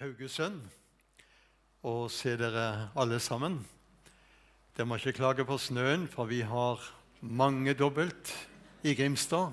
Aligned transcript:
Haugesund 0.00 0.62
og 1.84 2.06
se 2.08 2.30
dere 2.40 2.88
alle 2.96 3.18
sammen. 3.20 3.58
Dere 4.72 4.86
må 4.88 4.96
ikke 4.96 5.12
klage 5.18 5.44
på 5.44 5.58
snøen, 5.60 6.06
for 6.08 6.24
vi 6.30 6.38
har 6.40 6.80
mange 7.20 7.74
dobbelt 7.76 8.32
i 8.80 8.94
Grimstad. 8.96 9.52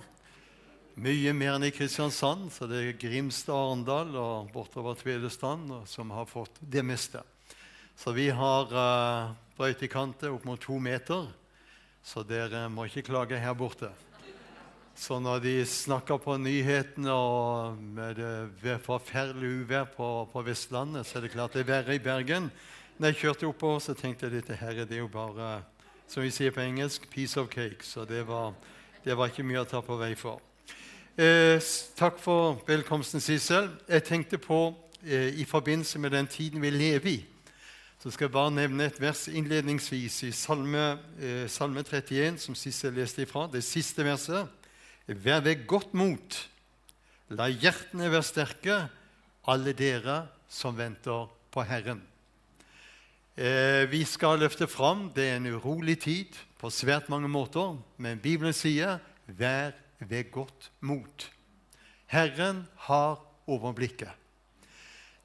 Mye 0.95 1.33
mer 1.35 1.57
enn 1.57 1.67
i 1.67 1.73
Kristiansand, 1.75 2.47
så 2.55 2.63
det 2.71 2.79
er 2.79 2.95
Grimstad, 3.01 3.59
Arendal 3.59 4.15
og 4.15 4.53
bortover 4.55 4.95
Tvedestrand 4.95 5.81
som 5.83 6.15
har 6.15 6.31
fått 6.31 6.63
det 6.63 6.85
meste. 6.87 7.25
Så 7.99 8.15
vi 8.15 8.29
har 8.31 8.71
uh, 8.71 9.35
brøytekanter 9.59 10.31
opp 10.31 10.47
mot 10.47 10.63
to 10.63 10.79
meter, 10.79 11.27
så 11.99 12.23
dere 12.23 12.69
må 12.71 12.87
ikke 12.87 13.09
klage 13.09 13.43
her 13.43 13.59
borte. 13.59 13.91
Så 14.97 15.19
når 15.19 15.39
de 15.39 15.65
snakker 15.65 16.17
på 16.17 16.39
nyhetene 16.41 17.11
og 17.13 17.77
med 17.77 18.17
det 18.63 18.79
forferdelige 18.81 19.61
uvær 19.61 19.83
på, 19.93 20.07
på, 20.31 20.41
Vestlandet, 20.41 21.05
så 21.05 21.19
er 21.19 21.21
det 21.21 21.31
klart 21.35 21.53
det 21.53 21.61
er 21.61 21.69
verre 21.69 21.95
i 21.95 22.01
Bergen. 22.01 22.49
Når 22.97 23.07
jeg 23.07 23.19
kjørte 23.19 23.45
oppover, 23.45 23.79
så 23.79 23.93
tenkte 23.93 24.25
jeg 24.25 24.39
dette 24.39 24.57
her 24.57 24.73
det 24.73 24.97
er 24.97 25.03
jo 25.03 25.11
bare 25.13 25.61
som 26.09 26.25
vi 26.25 26.31
sier 26.33 26.51
på 26.51 26.65
engelsk 26.65 27.05
'piece 27.13 27.37
of 27.37 27.47
cake'. 27.53 27.85
Så 27.85 28.05
det 28.05 28.27
var, 28.27 28.53
det 29.05 29.17
var 29.17 29.29
ikke 29.29 29.45
mye 29.45 29.61
å 29.61 29.69
ta 29.69 29.81
på 29.85 29.99
vei 30.01 30.15
for. 30.15 30.41
Eh, 31.17 31.61
takk 31.95 32.17
for 32.19 32.57
velkomsten, 32.67 33.21
Sissel. 33.21 33.69
Jeg 33.87 34.03
tenkte 34.03 34.37
på 34.37 34.75
eh, 35.05 35.39
i 35.39 35.45
forbindelse 35.45 35.99
med 35.99 36.11
den 36.11 36.27
tiden 36.27 36.61
vi 36.61 36.69
lever 36.69 37.09
i, 37.09 37.25
så 38.01 38.09
skal 38.09 38.25
jeg 38.25 38.31
bare 38.31 38.51
nevne 38.51 38.85
et 38.85 39.01
vers 39.01 39.27
innledningsvis 39.27 40.23
i 40.23 40.31
Salme, 40.31 40.97
eh, 41.21 41.47
salme 41.47 41.83
31, 41.83 42.37
som 42.37 42.55
Sissel 42.55 42.93
leste 42.93 43.21
ifra. 43.21 43.49
Det 43.53 43.63
siste 43.63 44.03
verset. 44.03 44.47
Vær 45.07 45.39
ved 45.39 45.63
godt 45.67 45.93
mot. 45.95 46.35
La 47.31 47.47
hjertene 47.47 48.09
være 48.11 48.27
sterke, 48.27 48.77
alle 49.47 49.71
dere 49.75 50.25
som 50.51 50.75
venter 50.75 51.29
på 51.51 51.63
Herren. 51.63 52.01
Eh, 53.37 53.85
vi 53.87 54.01
skal 54.03 54.41
løfte 54.41 54.67
fram 54.67 55.07
det 55.15 55.29
er 55.29 55.37
en 55.37 55.47
urolig 55.55 55.99
tid 56.03 56.35
på 56.59 56.71
svært 56.73 57.07
mange 57.09 57.29
måter, 57.31 57.77
men 57.97 58.19
Bibelen 58.19 58.53
sier 58.53 58.99
'vær 59.27 59.71
ved 59.99 60.31
godt 60.31 60.71
mot'. 60.81 61.29
Herren 62.07 62.67
har 62.75 63.19
overblikket. 63.47 64.11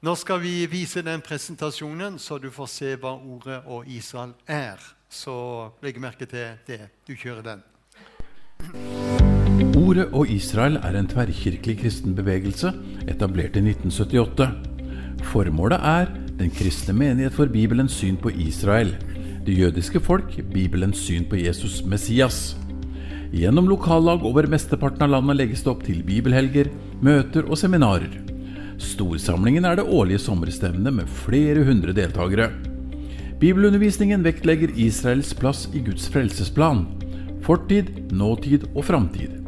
Nå 0.01 0.15
skal 0.15 0.41
vi 0.41 0.65
vise 0.65 1.01
den 1.01 1.21
presentasjonen, 1.21 2.19
så 2.19 2.37
du 2.37 2.51
får 2.51 2.65
se 2.65 2.95
hva 2.95 3.15
ordet 3.15 3.63
og 3.65 3.87
Israel 3.87 4.33
er. 4.47 4.77
Så 5.09 5.71
legg 5.81 5.99
merke 5.99 6.25
til 6.25 6.57
det. 6.67 6.89
Du 7.07 7.15
kjører 7.15 7.41
den. 7.41 9.22
Ordet 9.53 10.07
og 10.17 10.29
Israel 10.33 10.79
er 10.81 10.95
en 10.97 11.07
tverrkirkelig 11.09 11.75
kristen 11.83 12.15
bevegelse 12.17 12.71
etablert 13.05 13.57
i 13.59 13.61
1978. 13.61 14.47
Formålet 15.29 15.83
er 15.85 16.09
den 16.39 16.49
kristne 16.49 16.95
menighet 16.97 17.35
for 17.35 17.51
Bibelens 17.51 17.93
syn 17.99 18.17
på 18.17 18.31
Israel, 18.33 18.95
det 19.45 19.53
jødiske 19.59 20.01
folk, 20.01 20.33
Bibelens 20.53 21.03
syn 21.05 21.27
på 21.29 21.37
Jesus 21.37 21.83
Messias. 21.85 22.55
Gjennom 23.33 23.69
lokallag 23.69 24.25
over 24.25 24.49
mesteparten 24.49 25.05
av 25.05 25.13
landet 25.13 25.37
legges 25.37 25.61
det 25.61 25.71
opp 25.75 25.85
til 25.85 26.01
bibelhelger, 26.07 26.71
møter 27.05 27.45
og 27.45 27.59
seminarer. 27.61 28.09
Storsamlingen 28.81 29.69
er 29.69 29.77
det 29.77 29.85
årlige 29.85 30.23
sommerstevnet 30.25 30.97
med 30.97 31.13
flere 31.21 31.61
hundre 31.67 31.93
deltakere. 31.93 32.49
Bibelundervisningen 33.37 34.25
vektlegger 34.25 34.73
Israels 34.81 35.33
plass 35.37 35.67
i 35.73 35.85
Guds 35.85 36.09
frelsesplan. 36.09 36.87
Fortid, 37.45 37.89
nåtid 38.15 38.69
og 38.73 38.85
framtid. 38.89 39.42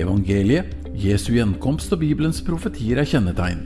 Evangeliet, 0.00 0.72
Jesu 0.96 1.32
gjenkomst 1.34 1.92
og 1.92 2.00
Bibelens 2.00 2.40
profetier 2.44 3.00
er 3.02 3.08
kjennetegn. 3.08 3.60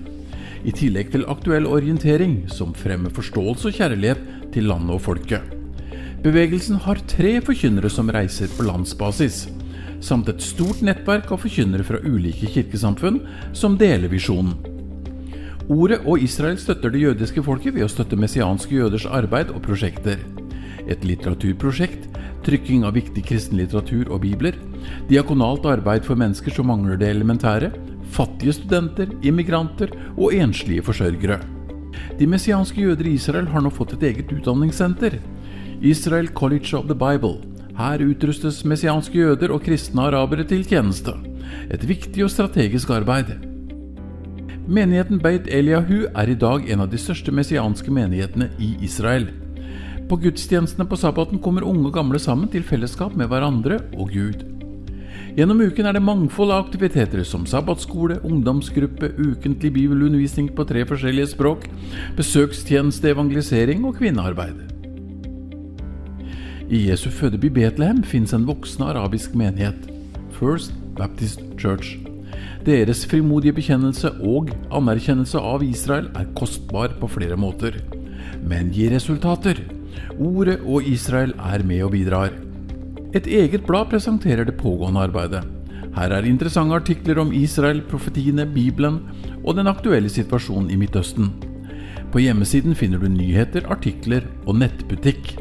I 0.66 0.72
tillegg 0.74 1.12
til 1.12 1.26
aktuell 1.30 1.66
orientering 1.70 2.40
som 2.50 2.74
fremmer 2.74 3.12
forståelse 3.14 3.70
og 3.70 3.76
kjærlighet 3.76 4.22
til 4.54 4.66
landet 4.70 4.96
og 4.96 5.04
folket. 5.04 5.42
Bevegelsen 6.24 6.80
har 6.82 7.02
tre 7.06 7.36
forkynnere 7.44 7.90
som 7.92 8.10
reiser 8.10 8.50
på 8.56 8.66
landsbasis, 8.66 9.44
samt 10.02 10.30
et 10.32 10.42
stort 10.42 10.82
nettverk 10.84 11.30
av 11.30 11.44
forkynnere 11.44 11.86
fra 11.86 12.00
ulike 12.02 12.50
kirkesamfunn 12.50 13.20
som 13.56 13.78
deler 13.78 14.10
visjonen. 14.10 14.56
Ordet 15.70 16.00
og 16.06 16.22
Israel 16.22 16.58
støtter 16.62 16.92
det 16.94 17.02
jødiske 17.02 17.42
folket 17.42 17.74
ved 17.74 17.86
å 17.86 17.90
støtte 17.90 18.18
messianske 18.18 18.74
jøders 18.74 19.06
arbeid 19.06 19.50
og 19.54 19.64
prosjekter. 19.66 20.20
Et 20.86 21.02
litteraturprosjekt, 21.04 22.06
trykking 22.46 22.84
av 22.86 22.94
viktig 22.94 23.24
kristen 23.26 23.58
litteratur 23.58 24.12
og 24.12 24.22
bibler, 24.22 24.54
diakonalt 25.10 25.66
arbeid 25.66 26.06
for 26.06 26.18
mennesker 26.18 26.54
som 26.54 26.70
mangler 26.70 27.00
det 27.00 27.10
elementære, 27.10 27.72
fattige 28.14 28.54
studenter, 28.54 29.10
immigranter 29.26 29.90
og 30.16 30.34
enslige 30.34 30.84
forsørgere. 30.86 31.40
De 32.18 32.28
messianske 32.28 32.80
jøder 32.80 33.08
i 33.08 33.16
Israel 33.16 33.48
har 33.50 33.64
nå 33.64 33.72
fått 33.72 33.96
et 33.96 34.06
eget 34.10 34.32
utdanningssenter. 34.32 35.18
Israel 35.80 36.28
College 36.28 36.76
of 36.76 36.86
the 36.86 36.96
Bible. 36.96 37.42
Her 37.76 38.00
utrustes 38.00 38.62
messianske 38.64 39.18
jøder 39.18 39.52
og 39.52 39.64
kristne 39.66 40.06
arabere 40.08 40.46
til 40.48 40.64
tjeneste. 40.64 41.12
Et 41.70 41.82
viktig 41.88 42.24
og 42.24 42.32
strategisk 42.32 42.90
arbeid. 42.94 43.34
Menigheten 44.66 45.20
Beit 45.22 45.46
Eliahu 45.52 46.06
er 46.08 46.30
i 46.30 46.38
dag 46.38 46.64
en 46.70 46.82
av 46.82 46.90
de 46.90 46.98
største 46.98 47.30
messianske 47.30 47.92
menighetene 47.92 48.48
i 48.58 48.72
Israel. 48.82 49.28
På 50.06 50.16
gudstjenestene 50.22 50.86
på 50.86 50.98
sabbaten 51.00 51.40
kommer 51.42 51.66
unge 51.66 51.88
og 51.88 51.96
gamle 51.96 52.20
sammen 52.22 52.50
til 52.52 52.62
fellesskap 52.66 53.16
med 53.18 53.26
hverandre 53.26 53.80
og 53.98 54.12
Gud. 54.14 54.44
Gjennom 55.36 55.58
uken 55.60 55.84
er 55.84 55.92
det 55.92 56.00
mangfold 56.00 56.52
av 56.54 56.62
aktiviteter 56.64 57.20
som 57.26 57.42
sabbatskole, 57.44 58.20
ungdomsgruppe, 58.24 59.10
ukentlig 59.18 59.72
bibelundervisning 59.74 60.48
på 60.56 60.64
tre 60.64 60.86
forskjellige 60.88 61.34
språk, 61.34 61.66
besøkstjeneste, 62.16 63.10
evangelisering 63.12 63.84
og 63.84 63.98
kvinnearbeid. 63.98 64.62
I 66.72 66.86
Jesu 66.88 67.10
fødeby 67.12 67.50
Betlehem 67.52 68.00
finnes 68.06 68.32
en 68.32 68.46
voksende 68.48 68.88
arabisk 68.94 69.36
menighet, 69.36 69.90
First 70.38 70.72
Baptist 70.96 71.44
Church. 71.60 71.98
Deres 72.64 73.04
frimodige 73.06 73.58
bekjennelse 73.58 74.14
og 74.24 74.54
anerkjennelse 74.74 75.38
av 75.38 75.62
Israel 75.66 76.08
er 76.16 76.32
kostbar 76.38 76.96
på 76.96 77.12
flere 77.12 77.36
måter, 77.36 77.76
men 78.42 78.72
gir 78.74 78.96
resultater. 78.96 79.75
Ordet 80.16 80.60
og 80.64 80.86
Israel 80.86 81.34
er 81.38 81.64
med 81.66 81.84
og 81.86 81.92
bidrar. 81.96 82.34
Et 83.16 83.26
eget 83.26 83.64
blad 83.66 83.88
presenterer 83.92 84.44
det 84.44 84.58
pågående 84.60 85.06
arbeidet. 85.06 85.44
Her 85.96 86.12
er 86.12 86.28
interessante 86.28 86.76
artikler 86.76 87.22
om 87.22 87.32
Israel, 87.32 87.80
profetiene, 87.88 88.44
Bibelen 88.46 89.00
og 89.44 89.56
den 89.56 89.70
aktuelle 89.70 90.10
situasjonen 90.12 90.68
i 90.70 90.76
Midtøsten. 90.76 91.30
På 92.12 92.20
hjemmesiden 92.20 92.76
finner 92.76 93.00
du 93.00 93.08
nyheter, 93.08 93.64
artikler 93.72 94.28
og 94.44 94.58
nettbutikk. 94.60 95.34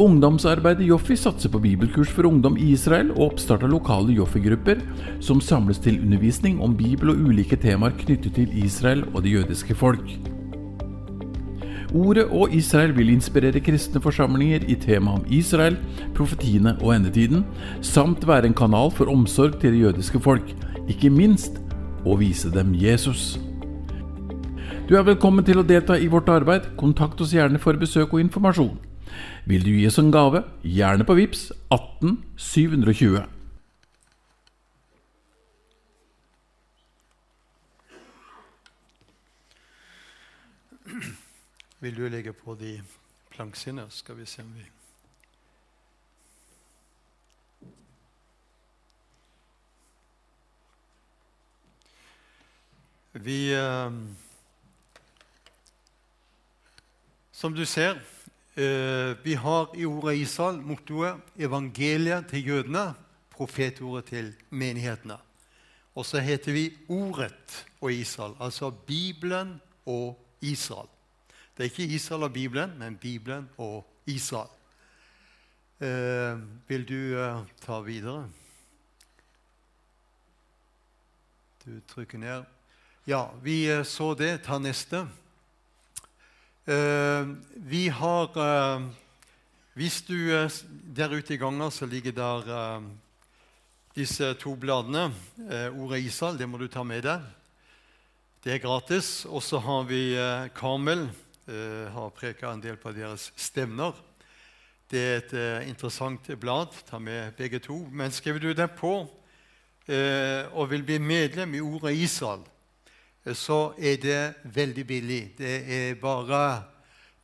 Ungdomsarbeidet 0.00 0.88
Joffi 0.88 1.14
satser 1.20 1.52
på 1.52 1.60
bibelkurs 1.62 2.10
for 2.10 2.26
ungdom 2.26 2.56
i 2.56 2.72
Israel 2.72 3.12
og 3.12 3.26
oppstart 3.32 3.62
av 3.66 3.74
lokale 3.74 4.16
Joffi-grupper 4.16 4.80
som 5.22 5.40
samles 5.44 5.82
til 5.84 6.00
undervisning 6.00 6.62
om 6.64 6.74
Bibel 6.76 7.12
og 7.12 7.20
ulike 7.28 7.60
temaer 7.60 7.94
knyttet 8.00 8.40
til 8.40 8.56
Israel 8.64 9.04
og 9.12 9.22
det 9.26 9.36
jødiske 9.36 9.76
folk. 9.76 10.31
Ordet 11.92 12.24
og 12.32 12.52
Israel 12.56 12.94
vil 12.96 13.10
inspirere 13.12 13.60
kristne 13.60 14.00
forsamlinger 14.00 14.64
i 14.64 14.76
temaet 14.80 15.20
om 15.20 15.26
Israel, 15.28 15.76
profetiene 16.16 16.72
og 16.80 16.94
endetiden, 16.96 17.44
samt 17.84 18.24
være 18.28 18.48
en 18.48 18.56
kanal 18.56 18.90
for 18.96 19.12
omsorg 19.12 19.58
til 19.60 19.74
det 19.74 19.82
jødiske 19.82 20.20
folk, 20.20 20.54
ikke 20.88 21.12
minst 21.12 21.60
å 22.08 22.16
vise 22.16 22.48
dem 22.54 22.72
Jesus. 22.74 23.36
Du 24.88 24.96
er 24.96 25.04
velkommen 25.06 25.44
til 25.44 25.60
å 25.60 25.66
delta 25.66 25.98
i 26.00 26.08
vårt 26.10 26.32
arbeid. 26.32 26.72
Kontakt 26.80 27.20
oss 27.20 27.36
gjerne 27.36 27.60
for 27.62 27.76
besøk 27.78 28.16
og 28.16 28.24
informasjon. 28.24 28.74
Vil 29.44 29.62
du 29.64 29.70
gi 29.74 29.86
oss 29.86 30.00
en 30.00 30.10
gave, 30.14 30.42
gjerne 30.64 31.06
på 31.06 31.16
VIPS 31.20 31.50
18 31.70 32.18
720. 32.36 33.22
Vil 41.82 41.96
du 41.96 42.04
legge 42.06 42.30
på 42.32 42.54
de 42.54 42.76
planksene? 43.32 43.88
Skal 43.90 44.14
vi 44.14 44.26
se 44.26 44.42
om 44.42 44.52
vi 44.54 44.68
Vi 53.12 53.38
eh, 53.54 53.90
Som 57.32 57.54
du 57.54 57.64
ser, 57.66 57.98
eh, 58.54 59.18
vi 59.24 59.34
har 59.34 59.74
i 59.74 59.84
ordet 59.84 60.16
Israel 60.16 60.62
mottoet 60.62 61.18
'evangeliet 61.36 62.28
til 62.28 62.46
jødene', 62.46 62.94
profetordet 63.30 64.04
til 64.04 64.34
menighetene. 64.50 65.18
Og 65.94 66.06
så 66.06 66.18
heter 66.20 66.52
vi 66.52 66.78
Ordet 66.88 67.66
og 67.80 67.92
Israel, 67.92 68.34
altså 68.40 68.70
Bibelen 68.70 69.60
og 69.86 70.18
Israel. 70.40 70.91
Det 71.56 71.64
er 71.64 71.70
ikke 71.70 71.94
Israel 71.94 72.22
og 72.22 72.32
Bibelen, 72.32 72.78
men 72.78 72.96
Bibelen 72.96 73.48
og 73.58 73.86
Israel. 74.06 74.48
Eh, 75.80 76.38
vil 76.68 76.88
du 76.88 77.18
eh, 77.18 77.42
ta 77.60 77.80
videre? 77.80 78.28
Du 81.64 81.80
trykker 81.88 82.18
ned. 82.18 82.44
Ja, 83.06 83.26
vi 83.42 83.66
eh, 83.70 83.84
så 83.84 84.14
det. 84.14 84.44
Ta 84.46 84.58
neste. 84.58 85.06
Eh, 86.64 87.26
vi 87.54 87.88
har 87.88 88.36
eh, 88.38 88.82
Hvis 89.74 90.02
du 90.02 90.30
eh, 90.30 90.50
Der 90.96 91.10
ute 91.10 91.34
i 91.34 91.36
gangen, 91.36 91.70
så 91.70 91.86
ligger 91.86 92.12
der 92.12 92.82
disse 93.94 94.34
to 94.34 94.54
bladene. 94.54 95.12
Ordet 95.76 96.00
Israel, 96.00 96.38
det 96.38 96.48
må 96.48 96.58
du 96.58 96.68
ta 96.68 96.82
med 96.82 97.02
deg. 97.02 97.20
Det 98.44 98.54
er 98.54 98.58
gratis. 98.58 99.26
Og 99.26 99.42
så 99.42 99.58
har 99.58 99.82
vi 99.84 100.14
Karmel. 100.54 101.10
Eh, 101.48 101.92
har 101.92 102.10
preka 102.14 102.52
en 102.52 102.62
del 102.62 102.76
på 102.78 102.92
deres 102.94 103.32
stevner. 103.36 103.96
Det 104.92 105.00
er 105.00 105.16
et 105.16 105.32
uh, 105.32 105.68
interessant 105.68 106.28
blad. 106.38 106.74
Ta 106.86 106.98
med 106.98 107.32
begge 107.34 107.58
to. 107.58 107.78
Men 107.90 108.12
skriver 108.12 108.38
du 108.38 108.52
deg 108.52 108.74
på 108.76 108.92
uh, 109.02 110.42
og 110.52 110.68
vil 110.70 110.84
bli 110.84 110.98
medlem 111.00 111.54
i 111.54 111.62
Ordet 111.64 111.96
Israel, 111.96 112.44
så 113.32 113.72
er 113.78 113.96
det 113.96 114.34
veldig 114.44 114.86
billig. 114.86 115.22
Det 115.38 115.56
er 115.66 115.94
bare 115.94 116.62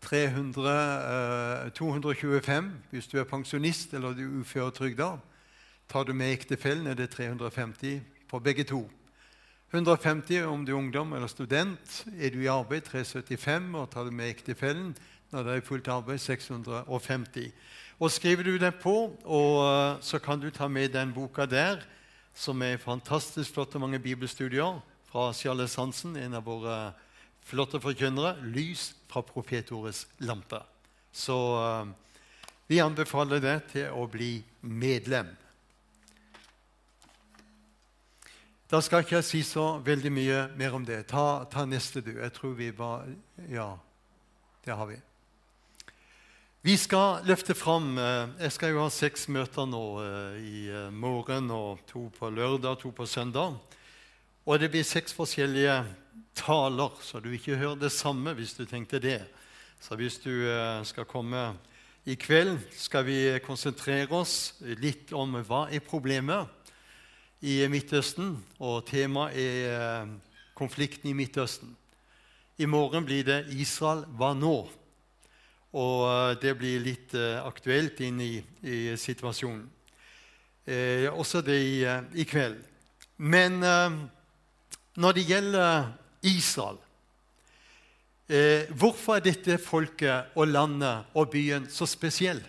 300, 0.01 1.65
eh, 1.67 1.71
225 1.71 2.73
hvis 2.91 3.07
du 3.07 3.19
er 3.19 3.25
pensjonist 3.25 3.95
eller 3.95 4.09
er 4.09 4.41
uføretrygda. 4.41 5.19
Tar 5.89 6.05
du 6.05 6.13
med 6.13 6.33
ektefellen, 6.33 6.87
er 6.87 6.95
det 6.95 7.11
350 7.11 8.01
på 8.29 8.39
begge 8.39 8.65
to. 8.65 8.91
150 9.71 10.47
om 10.49 10.65
du 10.65 10.73
er 10.73 10.79
ungdom 10.79 11.13
eller 11.13 11.29
student. 11.29 12.05
Er 12.17 12.31
du 12.33 12.41
i 12.41 12.49
arbeid, 12.49 12.87
375. 12.89 13.75
Og 13.77 13.91
tar 13.93 14.05
du 14.05 14.11
med 14.11 14.31
ektefellen 14.31 14.95
når 15.29 15.45
det 15.45 15.57
er 15.57 15.67
fullt 15.67 15.89
arbeid, 15.93 16.19
650. 16.19 17.53
Og 18.01 18.13
Skriver 18.15 18.47
du 18.47 18.55
deg 18.57 18.79
på, 18.81 18.95
og 19.25 19.57
eh, 19.67 19.99
så 20.01 20.21
kan 20.23 20.41
du 20.41 20.49
ta 20.51 20.69
med 20.73 20.95
den 20.95 21.13
boka 21.13 21.45
der, 21.45 21.83
som 22.33 22.63
er 22.63 22.81
fantastisk 22.81 23.53
flott 23.53 23.75
og 23.75 23.83
mange 23.83 23.99
bibelstudier 23.99 24.79
fra 25.11 25.33
Charles 25.35 25.75
Hansen, 25.77 26.17
en 26.17 26.39
av 26.39 26.47
våre 26.47 26.95
flotte 27.45 27.81
forkynnere. 27.81 28.37
'Lys 28.41 28.95
fra 29.11 29.21
profetordets 29.21 30.07
lampe'. 30.21 30.63
Så 31.13 31.35
uh, 31.35 31.89
vi 32.69 32.79
anbefaler 32.79 33.43
deg 33.43 33.69
til 33.73 33.93
å 33.93 34.07
bli 34.07 34.39
medlem. 34.63 35.29
Da 38.69 38.83
skal 38.85 39.01
ikke 39.01 39.15
jeg 39.15 39.25
si 39.25 39.39
så 39.49 39.79
veldig 39.81 40.11
mye 40.13 40.41
mer 40.61 40.75
om 40.77 40.83
det. 40.85 41.07
Ta, 41.09 41.47
ta 41.49 41.63
neste, 41.65 42.03
du. 42.05 42.11
Jeg 42.19 42.33
tror 42.37 42.51
vi 42.53 42.67
var 42.77 43.07
Ja, 43.49 43.79
det 44.67 44.75
har 44.77 44.91
vi. 44.91 44.99
Vi 46.61 46.75
skal 46.77 47.25
løfte 47.25 47.55
fram 47.57 47.97
eh, 47.97 48.29
Jeg 48.43 48.53
skal 48.53 48.75
jo 48.75 48.83
ha 48.83 48.91
seks 48.93 49.25
møter 49.33 49.65
nå 49.65 49.81
eh, 50.03 50.37
i 50.45 50.61
morgen, 50.93 51.49
og 51.49 51.81
to 51.89 52.11
på 52.13 52.29
lørdag 52.29 52.83
to 52.83 52.93
på 52.93 53.07
søndag. 53.09 53.57
Og 54.45 54.61
det 54.61 54.69
blir 54.75 54.85
seks 54.85 55.17
forskjellige 55.17 55.79
taler, 56.37 57.01
så 57.01 57.25
du 57.25 57.31
ikke 57.33 57.57
hører 57.57 57.81
det 57.81 57.93
samme 57.97 58.37
hvis 58.37 58.53
du 58.53 58.67
tenkte 58.69 59.01
det. 59.01 59.23
Så 59.81 59.97
hvis 59.97 60.21
du 60.21 60.45
skal 60.85 61.09
komme 61.09 61.55
i 62.05 62.19
kveld, 62.21 62.59
skal 62.77 63.05
vi 63.09 63.19
konsentrere 63.47 64.13
oss 64.13 64.59
litt 64.61 65.13
om 65.17 65.41
hva 65.41 65.71
er 65.73 65.85
problemet 65.85 66.58
i 67.41 67.61
Midtøsten, 67.71 68.33
og 68.59 68.87
temaet 68.89 69.37
er 69.39 69.69
eh, 70.03 70.09
konflikten 70.59 71.11
i 71.11 71.15
Midtøsten. 71.15 71.77
I 72.59 72.67
morgen 72.67 73.05
blir 73.05 73.23
det 73.25 73.47
'Israel 73.49 74.05
hva 74.19 74.35
nå?' 74.35 74.71
Og 75.73 75.99
eh, 76.09 76.41
det 76.43 76.57
blir 76.59 76.81
litt 76.81 77.15
eh, 77.15 77.39
aktuelt 77.45 78.01
inn 78.01 78.21
i, 78.21 78.43
i 78.63 78.97
situasjonen. 78.97 79.69
Eh, 80.67 81.07
også 81.13 81.41
det 81.41 81.59
i, 81.63 81.85
i 82.15 82.25
kveld. 82.25 82.59
Men 83.17 83.63
eh, 83.63 83.99
når 84.97 85.13
det 85.13 85.27
gjelder 85.29 85.93
Israel 86.23 86.79
eh, 88.29 88.67
Hvorfor 88.75 89.17
er 89.17 89.25
dette 89.25 89.59
folket 89.59 90.35
og 90.35 90.49
landet 90.49 91.15
og 91.15 91.31
byen 91.31 91.69
så 91.71 91.87
spesiell? 91.87 92.43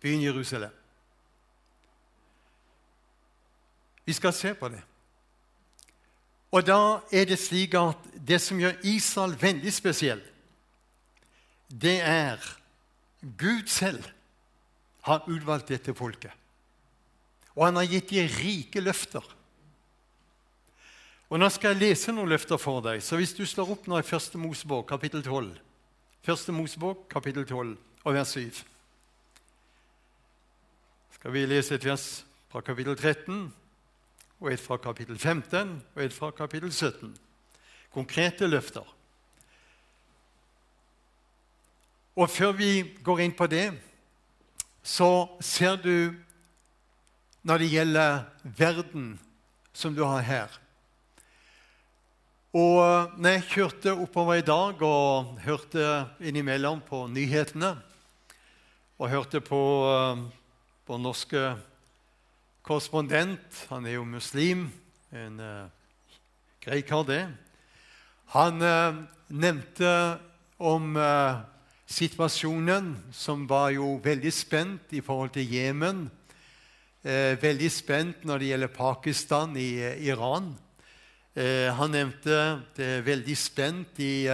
Byen 0.00 0.22
Jerusalem. 0.22 0.72
Vi 4.04 4.12
skal 4.12 4.32
se 4.32 4.54
på 4.54 4.68
det. 4.68 4.82
Og 6.54 6.62
da 6.66 7.00
er 7.12 7.26
det 7.26 7.38
slik 7.40 7.74
at 7.74 7.98
det 8.14 8.38
som 8.42 8.60
gjør 8.60 8.76
Israel 8.86 9.34
veldig 9.40 9.72
spesiell, 9.74 10.20
det 11.68 11.96
er 12.00 12.42
Gud 13.38 13.66
selv 13.72 14.04
har 15.08 15.24
utvalgt 15.26 15.72
dette 15.72 15.94
folket. 15.96 16.32
Og 17.54 17.66
han 17.66 17.80
har 17.80 17.88
gitt 17.88 18.12
dem 18.12 18.28
rike 18.38 18.80
løfter. 18.80 19.24
Og 21.30 21.40
Nå 21.40 21.48
skal 21.50 21.74
jeg 21.74 21.80
lese 21.88 22.12
noen 22.12 22.30
løfter 22.30 22.60
for 22.60 22.84
deg. 22.84 23.02
Så 23.02 23.16
hvis 23.18 23.34
du 23.34 23.42
slår 23.48 23.72
opp 23.74 23.88
nå 23.90 23.98
i 23.98 24.06
Første 24.06 24.38
Mosebok, 24.38 24.86
kapittel 24.88 25.24
12 25.24 25.56
Første 26.24 26.52
Mosebok, 26.52 27.08
kapittel 27.10 27.44
12 27.44 27.74
og 28.04 28.14
vers 28.14 28.36
7 28.36 28.62
skal 31.24 31.32
vi 31.32 31.46
lese 31.48 31.72
et 31.78 31.84
vers 31.88 32.02
fra 32.52 32.60
kapittel 32.60 32.96
13 32.96 33.46
og 34.40 34.50
et 34.52 34.60
fra 34.60 34.76
kapittel 34.76 35.18
15 35.18 35.76
og 35.94 36.02
et 36.02 36.12
fra 36.12 36.30
kapittel 36.34 36.72
17. 36.72 37.14
Konkrete 37.94 38.46
løfter. 38.46 38.84
Og 42.14 42.30
før 42.30 42.52
vi 42.54 42.70
går 43.02 43.24
inn 43.24 43.34
på 43.34 43.46
det, 43.50 43.72
så 44.82 45.26
ser 45.42 45.78
du 45.82 46.14
når 47.44 47.62
det 47.62 47.72
gjelder 47.72 48.20
verden 48.56 49.14
som 49.74 49.94
du 49.94 50.04
har 50.04 50.22
her 50.24 50.60
Og 52.54 53.10
når 53.18 53.32
jeg 53.32 53.46
kjørte 53.50 53.92
oppover 53.98 54.38
i 54.38 54.46
dag 54.46 54.82
og 54.86 55.40
hørte 55.42 56.04
innimellom 56.22 56.84
på 56.86 57.00
nyhetene 57.10 57.72
og 58.94 59.10
hørte 59.10 59.40
på, 59.42 59.62
eh, 59.90 60.20
på 60.86 60.98
norske 61.02 61.56
korrespondent. 62.64 63.66
Han 63.68 63.84
er 63.84 63.98
jo 63.98 64.04
muslim. 64.08 64.68
En 65.12 65.40
uh, 65.40 65.66
grei 66.64 66.80
kar, 66.80 67.02
det. 67.04 67.26
Han 68.32 68.62
uh, 68.64 69.02
nevnte 69.28 69.90
om 70.56 70.96
uh, 70.96 71.42
situasjonen, 71.84 72.94
som 73.12 73.44
var 73.50 73.74
jo 73.76 73.98
veldig 74.00 74.32
spent 74.32 74.94
i 74.96 75.02
forhold 75.04 75.34
til 75.36 75.50
Jemen. 75.52 76.06
veldig 77.04 77.68
spent 77.68 78.22
når 78.24 78.38
det 78.38 78.46
gjelder 78.48 78.70
Pakistan 78.72 79.56
i 79.60 79.76
Iran. 80.08 80.54
han 81.76 81.90
nevnte 81.90 82.62
det 82.76 82.86
er 82.86 83.02
veldig 83.04 83.36
spent 83.36 84.00
i 84.00 84.24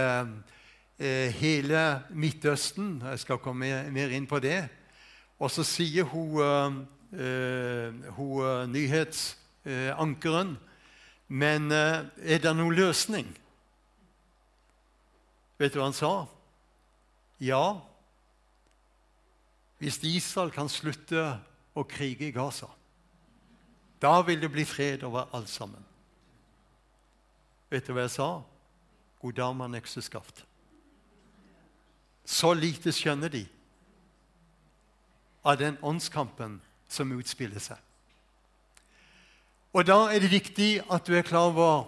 hele 1.35 1.81
Midtøsten. 2.15 3.01
Jeg 3.03 3.19
skal 3.19 3.43
komme 3.43 3.91
mer 3.91 4.15
inn 4.15 4.25
på 4.25 4.39
det. 4.39 4.69
Og 5.37 5.51
så 5.51 5.67
sier 5.67 6.07
hun 6.07 6.87
hun 7.11 8.41
uh, 8.41 8.65
nyhetsankeren. 8.71 10.57
Men 11.27 11.71
uh, 11.71 12.07
er 12.17 12.43
det 12.43 12.55
noen 12.55 12.75
løsning? 12.75 13.27
Vet 15.59 15.73
du 15.73 15.79
hva 15.79 15.89
han 15.89 15.95
sa? 15.95 16.25
Ja. 17.41 17.81
Hvis 19.81 19.99
Israel 20.03 20.51
kan 20.53 20.69
slutte 20.69 21.39
å 21.73 21.83
krige 21.87 22.27
i 22.29 22.35
Gaza, 22.35 22.69
da 24.01 24.21
vil 24.25 24.41
det 24.41 24.51
bli 24.51 24.65
fred 24.65 25.03
over 25.05 25.29
alt 25.35 25.49
sammen. 25.49 25.83
Vet 27.69 27.87
du 27.87 27.93
hva 27.93 28.07
jeg 28.07 28.15
sa? 28.17 28.29
God 29.21 29.37
damen 29.37 29.77
økseskaft. 29.77 30.43
Så 32.25 32.53
lite 32.53 32.93
skjønner 32.93 33.29
de 33.29 33.45
av 35.45 35.57
den 35.57 35.77
åndskampen 35.81 36.59
som 36.91 37.11
utspiller 37.15 37.63
seg. 37.63 37.79
Og 39.71 39.87
Da 39.87 40.11
er 40.11 40.19
det 40.19 40.31
viktig 40.31 40.81
at 40.91 41.07
du 41.07 41.15
er 41.15 41.23
klar 41.23 41.47
over 41.53 41.87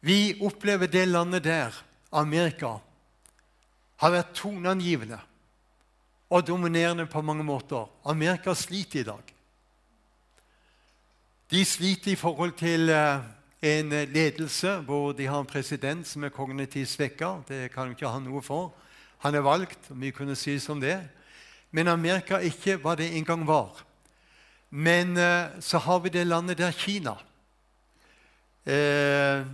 vi 0.00 0.36
opplever 0.40 0.86
det 0.86 1.08
landet 1.08 1.44
der, 1.44 1.74
Amerika, 2.12 2.78
har 3.98 4.12
vært 4.14 4.36
toneangivende 4.38 5.18
og 6.30 6.46
dominerende 6.46 7.06
på 7.06 7.22
mange 7.22 7.44
måter. 7.44 7.88
Amerika 8.04 8.54
sliter 8.54 9.00
i 9.00 9.08
dag. 9.08 9.34
De 11.50 11.64
sliter 11.64 12.12
i 12.12 12.20
forhold 12.20 12.52
til 12.60 12.90
eh, 12.90 13.24
en 13.62 13.90
ledelse 13.90 14.76
hvor 14.86 15.12
de 15.12 15.26
har 15.26 15.40
en 15.40 15.46
president 15.46 16.06
som 16.06 16.24
er 16.24 16.34
kognitivt 16.34 16.88
svekka. 16.88 17.40
Det 17.48 17.72
kan 17.72 17.88
jo 17.88 17.96
ikke 17.96 18.12
ha 18.12 18.20
noe 18.22 18.42
for. 18.44 18.70
Han 19.24 19.34
er 19.34 19.42
valgt, 19.42 19.90
mye 19.90 20.14
kunne 20.14 20.36
sies 20.36 20.68
om 20.68 20.80
det. 20.80 21.00
Men 21.72 21.88
Amerika 21.88 22.38
ikke 22.38 22.76
hva 22.78 22.94
det 22.94 23.10
en 23.16 23.24
gang 23.24 23.46
var. 23.48 23.82
Men 24.70 25.16
eh, 25.16 25.60
så 25.60 25.78
har 25.78 26.00
vi 26.00 26.12
det 26.12 26.26
landet 26.26 26.58
der 26.58 26.72
Kina. 26.72 27.16
Eh, 28.64 29.46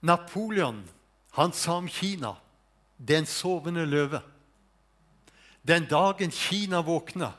Napoleon 0.00 0.84
han 1.30 1.52
sa 1.52 1.78
om 1.78 1.88
Kina 1.88 2.34
er 3.08 3.24
sovende 3.24 3.86
løve. 3.86 4.20
Den 5.62 5.86
dagen 5.88 6.30
Kina 6.30 6.82
våkner, 6.82 7.32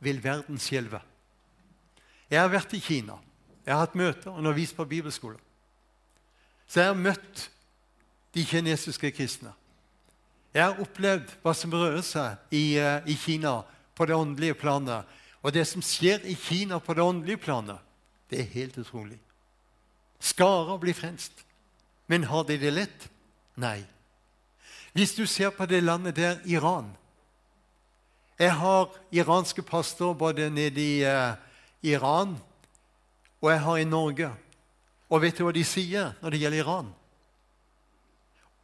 vil 0.00 0.22
verden 0.24 0.58
skjelve. 0.58 1.00
Jeg 2.30 2.40
har 2.40 2.48
vært 2.48 2.72
i 2.72 2.80
Kina. 2.80 3.18
Jeg 3.66 3.74
har 3.74 3.82
hatt 3.84 3.96
møter 3.98 4.30
og 4.30 4.38
undervist 4.38 4.76
på 4.76 4.86
Bibelskolen. 4.88 5.40
Så 6.66 6.80
jeg 6.80 6.88
har 6.88 6.96
møtt 6.96 7.50
de 8.34 8.44
kinesiske 8.46 9.10
kristne. 9.12 9.52
Jeg 10.54 10.64
har 10.64 10.80
opplevd 10.82 11.34
hva 11.42 11.52
som 11.54 11.74
rører 11.74 12.02
seg 12.06 12.54
i, 12.54 12.78
eh, 12.78 13.02
i 13.06 13.14
Kina 13.14 13.60
på 13.94 14.06
det 14.06 14.16
åndelige 14.16 14.54
planet. 14.54 15.04
Og 15.42 15.54
det 15.54 15.64
som 15.68 15.82
skjer 15.82 16.26
i 16.28 16.34
Kina 16.36 16.78
på 16.78 16.94
det 16.94 17.04
åndelige 17.04 17.40
planet, 17.46 17.78
det 18.30 18.40
er 18.40 18.54
helt 18.54 18.78
utrolig. 18.78 19.18
Skarer 20.20 20.78
blir 20.78 20.94
frelst. 20.94 21.32
Men 22.06 22.26
har 22.28 22.44
de 22.44 22.58
det 22.60 22.72
lett? 22.74 23.08
Nei. 23.56 23.84
Hvis 24.92 25.14
du 25.14 25.24
ser 25.26 25.50
på 25.54 25.66
det 25.66 25.82
landet 25.84 26.16
der, 26.16 26.40
Iran 26.44 26.96
Jeg 28.38 28.54
har 28.56 28.88
iranske 29.12 29.62
pastorer 29.62 30.14
både 30.14 30.50
nede 30.50 30.80
i 30.80 31.04
uh, 31.04 31.36
Iran 31.82 32.38
og 33.40 33.50
jeg 33.50 33.60
har 33.60 33.76
i 33.76 33.84
Norge. 33.84 34.30
Og 35.10 35.22
vet 35.22 35.38
du 35.38 35.44
hva 35.44 35.52
de 35.52 35.64
sier 35.64 36.14
når 36.20 36.30
det 36.30 36.40
gjelder 36.40 36.62
Iran? 36.64 36.90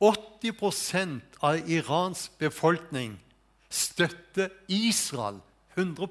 80% 0.01 1.39
av 1.41 1.71
Irans 1.71 2.27
befolkning 2.39 3.17
støtter 3.73 4.53
Israel 4.69 5.41
100 5.75 6.09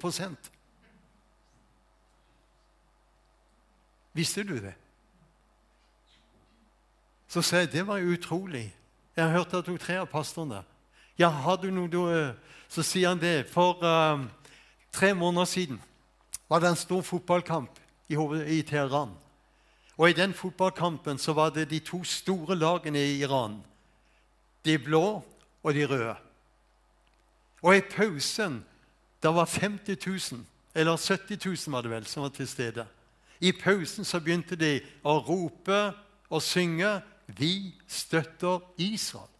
Visste 4.15 4.43
du 4.47 4.55
det? 4.63 4.73
Så 7.27 7.41
sa 7.43 7.57
jeg 7.65 7.73
det 7.73 7.83
var 7.87 7.99
utrolig. 7.99 8.69
Jeg 9.15 9.23
har 9.23 9.31
hørt 9.31 9.53
at 9.53 9.65
du 9.67 9.77
tre 9.77 9.97
av 9.99 10.07
pastorene. 10.07 10.61
Ja, 11.19 11.29
har 11.29 11.57
du 11.59 11.69
noe 11.71 11.91
du, 11.91 11.99
Så 12.69 12.83
sier 12.83 13.09
han 13.09 13.19
det. 13.19 13.47
For 13.51 13.83
um, 13.83 14.29
tre 14.91 15.13
måneder 15.13 15.45
siden 15.45 15.81
var 16.49 16.59
det 16.59 16.69
en 16.69 16.79
stor 16.79 17.01
fotballkamp 17.01 17.69
i, 18.09 18.15
i 18.57 18.61
Teheran. 18.61 19.11
Og 19.97 20.09
I 20.09 20.13
den 20.13 20.33
fotballkampen 20.33 21.17
så 21.17 21.33
var 21.33 21.49
det 21.49 21.69
de 21.69 21.79
to 21.79 22.03
store 22.03 22.55
lagene 22.55 22.99
i 22.99 23.19
Iran. 23.19 23.63
De 24.65 24.77
blå 24.77 25.23
og 25.63 25.73
de 25.73 25.85
røde. 25.85 26.15
Og 27.61 27.77
i 27.77 27.81
pausen 27.81 28.63
da 29.23 29.31
var 29.31 29.45
50 29.45 29.97
000, 30.31 30.45
eller 30.75 30.97
70 30.97 31.45
000 31.67 31.73
var 31.73 31.81
det 31.81 31.91
vel, 31.91 32.05
som 32.05 32.23
var 32.23 32.29
til 32.29 32.47
stede. 32.47 32.85
I 33.41 33.51
pausen 33.51 34.05
så 34.05 34.19
begynte 34.19 34.55
de 34.55 34.79
å 35.03 35.17
rope 35.19 35.93
og 36.29 36.41
synge 36.41 37.01
'Vi 37.27 37.75
støtter 37.87 38.59
Israel'. 38.77 39.31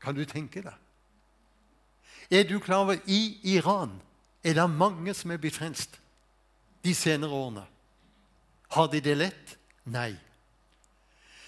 Kan 0.00 0.14
du 0.14 0.24
tenke 0.24 0.62
deg? 0.62 0.74
Er 2.30 2.42
du 2.42 2.58
klar 2.58 2.76
over 2.76 2.96
i 3.06 3.40
Iran 3.42 4.00
er 4.44 4.54
det 4.54 4.70
mange 4.70 5.14
som 5.14 5.30
er 5.30 5.36
blitt 5.36 5.54
frelst 5.54 6.00
de 6.84 6.94
senere 6.94 7.30
årene? 7.30 7.64
Har 8.70 8.86
de 8.86 9.00
det 9.00 9.16
lett? 9.16 9.58
Nei. 9.84 10.16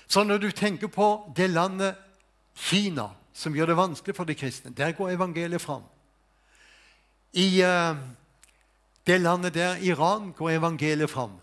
Så 0.09 0.25
når 0.25 0.39
du 0.39 0.51
tenker 0.51 0.87
på 0.87 1.33
det 1.37 1.51
landet 1.51 1.95
Kina, 2.55 3.11
som 3.33 3.55
gjør 3.55 3.67
det 3.67 3.77
vanskelig 3.77 4.17
for 4.17 4.25
de 4.25 4.35
kristne, 4.35 4.75
der 4.75 4.93
går 4.93 5.11
evangeliet 5.11 5.63
fram. 5.63 5.83
I 7.33 7.63
uh, 7.63 7.97
det 9.09 9.21
landet 9.21 9.55
der, 9.57 9.79
Iran, 9.81 10.33
går 10.37 10.59
evangeliet 10.59 11.11
fram. 11.11 11.39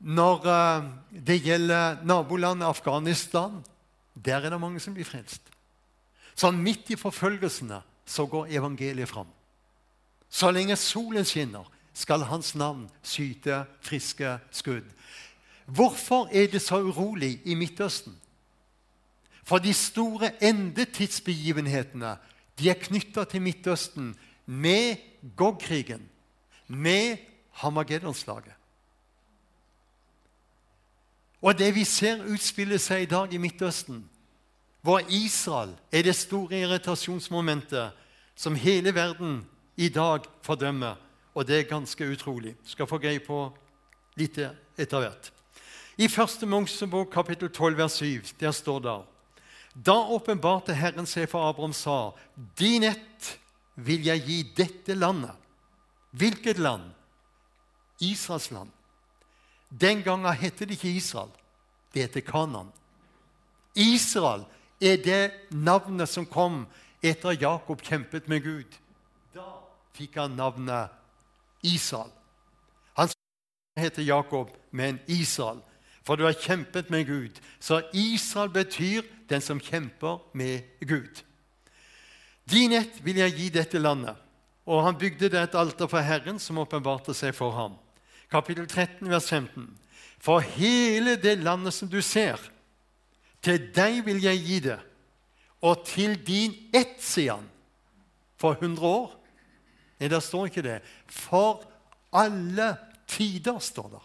Når 0.00 0.44
uh, 0.44 0.84
det 1.26 1.40
gjelder 1.42 2.02
nabolandet 2.04 2.66
Afghanistan, 2.66 3.64
der 4.12 4.44
er 4.44 4.50
det 4.50 4.60
mange 4.60 4.80
som 4.80 4.94
blir 4.94 5.08
frelst. 5.08 5.40
Sånn 6.36 6.60
midt 6.60 6.90
i 6.92 6.98
forfølgelsene 7.00 7.80
så 8.06 8.26
går 8.28 8.52
evangeliet 8.58 9.08
fram. 9.08 9.28
Så 10.28 10.50
lenge 10.52 10.76
solen 10.76 11.24
skinner, 11.24 11.64
skal 11.96 12.26
hans 12.28 12.52
navn 12.54 12.84
skyte 13.00 13.62
friske 13.80 14.34
skudd. 14.52 14.84
Hvorfor 15.64 16.28
er 16.28 16.50
det 16.52 16.60
så 16.60 16.82
urolig 16.84 17.40
i 17.48 17.54
Midtøsten? 17.56 18.12
For 19.46 19.62
de 19.64 19.72
store 19.72 20.34
endetidsbegivenhetene 20.44 22.12
de 22.58 22.68
er 22.68 22.82
knytta 22.82 23.24
til 23.24 23.42
Midtøsten 23.42 24.12
med 24.44 25.00
Gog-krigen, 25.36 26.04
med 26.66 27.16
Hamageddonslaget. 27.50 28.52
Og 31.42 31.58
det 31.58 31.74
vi 31.74 31.84
ser 31.84 32.24
utspille 32.26 32.78
seg 32.82 33.04
i 33.04 33.10
dag 33.10 33.32
i 33.34 33.38
Midtøsten, 33.38 34.00
hvor 34.82 35.02
Israel 35.10 35.74
er 35.92 36.02
det 36.06 36.16
store 36.16 36.60
irritasjonsmomentet 36.60 37.94
som 38.36 38.54
hele 38.54 38.94
verden 38.94 39.44
i 39.76 39.88
dag 39.88 40.26
fordømmer, 40.42 40.96
og 41.34 41.46
det 41.46 41.58
er 41.58 41.70
ganske 41.70 42.08
utrolig. 42.08 42.54
Skal 42.64 42.88
få 42.88 42.98
greie 42.98 43.20
på 43.20 43.50
litt 44.16 44.38
etter 44.40 45.02
hvert. 45.02 45.32
I 45.96 46.08
første 46.08 46.46
Mosebok 46.46 47.10
kapittel 47.12 47.48
12 47.50 47.78
vers 47.78 47.98
7 48.00 48.34
der 48.40 48.52
står 48.52 48.80
det 48.84 48.96
Da 49.86 49.96
åpenbarte 50.12 50.74
Herren 50.76 51.06
seg 51.06 51.28
for 51.28 51.48
Abraham 51.48 51.72
sa, 51.72 52.12
Din 52.58 52.84
ett 52.84 53.38
vil 53.74 54.04
jeg 54.04 54.24
gi 54.24 54.42
dette 54.56 54.94
landet. 54.94 55.34
Hvilket 56.16 56.58
land? 56.58 56.82
Israels 58.00 58.50
land. 58.50 58.70
Den 59.68 60.02
gangen 60.02 60.32
het 60.32 60.58
det 60.58 60.70
ikke 60.70 60.88
Israel. 60.88 61.30
Det 61.94 62.02
heter 62.02 62.20
Kanan. 62.20 62.72
Israel 63.74 64.44
er 64.80 64.96
det 64.96 65.32
navnet 65.50 66.08
som 66.08 66.26
kom 66.26 66.66
etter 67.02 67.34
at 67.34 67.42
Jakob 67.42 67.82
kjempet 67.82 68.28
med 68.28 68.42
Gud. 68.44 68.78
Da 69.34 69.44
fikk 69.96 70.16
han 70.16 70.36
navnet 70.36 70.88
Israel. 71.62 72.10
Han 72.96 73.08
heter 73.76 74.02
Jakob, 74.02 74.50
men 74.70 75.00
Israel. 75.06 75.60
For 76.02 76.16
du 76.16 76.24
har 76.24 76.32
kjempet 76.32 76.90
med 76.90 77.06
Gud. 77.06 77.40
Så 77.60 77.82
Israel 77.92 78.50
betyr 78.50 79.02
den 79.28 79.40
som 79.40 79.60
kjemper 79.60 80.22
med 80.32 80.62
Gud. 80.80 81.24
Din 82.50 82.72
ett 82.72 83.04
vil 83.04 83.16
jeg 83.16 83.34
gi 83.34 83.48
dette 83.50 83.78
landet. 83.78 84.16
Og 84.66 84.82
han 84.82 84.98
bygde 84.98 85.30
det 85.30 85.40
et 85.40 85.58
alter 85.58 85.88
for 85.90 86.02
Herren, 86.02 86.40
som 86.42 86.58
åpenbarte 86.58 87.14
seg 87.14 87.34
for 87.36 87.54
ham. 87.54 87.76
Kapittel 88.30 88.66
13, 88.66 89.06
vers 89.10 89.28
15. 89.30 89.68
For 90.18 90.42
hele 90.42 91.14
det 91.22 91.38
landet 91.38 91.74
som 91.74 91.88
du 91.88 92.00
ser, 92.02 92.40
til 93.44 93.68
deg 93.74 94.00
vil 94.06 94.18
jeg 94.24 94.42
gi 94.42 94.58
det, 94.64 94.80
og 95.62 95.84
til 95.86 96.16
din 96.26 96.54
ett, 96.74 96.98
sier 97.02 97.38
han. 97.38 97.46
For 98.36 98.58
100 98.58 98.82
år? 98.82 99.14
Nei, 100.00 100.10
der 100.12 100.20
står 100.20 100.50
ikke 100.50 100.64
det. 100.66 100.80
For 101.08 101.62
alle 102.12 102.74
tider, 103.08 103.58
står 103.62 103.88
det. 103.94 104.02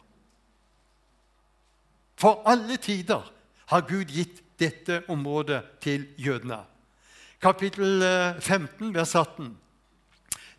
For 2.21 2.43
alle 2.47 2.77
tider 2.77 3.25
har 3.73 3.87
Gud 3.89 4.13
gitt 4.13 4.43
dette 4.61 5.01
området 5.09 5.63
til 5.81 6.05
jødene. 6.21 6.61
Kapittel 7.41 8.03
15, 8.39 8.91
eh, 8.91 8.95
vers 8.95 9.15
18. 9.15 9.57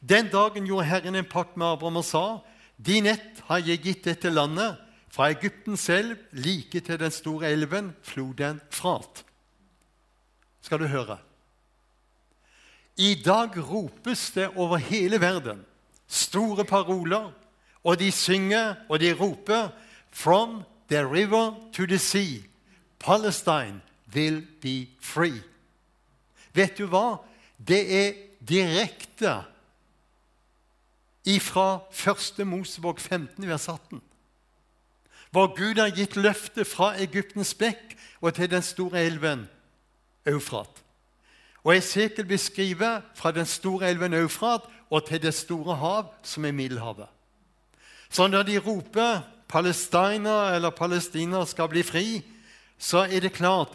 Den 0.08 0.28
dagen 0.32 0.66
gjorde 0.66 0.84
Herren 0.90 1.14
en 1.14 1.24
pakt 1.24 1.56
med 1.56 1.66
Abraham 1.66 1.96
og 1.96 2.04
sa:" 2.04 2.38
Din 2.76 3.06
ett 3.06 3.42
har 3.46 3.58
jeg 3.58 3.82
gitt 3.82 4.04
dette 4.04 4.30
landet, 4.30 4.76
fra 5.08 5.28
Egypten 5.30 5.76
selv 5.76 6.16
like 6.32 6.80
til 6.80 6.98
den 6.98 7.10
store 7.10 7.50
elven, 7.52 7.92
floden 8.02 8.60
Frat. 8.70 9.24
Skal 10.62 10.78
du 10.78 10.86
høre. 10.86 11.18
I 12.96 13.22
dag 13.24 13.56
ropes 13.56 14.30
det 14.30 14.48
over 14.56 14.76
hele 14.76 15.20
verden 15.20 15.64
store 16.08 16.64
paroler, 16.64 17.32
og 17.84 17.98
de 17.98 18.10
synger 18.12 18.74
og 18.88 19.00
de 19.00 19.12
roper 19.12 19.68
From 20.10 20.62
the 20.88 21.06
river 21.06 21.54
to 21.72 21.86
the 21.86 21.98
sea, 21.98 22.42
Palestine 22.98 23.80
will 24.14 24.46
be 24.60 24.88
free. 25.00 25.42
Vet 26.52 26.78
du 26.78 26.86
hva? 26.86 27.16
Det 27.56 27.80
er 27.96 28.12
direkte 28.48 29.38
ifra 31.24 31.82
1. 31.92 32.46
Mosebok 32.46 33.00
15, 33.00 33.48
vers 33.48 33.68
18 33.68 34.02
hvor 35.32 35.54
Gud 35.56 35.80
har 35.80 35.94
gitt 35.96 36.16
løftet 36.20 36.68
fra 36.68 36.92
Egyptens 37.00 37.54
bekk 37.56 37.94
og 38.20 38.34
til 38.36 38.50
den 38.52 38.62
store 38.62 39.00
elven 39.00 39.46
Eufrat. 40.28 40.82
Og 41.64 41.76
Esekel 41.76 42.26
beskriver 42.28 43.00
fra 43.16 43.32
den 43.32 43.46
store 43.48 43.90
elven 43.90 44.14
Eufrat 44.14 44.66
og 44.90 45.06
til 45.08 45.22
det 45.22 45.34
store 45.34 45.76
hav, 45.80 46.12
som 46.22 46.44
er 46.44 46.52
Middelhavet. 46.52 47.08
Så 48.10 48.26
når 48.26 48.42
de 48.42 48.58
roper 48.58 49.22
Palestina 49.48 50.54
eller 50.54 50.70
Palestina 50.70 51.44
skal 51.44 51.68
bli 51.68 51.82
fri, 51.82 52.22
så 52.78 53.06
er 53.08 53.20
det 53.20 53.32
klart 53.32 53.72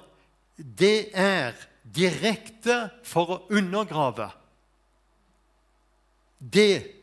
det 0.58 1.10
er 1.14 1.58
direkte 1.96 2.90
for 3.04 3.34
å 3.34 3.42
undergrave 3.50 4.30
det 6.38 6.97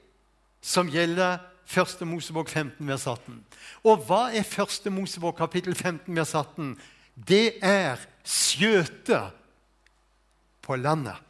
som 0.64 0.88
gjelder 0.88 1.42
1. 1.68 2.00
Mosebok 2.09 2.49
15, 2.49 2.88
vers 2.88 3.06
18. 3.06 3.44
Og 3.85 4.04
hva 4.09 4.30
er 4.33 4.44
1. 4.49 4.88
Mosebok 4.92 5.37
kapittel 5.37 5.75
15, 5.76 6.16
vers 6.16 6.35
18? 6.35 6.75
Det 7.14 7.59
er 7.62 8.00
skjøtet 8.25 9.37
på 10.64 10.76
landet. 10.80 11.21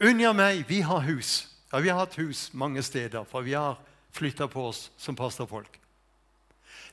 Unni 0.00 0.24
meg, 0.32 0.64
vi 0.68 0.80
har 0.80 1.04
hus. 1.04 1.46
Ja, 1.72 1.78
Vi 1.78 1.88
har 1.88 1.98
hatt 1.98 2.16
hus 2.16 2.50
mange 2.52 2.82
steder, 2.82 3.24
for 3.24 3.44
vi 3.44 3.52
har 3.52 3.78
flytta 4.12 4.48
på 4.48 4.64
oss 4.72 4.90
som 4.98 5.16
pastorfolk. 5.16 5.76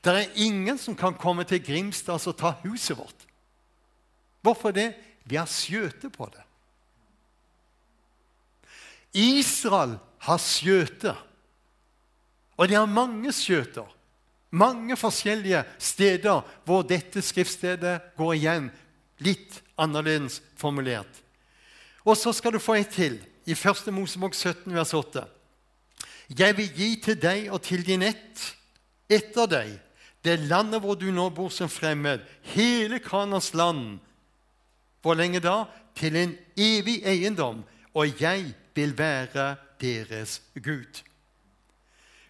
Det 0.03 0.13
er 0.13 0.35
ingen 0.35 0.77
som 0.77 0.95
kan 0.95 1.15
komme 1.17 1.43
til 1.43 1.63
Grimstad 1.63 2.27
og 2.27 2.37
ta 2.37 2.53
huset 2.63 2.97
vårt. 2.97 3.27
Hvorfor 4.41 4.71
det? 4.71 4.93
Vi 5.23 5.35
har 5.35 5.47
skjøte 5.49 6.09
på 6.09 6.29
det. 6.31 6.43
Israel 9.13 9.97
har 10.19 10.37
skjøter. 10.37 11.15
og 12.57 12.67
de 12.67 12.73
har 12.73 12.85
mange 12.85 13.31
skjøter. 13.31 13.85
Mange 14.49 14.95
forskjellige 14.97 15.63
steder 15.77 16.41
hvor 16.65 16.81
dette 16.81 17.21
skriftstedet 17.21 18.15
går 18.17 18.33
igjen, 18.33 18.71
litt 19.19 19.61
annerledes 19.77 20.41
formulert. 20.57 21.21
Og 22.05 22.17
så 22.17 22.33
skal 22.33 22.55
du 22.55 22.59
få 22.59 22.79
et 22.79 22.89
til, 22.89 23.19
i 23.45 23.51
1. 23.53 23.91
Mosebok 23.93 24.33
17, 24.33 24.73
vers 24.73 24.93
8. 24.93 25.23
Jeg 26.29 26.57
vil 26.57 26.71
gi 26.75 26.89
til 27.03 27.19
deg 27.19 27.51
og 27.51 27.61
til 27.61 27.85
din 27.85 28.01
ett 28.01 28.41
etter 29.07 29.47
deg 29.47 29.75
det 30.25 30.39
landet 30.49 30.81
hvor 30.83 30.97
du 30.99 31.07
nå 31.13 31.29
bor 31.31 31.51
som 31.53 31.69
fremmed, 31.71 32.23
hele 32.53 32.99
Kanas 32.99 33.53
land. 33.53 33.99
Hvor 35.01 35.15
lenge 35.15 35.39
da? 35.43 35.65
Til 35.95 36.17
en 36.19 36.33
evig 36.57 36.99
eiendom, 37.07 37.63
og 37.93 38.21
jeg 38.21 38.51
vil 38.77 38.93
være 38.97 39.55
deres 39.81 40.41
Gud. 40.53 41.01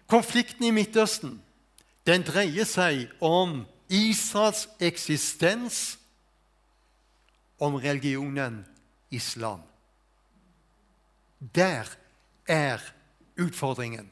Konflikten 0.08 0.64
i 0.64 0.72
Midtøsten 0.72 1.42
den 2.08 2.24
dreier 2.24 2.64
seg 2.64 3.10
om 3.20 3.66
Israels 3.92 4.64
eksistens, 4.80 5.98
om 7.60 7.74
religionen 7.74 8.62
islam. 9.10 9.60
Der 11.54 11.90
er 12.46 12.80
utfordringen. 13.36 14.08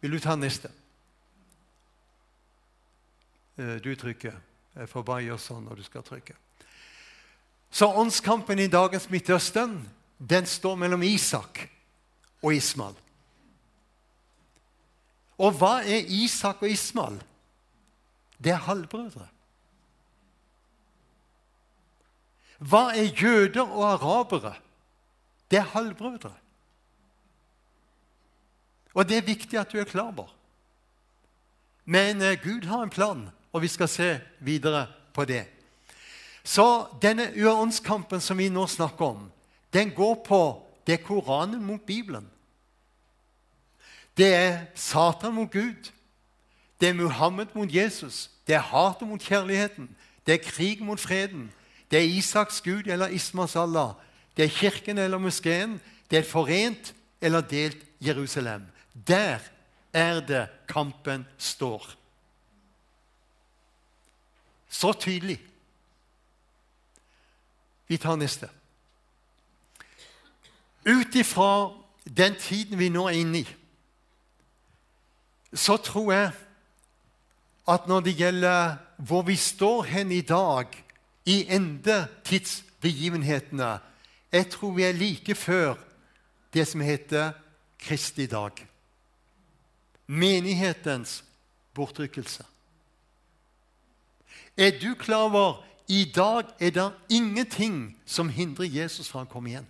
Vil 0.00 0.12
du 0.12 0.18
ta 0.18 0.34
neste? 0.36 0.68
Eh, 3.56 3.78
du 3.84 3.94
trykker. 3.94 4.36
Jeg 4.76 4.88
får 4.88 5.06
bare 5.06 5.24
gjøre 5.28 5.44
sånn 5.46 5.64
når 5.68 5.80
du 5.80 5.86
skal 5.86 6.04
trykke. 6.04 6.36
Så 7.70 7.86
åndskampen 7.86 8.58
i 8.58 8.68
dagens 8.70 9.08
Midtøsten 9.10 9.78
den 10.20 10.46
står 10.46 10.76
mellom 10.76 11.02
Isak 11.02 11.62
og 12.42 12.54
Ismael. 12.54 12.96
Og 15.40 15.56
hva 15.56 15.80
er 15.80 16.08
Isak 16.12 16.60
og 16.62 16.68
Ismael? 16.68 17.16
Det 18.36 18.52
er 18.52 18.66
halvbrødre. 18.66 19.28
Hva 22.60 22.90
er 22.92 23.08
jøder 23.16 23.64
og 23.64 23.86
arabere? 23.94 24.54
Det 25.50 25.58
er 25.58 25.72
halvbrødre. 25.72 26.34
Og 28.94 29.08
det 29.08 29.16
er 29.16 29.26
viktig 29.26 29.58
at 29.58 29.72
du 29.72 29.78
er 29.80 29.88
klar 29.88 30.12
over. 30.12 30.28
Men 31.84 32.22
eh, 32.22 32.38
Gud 32.42 32.66
har 32.68 32.82
en 32.82 32.92
plan, 32.92 33.28
og 33.52 33.62
vi 33.62 33.68
skal 33.68 33.88
se 33.88 34.20
videre 34.38 34.86
på 35.14 35.24
det. 35.24 35.46
Så 36.44 36.86
denne 37.02 37.30
uåndskampen 37.36 38.20
som 38.20 38.38
vi 38.38 38.48
nå 38.48 38.66
snakker 38.66 39.04
om, 39.04 39.30
den 39.72 39.90
går 39.90 40.14
på 40.26 40.66
det 40.86 41.02
Koranen 41.04 41.64
mot 41.64 41.86
Bibelen. 41.86 42.30
Det 44.16 44.34
er 44.34 44.64
Satan 44.74 45.34
mot 45.34 45.50
Gud. 45.50 45.92
Det 46.80 46.88
er 46.88 46.92
Muhammed 46.92 47.46
mot 47.54 47.74
Jesus. 47.74 48.30
Det 48.46 48.54
er 48.54 48.60
hatet 48.60 49.08
mot 49.08 49.22
kjærligheten. 49.22 49.96
Det 50.26 50.34
er 50.34 50.50
krig 50.50 50.82
mot 50.82 51.00
freden. 51.00 51.52
Det 51.90 51.98
er 51.98 52.04
Isaks 52.18 52.60
Gud 52.60 52.86
eller 52.86 53.08
Ismas 53.08 53.56
Allah. 53.56 53.92
Det 54.36 54.44
er 54.44 54.48
kirken 54.48 54.98
eller 54.98 55.18
moskeen. 55.18 55.80
Det 56.10 56.18
er 56.18 56.22
forent 56.22 56.94
eller 57.20 57.40
delt 57.40 57.78
Jerusalem. 58.00 58.62
Der 59.08 59.38
er 59.92 60.20
det 60.20 60.48
kampen 60.68 61.26
står. 61.38 61.94
Så 64.68 64.92
tydelig. 64.92 65.40
Vi 67.88 67.96
tar 67.96 68.16
neste. 68.16 68.48
Ut 70.90 71.14
ifra 71.14 71.70
den 72.16 72.34
tiden 72.40 72.78
vi 72.78 72.88
nå 72.90 73.06
er 73.08 73.20
inne 73.20 73.38
i, 73.44 73.48
så 75.54 75.76
tror 75.76 76.12
jeg 76.12 76.32
at 77.70 77.88
når 77.88 78.00
det 78.06 78.18
gjelder 78.18 78.76
hvor 78.98 79.22
vi 79.22 79.36
står 79.36 79.82
hen 79.82 80.12
i 80.12 80.20
dag, 80.20 80.66
i 81.26 81.46
endetidsbegivenhetene 81.48 83.78
Jeg 84.32 84.50
tror 84.50 84.72
vi 84.72 84.82
er 84.82 84.92
like 84.92 85.34
før 85.34 85.74
det 86.54 86.68
som 86.68 86.80
heter 86.80 87.32
Kristi 87.78 88.26
dag. 88.26 88.66
Menighetens 90.06 91.24
bortrykkelse. 91.74 92.44
Er 94.56 94.70
du 94.82 94.94
klar 94.94 95.16
over 95.16 95.64
i 95.88 96.12
dag 96.14 96.44
er 96.60 96.70
det 96.70 96.92
ingenting 97.08 97.98
som 98.06 98.28
hindrer 98.28 98.64
Jesus 98.64 99.08
fra 99.08 99.22
å 99.22 99.30
komme 99.30 99.48
igjen? 99.50 99.66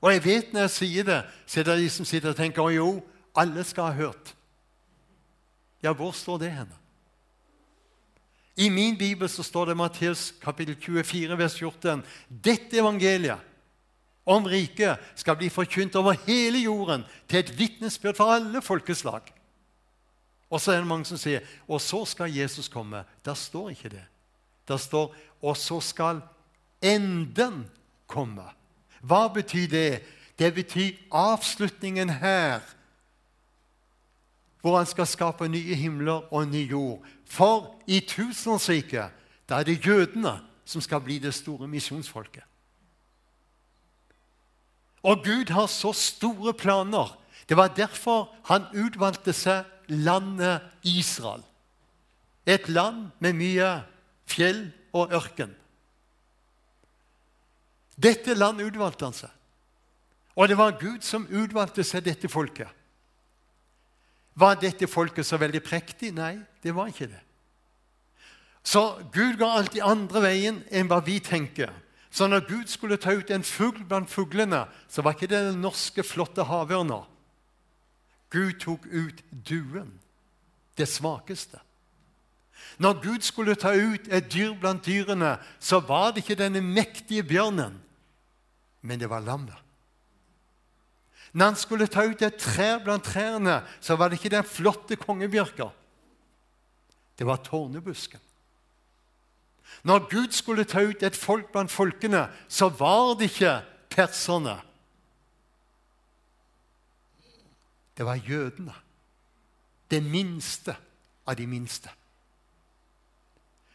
Og 0.00 0.12
jeg 0.12 0.24
vet 0.24 0.52
når 0.52 0.66
jeg 0.66 0.74
sier 0.74 1.06
det, 1.06 1.22
så 1.46 1.60
er 1.60 1.68
det 1.68 1.78
de 1.82 1.88
som 1.90 2.06
sitter 2.06 2.30
og 2.30 2.38
tenker 2.38 2.70
jo, 2.70 2.90
alle 3.38 3.64
skal 3.66 3.90
ha 3.90 3.96
hørt. 3.98 4.34
Ja, 5.82 5.92
hvor 5.94 6.12
står 6.14 6.38
det 6.42 6.52
henne? 6.54 6.74
I 8.58 8.68
min 8.74 8.96
bibel 8.98 9.28
så 9.30 9.44
står 9.46 9.70
det 9.70 9.76
Matteus 9.78 10.32
kapittel 10.42 10.74
24, 10.74 11.38
vers 11.38 11.54
14. 11.58 12.02
Dette 12.28 12.80
evangeliet 12.80 13.38
om 14.26 14.44
riket 14.44 14.98
skal 15.14 15.38
bli 15.38 15.48
forkynt 15.48 15.94
over 15.96 16.18
hele 16.26 16.58
jorden 16.64 17.04
til 17.30 17.38
et 17.38 17.52
vitnesbyrd 17.58 18.18
for 18.18 18.34
alle 18.34 18.62
folkeslag. 18.62 19.30
Og 20.50 20.60
så 20.60 20.72
er 20.72 20.82
det 20.82 20.90
mange 20.90 21.06
som 21.06 21.20
sier 21.20 21.46
og 21.68 21.80
så 21.80 22.02
skal 22.08 22.34
Jesus 22.34 22.68
komme. 22.72 23.04
Der 23.24 23.38
står 23.38 23.70
ikke 23.76 23.94
det. 23.94 24.04
Der 24.68 24.76
står 24.76 25.14
og 25.42 25.56
så 25.56 25.80
skal 25.80 26.20
enden 26.82 27.62
komme. 28.06 28.44
Hva 29.00 29.28
betyr 29.28 29.68
det? 29.70 30.02
Det 30.38 30.54
betyr 30.54 30.96
avslutningen 31.10 32.10
her, 32.10 32.60
hvor 34.60 34.76
han 34.76 34.86
skal 34.86 35.06
skape 35.06 35.48
nye 35.48 35.74
himler 35.74 36.32
og 36.34 36.48
ny 36.48 36.70
jord. 36.70 37.02
For 37.26 37.74
i 37.86 38.00
tusenårsriket 38.00 39.14
da 39.48 39.58
er 39.60 39.66
det 39.66 39.86
jødene 39.86 40.38
som 40.64 40.80
skal 40.84 41.00
bli 41.00 41.18
det 41.18 41.34
store 41.34 41.68
misjonsfolket. 41.68 42.44
Og 45.02 45.24
Gud 45.24 45.50
har 45.54 45.66
så 45.66 45.92
store 45.92 46.52
planer. 46.54 47.14
Det 47.48 47.56
var 47.56 47.68
derfor 47.72 48.34
han 48.44 48.66
utvalgte 48.74 49.32
seg 49.32 49.64
landet 49.88 50.60
Israel. 50.82 51.42
Et 52.46 52.68
land 52.68 53.08
med 53.18 53.36
mye 53.38 53.70
fjell 54.28 54.66
og 54.92 55.12
ørken. 55.12 55.54
Dette 57.98 58.34
landet 58.38 58.70
utvalgte 58.70 59.08
han 59.08 59.16
seg. 59.16 59.32
Og 60.38 60.46
det 60.46 60.58
var 60.58 60.76
Gud 60.78 61.02
som 61.02 61.26
utvalgte 61.26 61.82
seg 61.82 62.04
dette 62.06 62.30
folket. 62.30 62.70
Var 64.38 64.60
dette 64.62 64.86
folket 64.86 65.26
så 65.26 65.38
veldig 65.40 65.60
prektig? 65.66 66.12
Nei, 66.14 66.36
det 66.62 66.74
var 66.76 66.92
ikke 66.92 67.08
det. 67.10 67.18
Så 68.62 69.00
Gud 69.10 69.40
ga 69.40 69.48
alltid 69.58 69.82
andre 69.82 70.22
veien 70.22 70.60
enn 70.70 70.90
hva 70.90 71.00
vi 71.02 71.18
tenker. 71.24 71.72
Så 72.10 72.28
når 72.30 72.46
Gud 72.46 72.70
skulle 72.70 73.00
ta 73.02 73.16
ut 73.16 73.30
en 73.34 73.42
fugl 73.42 73.82
blant 73.88 74.10
fuglene, 74.10 74.66
så 74.88 75.02
var 75.02 75.16
ikke 75.16 75.30
det 75.30 75.40
den 75.48 75.62
norske, 75.64 76.04
flotte 76.06 76.46
havørna. 76.46 77.02
Gud 78.30 78.60
tok 78.62 78.86
ut 78.92 79.24
duen, 79.32 79.90
det 80.78 80.86
svakeste. 80.88 81.58
Når 82.78 83.02
Gud 83.02 83.26
skulle 83.26 83.58
ta 83.58 83.72
ut 83.74 84.06
et 84.06 84.30
dyr 84.30 84.54
blant 84.60 84.86
dyrene, 84.86 85.36
så 85.58 85.80
var 85.80 86.12
det 86.12 86.22
ikke 86.22 86.38
denne 86.38 86.62
mektige 86.62 87.26
bjørnen 87.26 87.80
men 88.88 89.00
det 89.00 89.10
var 89.10 89.20
lammet. 89.20 89.56
Når 91.32 91.44
han 91.44 91.58
skulle 91.60 91.86
ta 91.92 92.06
ut 92.08 92.22
et 92.24 92.38
trær 92.40 92.80
blant 92.80 93.04
trærne, 93.04 93.60
så 93.84 93.98
var 94.00 94.08
det 94.08 94.16
ikke 94.16 94.32
den 94.32 94.46
flotte 94.48 94.96
kongebjørka. 94.96 95.68
Det 97.18 97.26
var 97.26 97.42
tårnebusken. 97.44 98.22
Når 99.84 100.08
Gud 100.08 100.32
skulle 100.32 100.64
ta 100.64 100.80
ut 100.88 101.02
et 101.04 101.16
folk 101.16 101.50
blant 101.52 101.70
folkene, 101.70 102.24
så 102.48 102.70
var 102.72 103.18
det 103.18 103.28
ikke 103.28 103.58
perserne. 103.92 104.56
Det 107.96 108.06
var 108.06 108.24
jødene. 108.24 108.74
Det 109.90 110.00
minste 110.02 110.76
av 111.26 111.36
de 111.36 111.46
minste. 111.46 111.92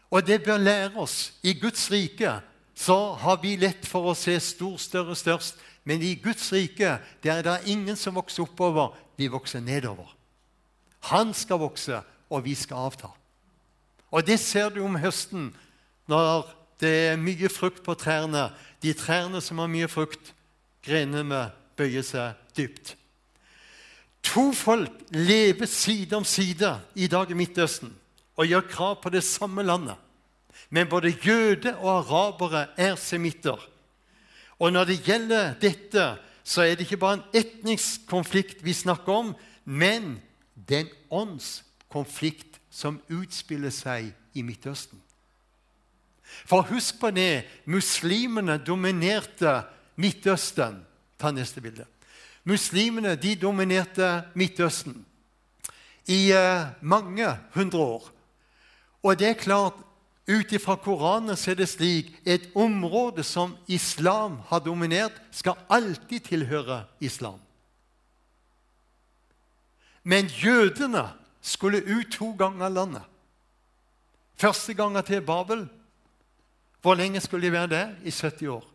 Og 0.09 0.25
det 0.25 0.43
bør 0.45 0.57
lære 0.57 0.97
oss 1.01 1.33
i 1.43 1.53
Guds 1.59 1.85
rike 1.91 2.39
så 2.75 3.13
har 3.21 3.37
vi 3.43 3.55
lett 3.61 3.85
for 3.85 4.09
å 4.09 4.17
se 4.17 4.35
stor, 4.41 4.77
større, 4.81 5.15
størst. 5.15 5.59
Men 5.83 6.01
i 6.01 6.15
Guds 6.15 6.47
rike 6.53 6.97
der 7.23 7.39
er 7.39 7.45
det 7.45 7.71
ingen 7.71 7.97
som 7.99 8.15
vokser 8.17 8.45
oppover. 8.47 8.95
Vi 9.17 9.29
vokser 9.29 9.61
nedover. 9.61 10.09
Han 11.11 11.33
skal 11.35 11.61
vokse, 11.61 11.99
og 12.29 12.45
vi 12.45 12.55
skal 12.55 12.87
avta. 12.87 13.11
Og 14.13 14.25
det 14.25 14.39
ser 14.39 14.71
du 14.73 14.81
om 14.85 14.95
høsten 14.97 15.51
når 16.09 16.47
det 16.81 16.93
er 17.11 17.19
mye 17.21 17.49
frukt 17.51 17.83
på 17.85 17.95
trærne. 17.99 18.49
De 18.81 18.93
trærne 18.97 19.41
som 19.41 19.61
har 19.61 19.71
mye 19.71 19.89
frukt, 19.91 20.33
grenene 20.83 21.49
bøyer 21.77 22.05
seg 22.05 22.39
dypt. 22.57 22.95
To 24.23 24.51
folk 24.55 25.03
lever 25.11 25.67
side 25.67 26.15
om 26.15 26.25
side 26.25 26.69
i 26.95 27.09
dag 27.11 27.31
i 27.31 27.37
Midtøsten 27.37 27.91
og 28.39 28.49
gjør 28.49 28.69
krav 28.69 28.95
på 29.03 29.11
det 29.13 29.23
samme 29.27 29.65
landet. 29.65 29.99
Men 30.69 30.89
både 30.89 31.13
jøder 31.25 31.75
og 31.75 31.97
arabere 31.97 32.67
er 32.77 32.95
semitter. 32.95 33.59
Og 34.59 34.73
når 34.73 34.83
det 34.83 35.03
gjelder 35.03 35.53
dette, 35.61 36.15
så 36.43 36.61
er 36.61 36.75
det 36.75 36.87
ikke 36.87 36.97
bare 36.97 37.19
en 37.19 37.27
etnisk 37.33 38.07
konflikt 38.07 38.63
vi 38.63 38.73
snakker 38.73 39.13
om, 39.13 39.35
men 39.65 40.19
er 40.69 40.91
åndskonflikt 41.11 42.59
som 42.71 43.01
utspiller 43.09 43.71
seg 43.73 44.11
i 44.33 44.41
Midtøsten. 44.41 44.99
For 46.45 46.65
husk 46.65 46.99
på 46.99 47.11
det 47.13 47.45
muslimene 47.65 48.57
dominerte 48.57 49.61
Midtøsten. 49.95 50.81
Ta 51.19 51.31
neste 51.31 51.61
bilde. 51.61 51.85
Muslimene 52.43 53.15
de 53.15 53.35
dominerte 53.39 54.23
Midtøsten 54.35 55.05
i 56.11 56.31
eh, 56.35 56.65
mange 56.81 57.29
hundre 57.53 57.79
år. 57.79 58.09
Og 59.03 59.19
det 59.19 59.29
er 59.29 59.39
klart, 59.39 59.77
ut 60.27 60.51
ifra 60.55 60.75
Koranen 60.79 61.35
er 61.35 61.55
det 61.55 61.67
slik 61.69 62.13
et 62.25 62.49
område 62.55 63.23
som 63.23 63.57
islam 63.67 64.39
har 64.47 64.63
dominert, 64.63 65.15
skal 65.31 65.59
alltid 65.69 66.29
tilhøre 66.29 66.83
islam. 66.99 67.39
Men 70.03 70.27
jødene 70.27 71.09
skulle 71.41 71.83
ut 71.83 72.11
to 72.11 72.31
ganger 72.39 72.69
landet. 72.69 73.03
Første 74.35 74.73
gangen 74.73 75.03
til 75.03 75.21
Babel. 75.21 75.67
Hvor 76.81 76.95
lenge 76.95 77.21
skulle 77.21 77.47
de 77.47 77.51
være 77.51 77.67
der? 77.67 77.89
I 78.03 78.11
70 78.11 78.47
år. 78.47 78.65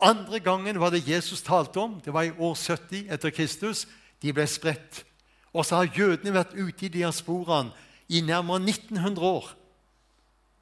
Andre 0.00 0.40
gangen 0.40 0.80
var 0.80 0.90
det 0.90 1.08
Jesus 1.08 1.42
talte 1.42 1.80
om. 1.80 2.00
Det 2.00 2.12
var 2.12 2.22
i 2.22 2.32
år 2.38 2.54
70 2.54 3.12
etter 3.12 3.30
Kristus. 3.30 3.86
De 4.22 4.32
ble 4.32 4.46
spredt. 4.46 5.04
Og 5.52 5.64
så 5.64 5.76
har 5.76 5.94
jødene 5.96 6.34
vært 6.34 6.54
ute 6.54 6.86
i 6.86 6.92
diasporaen 6.92 7.70
i 8.08 8.20
nærmere 8.20 8.60
1900 8.60 9.26
år. 9.26 9.48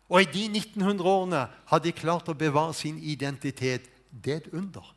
Og 0.09 0.23
i 0.23 0.29
de 0.31 0.45
1900 0.47 1.11
årene 1.11 1.47
har 1.71 1.83
de 1.83 1.95
klart 1.95 2.29
å 2.31 2.37
bevare 2.39 2.75
sin 2.79 2.99
identitet. 3.03 3.89
Det 4.11 4.33
er 4.33 4.45
et 4.45 4.53
under. 4.55 4.93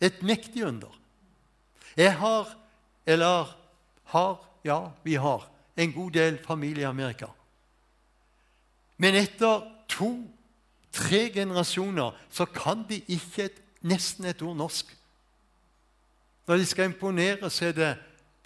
Et 0.00 0.22
mektig 0.24 0.64
under. 0.64 0.92
Jeg 1.96 2.14
har, 2.20 2.48
eller 3.06 3.52
har, 4.12 4.40
ja, 4.64 4.80
vi 5.04 5.16
har, 5.20 5.48
en 5.76 5.92
god 5.92 6.10
del 6.16 6.38
familie 6.44 6.86
i 6.86 6.88
Amerika. 6.88 7.28
Men 8.96 9.16
etter 9.20 9.64
to-tre 9.92 11.26
generasjoner 11.34 12.16
så 12.32 12.46
kan 12.48 12.84
de 12.88 13.02
ikke 13.12 13.50
et, 13.50 13.58
nesten 13.84 14.24
et 14.24 14.40
ord 14.42 14.56
norsk. 14.56 14.88
Når 16.48 16.62
de 16.62 16.68
skal 16.68 16.88
imponere, 16.88 17.50
så 17.50 17.68
er 17.68 17.76
det 17.76 17.90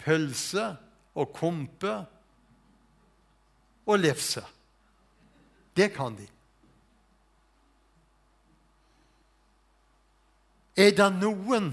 pølse 0.01 0.65
og 1.15 1.31
kompe 1.35 1.93
og 3.85 3.99
lefse. 3.99 4.43
Det 5.77 5.93
kan 5.93 6.15
de. 6.15 6.27
Er 10.75 10.91
det 10.95 11.09
noen 11.19 11.71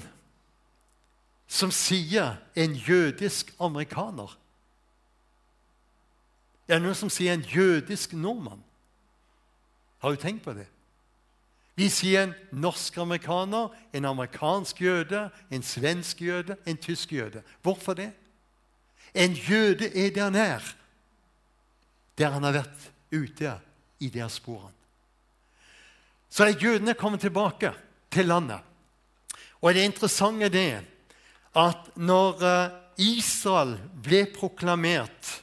som 1.49 1.71
sier 1.73 2.37
en 2.59 2.75
jødisk 2.75 3.55
amerikaner? 3.61 4.35
Er 6.69 6.77
det 6.77 6.85
noen 6.85 6.99
som 6.99 7.13
sier 7.13 7.33
en 7.33 7.47
jødisk 7.47 8.13
nordmann? 8.13 8.61
Har 10.03 10.15
du 10.15 10.21
tenkt 10.21 10.45
på 10.45 10.55
det? 10.55 10.67
Vi 11.79 11.87
sier 11.91 12.27
en 12.27 12.35
norsk-amerikaner, 12.59 13.71
en 13.95 14.05
amerikansk 14.05 14.81
jøde, 14.83 15.29
en 15.51 15.63
svensk 15.63 16.21
jøde, 16.27 16.57
en 16.67 16.77
tysk 16.77 17.13
jøde. 17.13 17.43
Hvorfor 17.63 17.95
det? 17.95 18.11
En 19.15 19.33
jøde 19.33 19.87
er 19.95 20.11
der 20.15 20.35
er, 20.39 20.75
der 22.19 22.31
han 22.35 22.43
har 22.43 22.53
vært 22.53 22.91
ute 23.15 23.55
i 23.99 24.11
diasporaen. 24.11 24.75
Så 26.29 26.45
er 26.45 26.61
jødene 26.61 26.95
kommet 26.95 27.21
tilbake 27.25 27.73
til 28.13 28.29
landet. 28.29 28.61
Og 29.61 29.75
det 29.75 29.85
interessante 29.89 30.61
er 30.61 30.83
at 31.59 31.89
når 31.97 32.45
eh, 32.45 32.71
Israel 32.99 33.79
ble 34.03 34.25
proklamert 34.35 35.43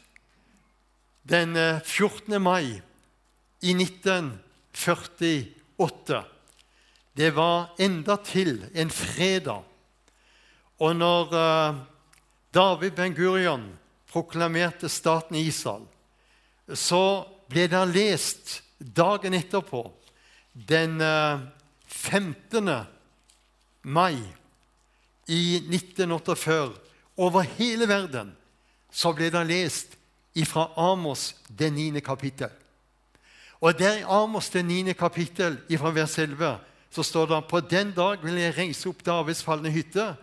den 1.26 1.56
14. 1.84 2.34
Eh, 2.34 2.42
mai 2.42 2.82
i 3.62 3.74
1948 3.74 6.24
Det 7.16 7.36
var 7.36 7.70
endatil 7.80 8.66
en 8.76 8.90
fredag. 8.90 9.64
Og 10.84 10.96
når 10.96 11.26
uh, 11.32 11.76
David 12.52 12.92
Ben-Gurion 12.92 13.80
proklamerte 14.12 14.90
staten 14.92 15.36
Israel, 15.40 15.88
så 16.74 17.24
ble 17.56 17.70
da 17.72 17.86
lest 17.88 18.60
dagen 18.80 19.34
etterpå, 19.34 19.86
den 20.52 21.00
15. 21.88 22.68
Eh, 22.68 22.84
mai 23.84 24.18
i 25.28 25.62
1948, 25.64 26.74
over 27.16 27.46
hele 27.56 27.88
verden, 27.88 28.34
så 28.92 29.14
ble 29.16 29.30
det 29.32 29.46
lest 29.48 29.96
fra 30.50 30.68
Amos, 30.76 31.36
det 31.48 31.72
niende 31.72 32.02
kapittel. 32.04 32.52
Og 33.64 33.78
der 33.80 34.02
i 34.02 34.04
Amos, 34.04 34.50
det 34.50 34.66
niende 34.66 34.94
kapittel, 34.94 35.62
fra 35.78 35.94
vers 35.96 36.18
11, 36.20 36.58
så 36.92 37.04
står 37.04 37.26
det 37.26 37.42
på 37.48 37.60
den 37.60 37.94
dag 37.96 38.20
vil 38.24 38.36
jeg 38.36 38.58
reise 38.58 38.90
opp 38.90 39.06
Davids 39.06 39.44
falne 39.44 39.72
hytte. 39.72 40.16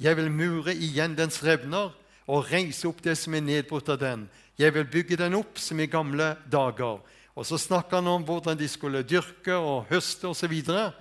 Jeg 0.00 0.16
vil 0.16 0.30
mure 0.30 0.74
igjen 0.74 1.14
dens 1.14 1.42
revner 1.44 1.94
og 2.26 2.50
reise 2.50 2.88
opp 2.88 3.02
det 3.02 3.16
som 3.18 3.34
er 3.34 3.46
nedbrutt 3.46 3.88
av 3.88 3.98
den. 3.98 4.28
Jeg 4.60 4.74
vil 4.74 4.84
bygge 4.92 5.16
den 5.16 5.38
opp 5.38 5.56
som 5.58 5.80
i 5.80 5.88
gamle 5.88 6.34
dager. 6.52 7.00
Og 7.34 7.46
Så 7.46 7.56
snakker 7.58 7.96
han 7.96 8.06
om 8.06 8.24
hvordan 8.24 8.58
de 8.58 8.68
skulle 8.68 9.02
dyrke 9.02 9.54
og 9.56 9.86
høste 9.88 10.28
osv. 10.28 10.52
Og, 10.68 10.92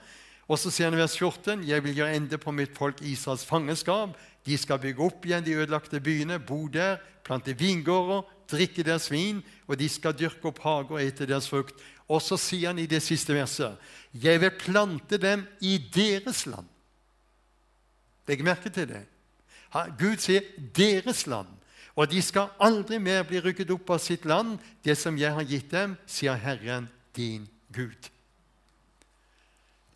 og 0.47 0.59
så 0.59 0.71
sier 0.71 0.87
han 0.87 0.95
i 0.95 1.01
vers 1.01 1.17
14.: 1.17 1.65
Jeg 1.67 1.83
vil 1.83 1.95
gjøre 1.95 2.15
ende 2.15 2.37
på 2.37 2.51
mitt 2.55 2.77
folk 2.77 3.01
Israels 3.01 3.43
fangenskap. 3.45 4.15
De 4.45 4.57
skal 4.57 4.79
bygge 4.79 5.03
opp 5.03 5.25
igjen 5.25 5.43
de 5.43 5.57
ødelagte 5.59 5.99
byene, 5.99 6.39
bo 6.39 6.67
der, 6.67 6.97
plante 7.23 7.53
vingårder, 7.59 8.23
drikke 8.49 8.83
deres 8.83 9.11
vin, 9.11 9.43
og 9.67 9.77
de 9.79 9.89
skal 9.89 10.15
dyrke 10.15 10.47
opp 10.47 10.63
hager 10.63 10.95
og 10.95 11.03
ete 11.03 11.27
deres 11.27 11.49
frukt. 11.49 11.75
Og 12.07 12.21
så 12.21 12.37
sier 12.39 12.71
han 12.71 12.79
i 12.79 12.87
det 12.87 13.03
siste 13.03 13.35
verset.: 13.35 13.75
Jeg 14.13 14.41
vil 14.41 14.55
plante 14.55 15.17
dem 15.17 15.43
i 15.59 15.77
deres 15.77 16.45
land. 16.45 16.67
Legg 18.27 18.43
merke 18.43 18.69
til 18.69 18.87
det. 18.87 19.05
Gud 19.99 20.17
sier 20.17 20.41
'deres 20.57 21.27
land'. 21.27 21.58
Og 21.99 22.07
de 22.07 22.21
skal 22.23 22.53
aldri 22.63 22.95
mer 23.03 23.25
bli 23.27 23.41
rykket 23.43 23.73
opp 23.75 23.89
av 23.91 23.99
sitt 23.99 24.23
land, 24.29 24.55
det 24.87 24.95
som 24.95 25.17
jeg 25.19 25.35
har 25.35 25.43
gitt 25.43 25.67
dem, 25.73 25.97
sier 26.07 26.37
Herren 26.39 26.87
din 27.15 27.43
Gud. 27.75 28.07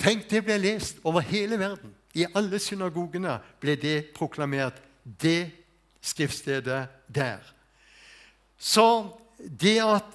Tenk, 0.04 0.26
det 0.28 0.42
ble 0.44 0.58
lest 0.60 1.00
over 1.08 1.24
hele 1.24 1.56
verden. 1.62 1.94
I 2.14 2.26
alle 2.36 2.60
synagogene 2.60 3.38
ble 3.64 3.78
det 3.80 4.10
proklamert. 4.18 4.82
Det 5.04 5.48
skriftstedet 6.04 6.82
der. 7.08 7.40
Så 8.60 9.16
det 9.40 9.78
at 9.80 10.10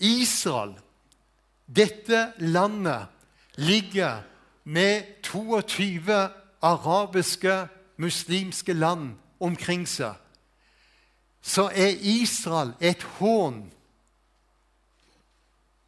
Israel, 0.00 0.72
dette 1.66 2.32
landet, 2.40 3.04
ligger 3.58 4.22
med 4.64 5.20
22 5.22 6.14
arabiske, 6.62 7.66
muslimske 7.98 8.72
land 8.72 9.12
omkring 9.40 9.84
seg 9.88 10.16
så 11.42 11.68
er 11.72 11.98
Israel 12.00 12.74
et 12.80 13.02
hån 13.18 13.62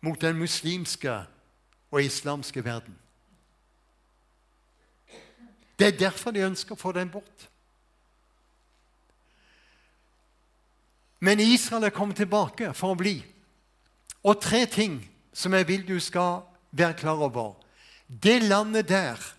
mot 0.01 0.21
den 0.21 0.39
muslimske 0.39 1.19
og 1.91 2.03
islamske 2.03 2.65
verden. 2.65 2.97
Det 5.79 5.87
er 5.87 5.99
derfor 5.99 6.31
de 6.31 6.45
ønsker 6.45 6.77
å 6.77 6.81
få 6.81 6.93
den 6.93 7.11
bort. 7.13 7.47
Men 11.21 11.41
Israel 11.41 11.85
er 11.89 11.95
kommet 11.97 12.17
tilbake 12.21 12.73
for 12.77 12.95
å 12.95 13.01
bli. 13.01 13.19
Og 14.25 14.41
tre 14.41 14.65
ting 14.69 14.99
som 15.33 15.55
jeg 15.57 15.69
vil 15.69 15.85
du 15.89 15.99
skal 16.01 16.43
være 16.77 16.97
klar 17.01 17.21
over. 17.21 17.55
Det 18.09 18.43
landet 18.43 18.89
der 18.89 19.37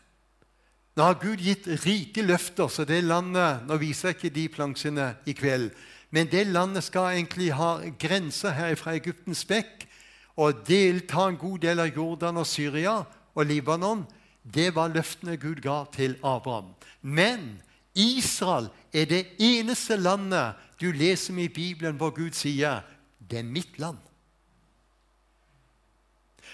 Nå 0.92 1.06
har 1.08 1.22
Gud 1.22 1.40
gitt 1.40 1.70
rike 1.86 2.20
løfter, 2.22 2.68
så 2.68 2.84
det 2.84 2.98
landet 3.06 3.64
Nå 3.64 3.78
viser 3.80 4.10
jeg 4.10 4.18
ikke 4.18 4.34
de 4.36 4.48
plansjene 4.52 5.06
i 5.24 5.34
kveld. 5.34 5.70
Men 6.12 6.28
det 6.28 6.48
landet 6.48 6.84
skal 6.84 7.16
egentlig 7.16 7.54
ha 7.56 7.78
grenser 8.00 8.52
her 8.52 8.76
fra 8.76 8.96
Egyptens 9.00 9.46
bekk 9.48 9.88
og 10.36 10.66
delta 10.68 11.28
en 11.28 11.40
god 11.40 11.60
del 11.64 11.80
av 11.80 11.96
Jordan 11.96 12.42
og 12.42 12.48
Syria 12.48 12.98
og 13.36 13.46
Libanon. 13.48 14.04
Det 14.44 14.72
var 14.76 14.92
løftene 14.92 15.38
Gud 15.40 15.62
ga 15.64 15.84
til 15.94 16.18
Abraham. 16.24 16.74
Men 17.02 17.62
Israel 17.96 18.70
er 18.94 19.06
det 19.06 19.26
eneste 19.40 19.96
landet 19.96 20.60
du 20.82 20.92
leser 20.92 21.34
med 21.34 21.44
i 21.44 21.54
Bibelen 21.54 21.96
hvor 21.96 22.10
Gud 22.10 22.32
sier 22.32 22.82
'Det 23.20 23.40
er 23.40 23.44
mitt 23.44 23.80
land'. 23.80 24.08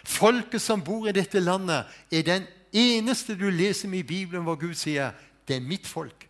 Folket 0.03 0.61
som 0.61 0.83
bor 0.83 1.07
i 1.07 1.11
dette 1.11 1.39
landet, 1.39 1.85
er 2.11 2.21
den 2.21 2.43
eneste 2.73 3.35
du 3.35 3.49
leser 3.49 3.89
med 3.89 3.99
i 3.99 4.03
Bibelen 4.03 4.43
hvor 4.43 4.55
Gud 4.55 4.73
sier 4.73 5.11
'Det 5.47 5.55
er 5.55 5.61
mitt 5.61 5.87
folk'. 5.87 6.26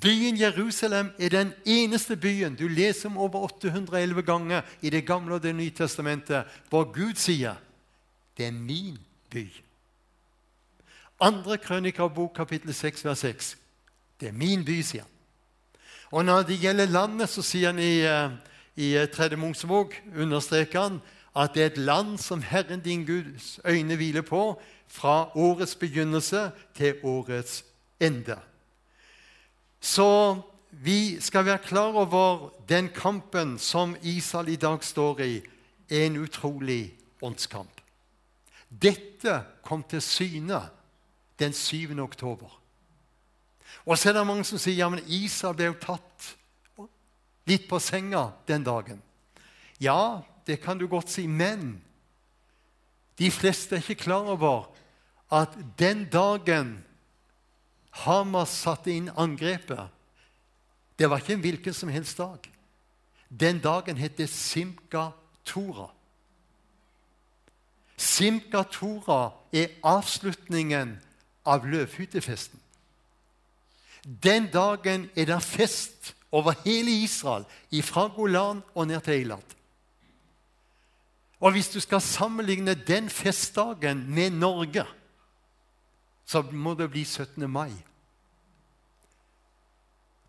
Byen 0.00 0.40
Jerusalem 0.40 1.10
er 1.18 1.28
den 1.28 1.52
eneste 1.66 2.16
byen 2.16 2.54
du 2.54 2.68
leser 2.68 3.08
om 3.08 3.18
over 3.18 3.42
811 3.42 4.22
ganger 4.22 4.62
i 4.82 4.90
Det 4.90 5.06
gamle 5.06 5.34
og 5.34 5.42
Det 5.42 5.54
nye 5.54 5.70
testamentet, 5.70 6.44
hvor 6.68 6.84
Gud 6.92 7.14
sier 7.14 7.54
'Det 8.36 8.46
er 8.46 8.50
min 8.50 8.98
by'. 9.34 9.62
Andre 11.20 11.58
krønikerbok, 11.58 12.32
kapittel 12.36 12.74
6, 12.74 13.04
vers 13.04 13.18
6. 13.18 13.56
Det 14.20 14.28
er 14.28 14.32
min 14.32 14.64
by, 14.64 14.80
sier 14.80 15.02
han. 15.02 15.10
Og 16.10 16.24
når 16.24 16.42
det 16.42 16.60
gjelder 16.60 16.86
landet, 16.86 17.28
så 17.28 17.42
sier 17.42 17.66
han 17.66 17.78
i, 17.78 18.00
eh, 18.00 18.30
i 18.76 19.06
Tredje 19.12 19.36
Mosebok 19.36 19.94
understreker 20.16 20.80
han 20.80 21.00
at 21.36 21.54
det 21.54 21.62
er 21.62 21.66
et 21.66 21.78
land 21.78 22.18
som 22.18 22.42
Herren 22.42 22.80
din 22.80 23.06
Guds 23.06 23.60
øyne 23.64 23.96
hviler 23.96 24.22
på, 24.22 24.60
fra 24.88 25.30
årets 25.36 25.74
begynnelse 25.74 26.50
til 26.74 26.94
årets 27.02 27.64
ende. 28.00 28.36
Så 29.80 30.40
vi 30.70 31.20
skal 31.20 31.44
være 31.44 31.64
klar 31.64 31.96
over 31.96 32.50
den 32.68 32.88
kampen 32.88 33.58
som 33.58 33.96
Israel 34.02 34.48
i 34.48 34.56
dag 34.56 34.84
står 34.84 35.20
i, 35.20 35.42
en 35.90 36.16
utrolig 36.16 36.94
åndskamp. 37.22 37.80
Dette 38.70 39.40
kom 39.66 39.82
til 39.82 40.02
syne 40.02 40.60
den 41.38 41.52
7. 41.52 41.98
oktober. 41.98 42.60
Og 43.86 43.98
så 43.98 44.10
er 44.10 44.20
det 44.20 44.26
mange 44.26 44.44
som 44.44 44.60
sier 44.60 44.78
ja, 44.78 44.88
men 44.92 45.02
Israel 45.08 45.56
ble 45.58 45.70
jo 45.72 45.78
tatt 45.82 46.28
litt 47.50 47.66
på 47.66 47.80
senga 47.82 48.28
den 48.46 48.62
dagen. 48.66 49.00
Ja, 49.82 50.22
det 50.46 50.60
kan 50.62 50.78
du 50.78 50.86
godt 50.86 51.10
si, 51.10 51.26
men 51.26 51.80
de 53.18 53.30
fleste 53.32 53.76
er 53.76 53.82
ikke 53.82 54.04
klar 54.04 54.30
over 54.30 54.68
at 55.32 55.56
den 55.78 56.04
dagen 56.12 56.78
Hamas 57.90 58.52
satte 58.62 58.92
inn 58.92 59.10
angrepet, 59.18 59.88
det 60.98 61.08
var 61.10 61.22
ikke 61.22 61.32
en 61.32 61.40
hvilken 61.44 61.74
som 61.74 61.88
helst 61.88 62.18
dag. 62.18 62.44
Den 63.30 63.60
dagen 63.62 63.96
het 63.96 64.18
det 64.18 64.28
Simka 64.28 65.10
Tora. 65.44 65.88
Simka 67.96 68.62
Tora 68.62 69.30
er 69.52 69.72
avslutningen 69.82 70.98
av 71.44 71.64
løvhyttefesten. 71.66 72.60
Den 74.04 74.48
dagen 74.52 75.10
er 75.16 75.28
det 75.28 75.42
fest 75.42 76.14
over 76.32 76.54
hele 76.64 76.90
Israel, 76.90 77.44
fra 77.82 78.06
Golan 78.16 78.62
og 78.74 78.86
ned 78.86 79.00
til 79.00 79.12
Eilat. 79.12 79.56
Og 81.40 81.52
hvis 81.52 81.68
du 81.68 81.80
skal 81.80 82.00
sammenligne 82.00 82.74
den 82.74 83.10
festdagen 83.10 84.04
med 84.14 84.30
Norge, 84.30 84.84
så 86.30 86.42
må 86.42 86.76
det 86.78 86.90
bli 86.92 87.02
17. 87.04 87.50
mai. 87.50 87.72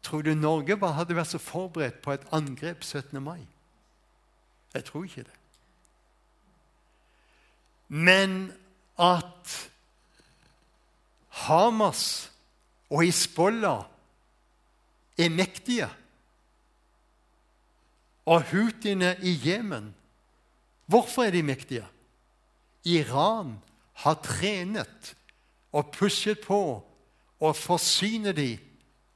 Tror 0.01 0.23
du 0.25 0.33
Norge 0.33 0.77
bare 0.81 0.97
hadde 0.97 1.15
vært 1.15 1.29
så 1.29 1.41
forberedt 1.41 2.01
på 2.01 2.15
et 2.15 2.25
angrep 2.33 2.81
17. 2.81 3.21
mai? 3.21 3.43
Jeg 4.73 4.87
tror 4.87 5.05
ikke 5.05 5.27
det. 5.27 5.37
Men 7.87 8.49
at 8.97 9.53
Hamas 11.45 12.31
og 12.89 13.03
Hizbollah 13.05 13.85
er 15.21 15.29
mektige, 15.29 15.89
og 18.25 18.43
houthiene 18.51 19.15
i 19.21 19.33
Jemen 19.43 19.93
Hvorfor 20.91 21.23
er 21.23 21.31
de 21.31 21.43
mektige? 21.43 21.85
Iran 22.83 23.53
har 24.03 24.17
trenet 24.23 25.15
og 25.71 25.91
pushet 25.91 26.41
på 26.45 26.61
og 27.41 27.55
forsyner 27.55 28.31
dem 28.31 28.59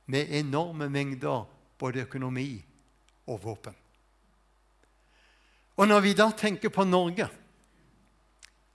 med 0.06 0.30
enorme 0.30 0.90
mengder 0.90 1.46
både 1.78 2.06
økonomi 2.06 2.64
og 3.28 3.44
våpen. 3.44 3.76
Og 5.76 5.88
når 5.88 6.00
vi 6.00 6.14
da 6.14 6.30
tenker 6.32 6.70
på 6.70 6.84
Norge, 6.84 7.28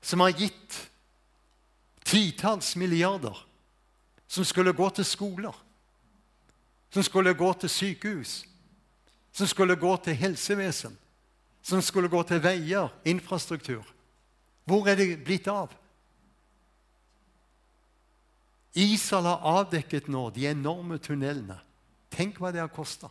som 0.02 0.20
har 0.20 0.36
gitt 0.36 0.76
titalls 2.04 2.76
milliarder 2.76 3.46
som 4.26 4.44
skulle 4.44 4.72
gå 4.72 4.88
til 4.90 5.04
skoler, 5.04 5.56
som 6.90 7.02
skulle 7.02 7.34
gå 7.34 7.52
til 7.52 7.70
sykehus, 7.70 8.44
som 9.32 9.46
skulle 9.46 9.76
gå 9.76 9.96
til 10.04 10.14
helsevesen, 10.14 10.98
som 11.62 11.82
skulle 11.82 12.08
gå 12.08 12.22
til 12.22 12.42
veier, 12.42 12.88
infrastruktur. 13.04 13.86
Hvor 14.64 14.88
er 14.88 14.96
det 14.96 15.24
blitt 15.24 15.48
av? 15.50 15.72
Israel 18.74 19.26
har 19.26 19.46
avdekket 19.58 20.08
nå 20.08 20.28
de 20.34 20.46
enorme 20.50 20.98
tunnelene. 21.02 21.58
Tenk 22.10 22.38
hva 22.38 22.52
det 22.54 22.62
har 22.62 22.70
kosta. 22.70 23.10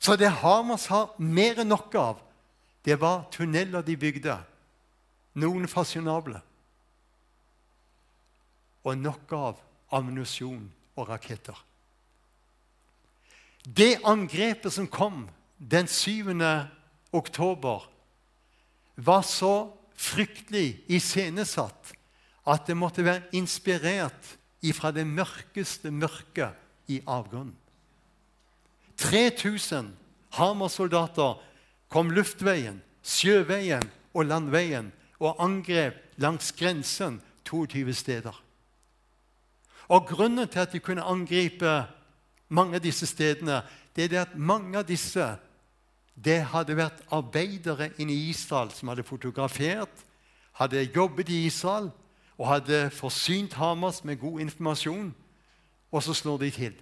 Så 0.00 0.16
det 0.16 0.32
Hamas 0.40 0.86
har 0.88 1.12
mer 1.20 1.60
enn 1.60 1.68
nok 1.68 1.94
av, 2.00 2.20
det 2.84 2.96
var 3.00 3.26
tunneler 3.32 3.84
de 3.84 3.96
bygde. 4.00 4.36
Noen 5.40 5.68
fasjonable. 5.68 6.40
Og 8.84 8.96
nok 8.96 9.32
av 9.36 9.60
ammunisjon 9.92 10.64
og 10.96 11.10
raketter. 11.10 11.56
Det 13.64 14.00
angrepet 14.08 14.72
som 14.72 14.88
kom 14.88 15.26
den 15.60 15.88
7. 15.88 16.32
oktober, 17.12 17.84
var 18.96 19.22
så 19.22 19.70
fryktelig 19.96 20.80
iscenesatt 20.88 21.92
at 22.50 22.66
det 22.66 22.76
måtte 22.76 23.04
være 23.06 23.22
inspirert 23.36 24.36
ifra 24.62 24.90
det 24.92 25.06
mørkeste 25.06 25.90
mørket 25.90 26.56
i 26.90 27.00
avgrunnen. 27.06 27.56
3000 29.00 29.94
Hamas-soldater 30.36 31.38
kom 31.88 32.10
luftveien, 32.14 32.82
sjøveien 33.02 33.86
og 34.14 34.26
landveien 34.28 34.90
og 35.18 35.40
angrep 35.42 35.96
langs 36.20 36.52
grensen 36.52 37.20
22 37.48 37.94
steder. 37.94 38.34
Og 39.88 40.06
Grunnen 40.06 40.48
til 40.48 40.58
at 40.58 40.72
de 40.72 40.78
kunne 40.78 41.02
angripe 41.02 41.84
mange 42.48 42.78
av 42.78 42.84
disse 42.84 43.06
stedene, 43.06 43.62
det 43.96 44.12
er 44.12 44.22
at 44.22 44.36
mange 44.38 44.78
av 44.78 44.86
disse 44.86 45.24
det 46.14 46.42
hadde 46.52 46.76
vært 46.76 47.00
arbeidere 47.10 47.90
inne 47.98 48.12
i 48.12 48.28
Israel 48.30 48.70
som 48.74 48.90
hadde 48.92 49.06
fotografert, 49.06 50.04
hadde 50.60 50.84
jobbet 50.94 51.30
i 51.32 51.46
Israel 51.48 51.88
og 52.40 52.48
hadde 52.48 52.86
forsynt 52.90 53.52
Hamas 53.60 54.00
med 54.04 54.16
god 54.16 54.40
informasjon, 54.40 55.14
og 55.92 56.02
så 56.02 56.14
slår 56.14 56.38
de 56.40 56.50
til. 56.50 56.76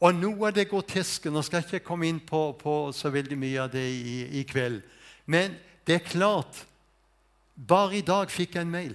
Og 0.00 0.14
noe 0.14 0.48
av 0.48 0.54
det 0.56 0.68
groteske 0.70 1.32
Nå 1.32 1.42
skal 1.44 1.60
jeg 1.60 1.80
ikke 1.80 1.88
komme 1.90 2.08
inn 2.08 2.20
på, 2.24 2.52
på 2.56 2.74
så 2.96 3.10
veldig 3.12 3.36
mye 3.36 3.60
av 3.60 3.72
det 3.72 3.84
i, 3.84 4.14
i, 4.40 4.44
kveld. 4.48 4.80
Men 5.26 5.56
det 5.86 5.98
er 5.98 6.06
klart 6.06 6.62
Bare 7.68 7.98
i 7.98 8.06
dag 8.06 8.30
fikk 8.32 8.54
jeg 8.56 8.64
en 8.64 8.72
mail 8.72 8.94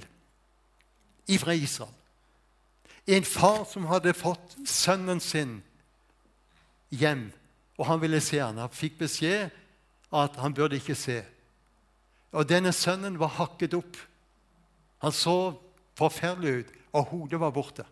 fra 1.42 1.54
Israel. 1.54 1.92
En 3.06 3.26
far 3.26 3.64
som 3.70 3.86
hadde 3.90 4.14
fått 4.18 4.56
sønnen 4.66 5.20
sin 5.22 5.60
hjem, 6.90 7.28
og 7.78 7.86
han 7.86 8.02
ville 8.02 8.22
se 8.22 8.40
han. 8.42 8.58
Han 8.58 8.74
fikk 8.74 8.98
beskjed 9.04 9.54
at 10.14 10.38
han 10.42 10.54
burde 10.54 10.80
ikke 10.80 10.98
se. 10.98 11.20
Og 12.34 12.50
denne 12.50 12.74
sønnen 12.74 13.20
var 13.22 13.36
hakket 13.38 13.78
opp. 13.78 13.98
Han 15.04 15.12
så 15.12 15.54
forferdelig 15.98 16.54
ut, 16.60 16.74
og 16.96 17.12
hodet 17.12 17.40
var 17.40 17.52
borte. 17.52 17.86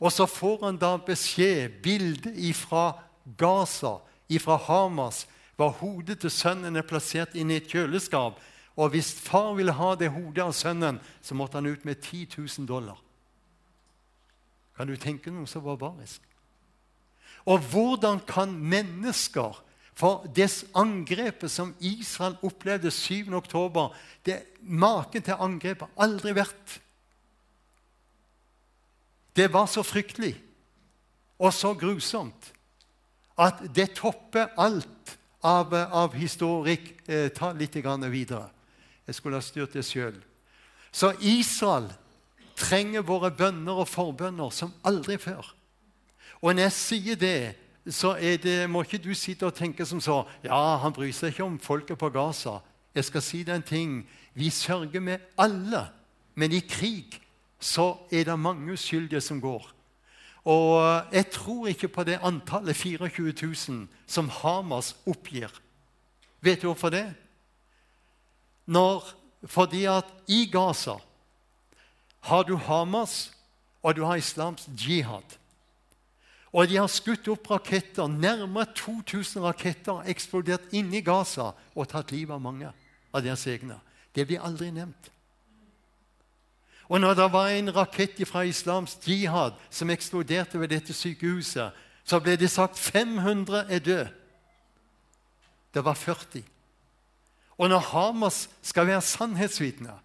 Og 0.00 0.12
så 0.12 0.26
får 0.26 0.64
han 0.64 0.78
da 0.80 0.94
beskjed, 1.04 1.80
bilde 1.84 2.32
fra 2.56 3.02
Gaza, 3.36 3.98
fra 4.40 4.56
Hamas, 4.56 5.26
var 5.60 5.76
hodet 5.80 6.20
til 6.22 6.32
sønnen 6.32 6.76
er 6.76 6.86
plassert 6.88 7.34
inne 7.36 7.56
i 7.56 7.60
et 7.60 7.68
kjøleskap. 7.68 8.38
Og 8.80 8.94
hvis 8.94 9.12
far 9.20 9.52
ville 9.58 9.74
ha 9.76 9.92
det 9.98 10.08
hodet 10.14 10.46
av 10.46 10.54
sønnen, 10.56 11.00
så 11.20 11.36
måtte 11.36 11.60
han 11.60 11.68
ut 11.68 11.84
med 11.84 12.00
10 12.00 12.28
000 12.38 12.68
dollar. 12.68 13.00
Kan 14.76 14.88
du 14.88 14.96
tenke 14.96 15.32
noe 15.32 15.48
så 15.50 15.60
barbarisk? 15.60 16.22
Og 17.44 17.60
hvordan 17.72 18.22
kan 18.24 18.52
mennesker 18.52 19.58
for 20.00 20.24
det 20.32 20.48
angrepet 20.74 21.52
som 21.52 21.74
Israel 21.84 22.38
opplevde 22.46 22.90
7. 22.90 23.34
oktober, 23.36 23.92
det 24.24 24.42
Maken 24.60 25.22
til 25.24 25.40
angrep 25.40 25.80
har 25.80 25.90
aldri 26.04 26.34
vært. 26.36 26.80
Det 29.36 29.46
var 29.52 29.68
så 29.70 29.82
fryktelig 29.82 30.34
og 31.40 31.52
så 31.56 31.72
grusomt 31.74 32.50
at 33.40 33.62
det 33.72 33.94
topper 33.96 34.52
alt 34.60 35.14
av, 35.40 35.72
av 35.72 36.16
historikk. 36.16 36.92
Eh, 37.08 37.30
ta 37.32 37.52
litt 37.56 37.76
videre. 37.76 38.50
Jeg 39.06 39.14
skulle 39.14 39.40
ha 39.40 39.44
styrt 39.44 39.72
det 39.72 39.84
sjøl. 39.88 40.20
Så 40.92 41.14
Israel 41.20 41.88
trenger 42.56 43.06
våre 43.06 43.30
bønner 43.30 43.80
og 43.80 43.88
forbønner 43.88 44.52
som 44.52 44.74
aldri 44.84 45.16
før. 45.16 45.54
Og 46.42 46.54
når 46.54 46.68
jeg 46.68 46.76
sier 46.76 47.16
det, 47.16 47.56
så 47.88 48.14
det, 48.42 48.70
må 48.70 48.82
ikke 48.82 48.98
du 49.00 49.14
sitte 49.14 49.46
og 49.46 49.54
tenke 49.56 49.86
som 49.86 50.00
så 50.00 50.24
Ja, 50.44 50.76
han 50.82 50.92
bryr 50.92 51.12
seg 51.16 51.32
ikke 51.32 51.46
om 51.46 51.58
folket 51.58 51.98
på 51.98 52.10
Gaza. 52.12 52.58
Jeg 52.94 53.04
skal 53.04 53.22
si 53.22 53.42
deg 53.42 53.56
en 53.56 53.62
ting. 53.62 53.92
Vi 54.34 54.50
sørger 54.50 55.00
med 55.00 55.18
alle, 55.38 55.86
men 56.34 56.52
i 56.52 56.60
krig 56.60 57.20
så 57.60 57.94
er 58.12 58.24
det 58.24 58.38
mange 58.38 58.72
uskyldige 58.72 59.20
som 59.20 59.40
går. 59.40 59.70
Og 60.44 61.04
jeg 61.12 61.30
tror 61.30 61.66
ikke 61.68 61.88
på 61.88 62.04
det 62.04 62.20
antallet 62.22 62.76
24 62.76 63.32
000 63.68 63.88
som 64.06 64.28
Hamas 64.28 64.96
oppgir. 65.06 65.50
Vet 66.40 66.62
du 66.62 66.66
hvorfor 66.66 66.90
det? 66.90 67.14
Når, 68.66 69.04
fordi 69.44 69.84
at 69.84 70.06
i 70.28 70.48
Gaza 70.52 70.96
har 72.20 72.42
du 72.42 72.56
Hamas, 72.56 73.32
og 73.82 73.96
du 73.96 74.04
har 74.04 74.16
islams 74.16 74.68
jihad. 74.76 75.36
Og 76.52 76.66
de 76.68 76.76
har 76.80 76.90
skutt 76.90 77.28
opp 77.30 77.50
raketter. 77.50 78.08
Nærmere 78.10 78.66
2000 78.74 79.42
raketter 79.44 80.00
har 80.00 80.10
eksplodert 80.10 80.72
inni 80.74 81.02
Gaza 81.06 81.52
og 81.74 81.88
tatt 81.88 82.10
livet 82.12 82.34
av 82.34 82.42
mange 82.42 82.72
av 83.14 83.22
deres 83.22 83.46
egne. 83.46 83.78
Det 84.14 84.26
blir 84.26 84.42
aldri 84.42 84.70
nevnt. 84.74 85.10
Og 86.90 86.98
når 87.00 87.14
det 87.14 87.28
var 87.32 87.52
en 87.54 87.70
rakett 87.74 88.18
fra 88.26 88.42
Islams 88.42 88.98
jihad 89.06 89.54
som 89.70 89.90
eksploderte 89.90 90.58
ved 90.58 90.72
dette 90.72 90.94
sykehuset, 90.94 91.70
så 92.04 92.18
ble 92.18 92.34
det 92.34 92.50
sagt 92.50 92.78
500 92.78 93.70
er 93.70 93.78
døde. 93.78 94.08
Det 95.74 95.84
var 95.84 95.94
40. 95.94 96.42
Og 97.58 97.68
når 97.68 97.78
Hamas 97.92 98.48
skal 98.62 98.86
være 98.86 99.02
sannhetsvitner 99.02 99.98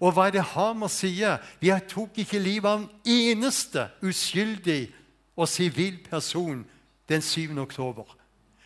Og 0.00 0.12
hva 0.12 0.26
er 0.26 0.32
det 0.34 0.42
Hamas 0.42 0.96
sier? 0.98 1.38
Vi 1.60 1.70
tok 1.88 2.16
ikke 2.18 2.40
livet 2.42 2.66
av 2.66 2.80
en 2.80 2.88
eneste 3.06 3.84
uskyldig 4.02 4.88
og 5.36 5.48
sivil 5.48 5.98
person 6.10 6.66
den 7.08 7.22
7. 7.22 7.58
oktober. 7.58 8.16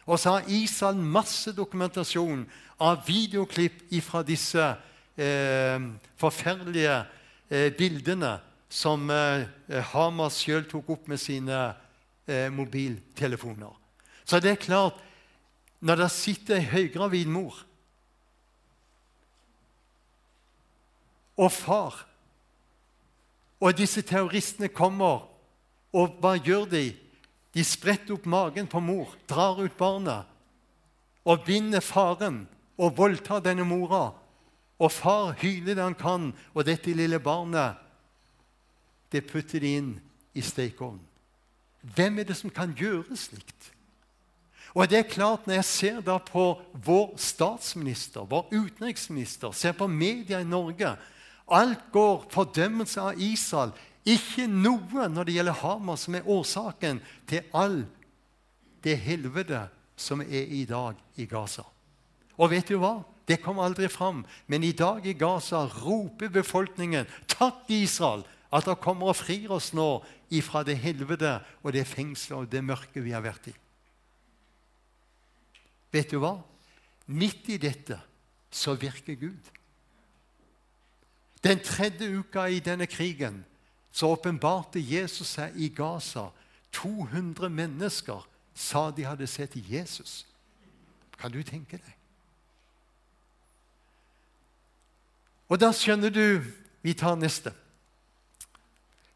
Og 0.07 0.18
så 0.18 0.31
har 0.31 0.48
Israel 0.48 0.96
masse 0.96 1.52
dokumentasjon 1.52 2.46
av 2.81 3.07
videoklipp 3.07 3.83
fra 4.02 4.22
disse 4.22 4.62
eh, 5.16 5.81
forferdelige 6.16 6.98
eh, 7.50 7.72
bildene 7.74 8.37
som 8.68 9.11
eh, 9.11 9.46
Hamas 9.92 10.38
sjøl 10.42 10.66
tok 10.70 10.90
opp 10.94 11.09
med 11.11 11.20
sine 11.20 11.59
eh, 12.26 12.48
mobiltelefoner. 12.52 13.74
Så 14.24 14.40
det 14.40 14.50
er 14.50 14.62
klart 14.62 15.02
Når 15.81 15.96
det 16.00 16.11
sitter 16.11 16.57
ei 16.57 16.64
høygravid 16.64 17.29
mor 17.29 17.59
og 21.37 21.52
far, 21.52 21.98
og 23.61 23.76
disse 23.76 24.00
terroristene 24.02 24.70
kommer, 24.72 25.26
og 25.96 26.18
hva 26.20 26.35
gjør 26.37 26.66
de? 26.68 26.90
De 27.56 27.64
spretter 27.64 28.16
opp 28.18 28.26
magen 28.28 28.68
på 28.68 28.82
mor, 28.85 29.14
drar 29.28 29.56
ut 29.62 29.76
barna 29.78 30.24
og 31.26 31.42
binder 31.46 31.82
faren 31.82 32.44
og 32.76 32.94
voldtar 32.98 33.40
denne 33.42 33.64
mora 33.66 34.11
og 34.76 34.92
far 34.92 35.32
hyler 35.40 35.74
det 35.74 35.82
han 35.82 35.96
kan, 35.96 36.28
og 36.52 36.66
dette 36.68 36.92
lille 36.92 37.18
barnet 37.18 37.80
det 39.12 39.24
putter 39.30 39.62
de 39.62 39.72
inn 39.78 39.92
i 40.37 40.42
stekeovnen. 40.44 41.00
Hvem 41.96 42.18
er 42.18 42.28
det 42.28 42.37
som 42.37 42.52
kan 42.52 42.74
gjøre 42.76 43.16
slikt? 43.16 43.72
Og 44.74 44.90
det 44.90 44.98
er 44.98 45.09
klart, 45.09 45.46
Når 45.46 45.54
jeg 45.54 45.64
ser 45.64 46.00
da 46.00 46.18
på 46.18 46.61
vår 46.72 47.14
statsminister, 47.16 48.26
vår 48.28 48.50
utenriksminister, 48.52 49.52
ser 49.52 49.72
på 49.72 49.87
media 49.87 50.40
i 50.40 50.44
Norge 50.44 50.96
Alt 51.48 51.92
går 51.92 52.26
fordømmelse 52.30 53.00
av 53.00 53.20
Israel. 53.22 53.70
Ikke 54.07 54.47
noe 54.47 55.09
når 55.11 55.27
det 55.27 55.35
gjelder 55.35 55.59
Hamas, 55.64 56.07
som 56.07 56.14
er 56.14 56.29
årsaken 56.31 57.01
til 57.27 57.42
all 57.57 57.81
det 58.87 58.95
helvete 59.03 59.64
som 59.99 60.23
er 60.23 60.47
i 60.55 60.62
dag 60.69 60.95
i 61.19 61.27
Gaza. 61.27 61.64
Og 62.38 62.53
vet 62.53 62.69
du 62.69 62.77
hva? 62.79 63.01
Det 63.27 63.40
kom 63.42 63.59
aldri 63.59 63.88
fram. 63.90 64.23
Men 64.47 64.62
i 64.62 64.73
dag 64.77 65.07
i 65.07 65.16
Gaza 65.19 65.64
roper 65.66 66.29
befolkningen 66.29 67.07
'Takk, 67.27 67.64
Israel, 67.69 68.23
at 68.53 68.64
dere 68.64 68.77
kommer 68.77 69.11
og 69.11 69.16
frir 69.16 69.51
oss 69.51 69.73
nå 69.75 70.05
ifra 70.31 70.62
det 70.62 70.79
helvete 70.79 71.40
og 71.62 71.73
det 71.73 71.87
fengselet 71.87 72.38
og 72.38 72.53
det 72.53 72.64
mørket 72.64 73.03
vi 73.05 73.11
har 73.11 73.23
vært 73.23 73.49
i'. 73.49 73.59
Vet 75.92 76.11
du 76.11 76.19
hva? 76.19 76.38
Midt 77.07 77.49
i 77.49 77.57
dette 77.57 77.99
så 78.51 78.75
virker 78.75 79.14
Gud. 79.14 79.51
Den 81.42 81.59
tredje 81.59 82.19
uka 82.19 82.47
i 82.47 82.61
denne 82.61 82.87
krigen 82.87 83.45
så 83.96 84.11
åpenbarte 84.12 84.80
Jesus 84.80 85.30
seg 85.38 85.56
i 85.56 85.70
Gaza. 85.72 86.28
200 86.76 87.48
mennesker 87.48 88.26
sa 88.54 88.90
de 88.92 89.06
hadde 89.09 89.26
sett 89.26 89.56
Jesus. 89.56 90.26
Kan 91.16 91.32
du 91.32 91.40
tenke 91.40 91.78
deg? 91.80 91.94
Og 95.48 95.61
da 95.62 95.72
skjønner 95.72 96.12
du 96.12 96.44
Vi 96.87 96.92
tar 96.94 97.16
neste. 97.18 97.50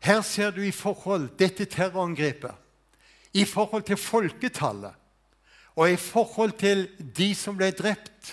Her 0.02 0.24
ser 0.26 0.50
du 0.50 0.64
i 0.66 0.72
forhold 0.74 1.28
dette 1.38 1.68
terrorangrepet 1.70 2.56
i 3.38 3.44
forhold 3.46 3.84
til 3.86 4.00
folketallet 4.00 4.96
og 5.76 5.92
i 5.92 5.96
forhold 5.96 6.56
til 6.58 6.88
de 6.98 7.28
som 7.38 7.54
ble 7.54 7.70
drept, 7.70 8.32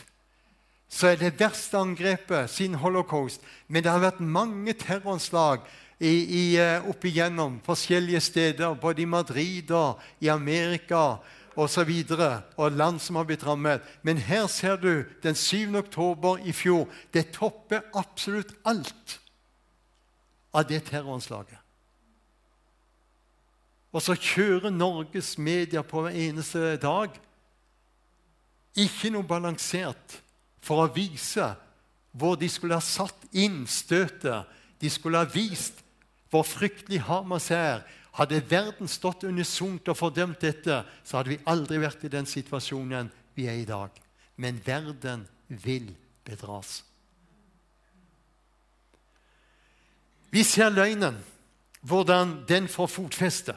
så 0.89 1.12
er 1.12 1.19
det 1.21 1.36
verste 1.38 1.77
angrepet 1.77 2.49
siden 2.49 2.79
holocaust. 2.81 3.43
Men 3.67 3.83
det 3.83 3.91
har 3.91 4.01
vært 4.01 4.23
mange 4.25 4.73
terroranslag 4.73 5.62
i, 5.99 6.10
i, 6.10 6.57
eh, 6.62 6.89
opp 6.89 7.05
igjennom 7.05 7.60
forskjellige 7.65 8.21
steder, 8.21 8.75
både 8.77 9.01
i 9.01 9.10
Madrid 9.10 9.71
og 9.71 10.01
i 10.21 10.29
Amerika 10.29 11.17
osv. 11.57 11.91
Og, 12.12 12.41
og 12.57 12.71
land 12.71 12.99
som 13.01 13.17
har 13.17 13.25
blitt 13.25 13.45
rammet. 13.45 13.81
Men 14.05 14.17
her 14.21 14.47
ser 14.47 14.77
du 14.77 15.05
den 15.23 15.36
7. 15.36 15.75
oktober 15.75 16.38
i 16.45 16.53
fjor. 16.53 16.86
Det 17.13 17.31
topper 17.33 17.88
absolutt 17.97 18.53
alt 18.65 19.19
av 20.53 20.67
det 20.69 20.83
terroranslaget. 20.89 21.57
Og 23.91 24.03
så 24.03 24.13
kjører 24.13 24.69
Norges 24.69 25.38
media 25.38 25.81
på 25.81 26.03
hver 26.03 26.13
eneste 26.13 26.75
dag 26.81 27.15
ikke 28.77 29.10
noe 29.10 29.25
balansert 29.25 30.19
for 30.62 30.83
å 30.83 30.91
vise 30.93 31.47
hvor 32.17 32.38
de 32.38 32.49
skulle 32.49 32.77
ha 32.77 32.83
satt 32.83 33.25
inn 33.33 33.63
støtet. 33.69 34.45
De 34.77 34.89
skulle 34.93 35.17
ha 35.17 35.29
vist 35.29 35.81
hvor 36.30 36.44
fryktelig 36.44 37.02
Hamas 37.08 37.52
er, 37.52 37.86
hadde 38.18 38.42
verden 38.50 38.90
stått 38.90 39.24
unisont 39.28 39.88
og 39.88 39.98
fordømt 39.98 40.42
dette, 40.42 40.82
så 41.06 41.20
hadde 41.20 41.36
vi 41.36 41.44
aldri 41.46 41.80
vært 41.82 42.04
i 42.08 42.12
den 42.12 42.26
situasjonen 42.26 43.12
vi 43.38 43.46
er 43.48 43.62
i 43.62 43.68
dag. 43.70 43.94
Men 44.42 44.60
verden 44.66 45.28
vil 45.48 45.92
bedras. 46.26 46.82
Vi 50.34 50.44
ser 50.44 50.70
løgnen, 50.74 51.18
hvordan 51.82 52.42
den 52.50 52.68
får 52.68 52.88
fotfeste. 52.88 53.56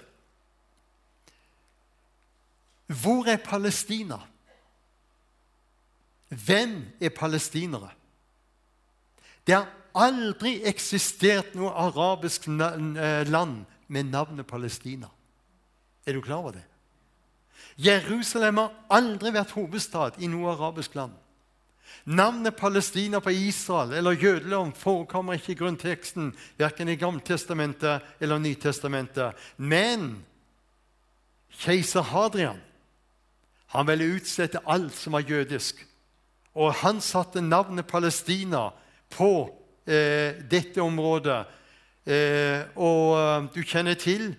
Hvor 2.86 3.26
er 3.26 3.36
Palestina? 3.36 4.18
Hvem 6.28 6.84
er 7.00 7.08
palestinere? 7.08 7.90
Det 9.46 9.54
har 9.54 9.68
aldri 9.94 10.60
eksistert 10.68 11.54
noe 11.58 11.72
arabisk 11.72 12.48
eh, 12.48 13.26
land 13.28 13.64
med 13.88 14.10
navnet 14.10 14.46
Palestina. 14.46 15.08
Er 16.06 16.12
du 16.12 16.20
klar 16.20 16.44
over 16.44 16.58
det? 16.58 16.66
Jerusalem 17.80 18.56
har 18.60 18.72
aldri 18.92 19.32
vært 19.34 19.54
hovedstad 19.56 20.20
i 20.20 20.28
noe 20.28 20.52
arabisk 20.52 20.94
land. 20.94 21.12
Navnet 22.04 22.56
Palestina 22.56 23.20
på 23.20 23.30
Israel 23.30 23.92
eller 23.98 24.18
jødelom 24.18 24.72
forekommer 24.72 25.36
ikke 25.36 25.52
i 25.52 25.58
grunnteksten, 25.58 26.32
verken 26.58 26.88
i 26.88 26.96
Gammeltestamentet 26.96 28.06
eller 28.20 28.38
Nytestamentet. 28.38 29.36
Men 29.56 30.22
keiser 31.60 32.02
Hadrian 32.02 32.60
han 33.70 33.86
ville 33.86 34.16
utslette 34.16 34.62
alt 34.66 34.94
som 34.98 35.14
var 35.14 35.26
jødisk. 35.28 35.78
Og 36.58 36.74
han 36.82 36.98
satte 37.00 37.40
navnet 37.40 37.86
Palestina 37.86 38.70
på 39.14 39.59
eh, 39.86 40.40
dette 40.50 40.82
området 40.82 41.40
Eh, 42.10 42.64
og 42.80 43.18
eh, 43.18 43.48
du 43.54 43.60
kjenner 43.62 43.98
til 44.00 44.32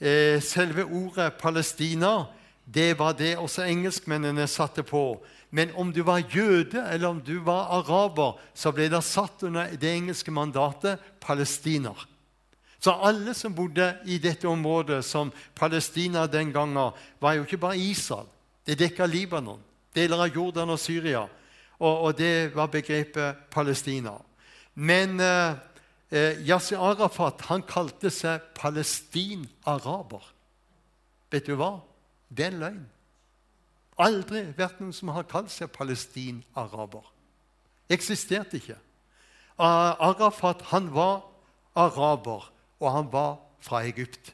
eh, 0.00 0.40
selve 0.42 0.84
ordet 0.84 1.34
Palestina. 1.40 2.24
Det 2.64 2.94
var 2.98 3.12
det 3.18 3.36
også 3.36 3.66
engelskmennene 3.68 4.46
satte 4.48 4.82
på. 4.82 5.20
Men 5.54 5.70
om 5.76 5.92
du 5.92 6.02
var 6.02 6.24
jøde 6.32 6.80
eller 6.90 7.08
om 7.08 7.20
du 7.20 7.36
var 7.44 7.70
araber, 7.76 8.40
så 8.54 8.72
ble 8.72 8.88
det 8.90 9.04
satt 9.04 9.44
under 9.46 9.76
det 9.76 9.92
engelske 9.92 10.32
mandatet 10.34 11.02
palestiner. 11.20 11.94
Så 12.80 12.92
alle 12.92 13.32
som 13.34 13.54
bodde 13.54 13.94
i 14.10 14.18
dette 14.18 14.48
området, 14.48 15.04
som 15.04 15.30
Palestina 15.56 16.26
den 16.26 16.50
gangen, 16.52 16.90
var 17.20 17.36
jo 17.36 17.44
ikke 17.44 17.60
bare 17.60 17.78
Israel. 17.78 18.26
Det 18.66 18.78
dekka 18.80 19.06
Libanon, 19.06 19.60
deler 19.94 20.24
av 20.24 20.34
Jordan 20.34 20.72
og 20.74 20.80
Syria. 20.80 21.22
Og, 21.78 21.94
og 22.08 22.18
det 22.18 22.54
var 22.56 22.72
begrepet 22.72 23.48
Palestina. 23.52 24.18
Men 24.74 25.20
eh, 25.20 25.54
eh, 26.10 26.40
Yasir 26.46 26.82
Arafat 26.82 27.46
han 27.48 27.62
kalte 27.66 28.10
seg 28.10 28.42
palestin-araber. 28.58 30.24
Vet 31.30 31.46
du 31.46 31.54
hva? 31.58 31.78
Det 32.28 32.48
er 32.48 32.54
en 32.54 32.62
løgn. 32.62 32.84
Aldri 34.02 34.42
vært 34.58 34.80
noen 34.82 34.94
som 34.94 35.12
har 35.14 35.26
kalt 35.30 35.52
seg 35.54 35.70
palestin-araber. 35.74 37.06
Eksisterte 37.94 38.58
ikke. 38.58 38.78
Arafat 39.58 40.64
han 40.72 40.88
var 40.94 41.22
araber, 41.78 42.48
og 42.82 42.88
han 42.90 43.10
var 43.12 43.36
fra 43.62 43.84
Egypt. 43.86 44.32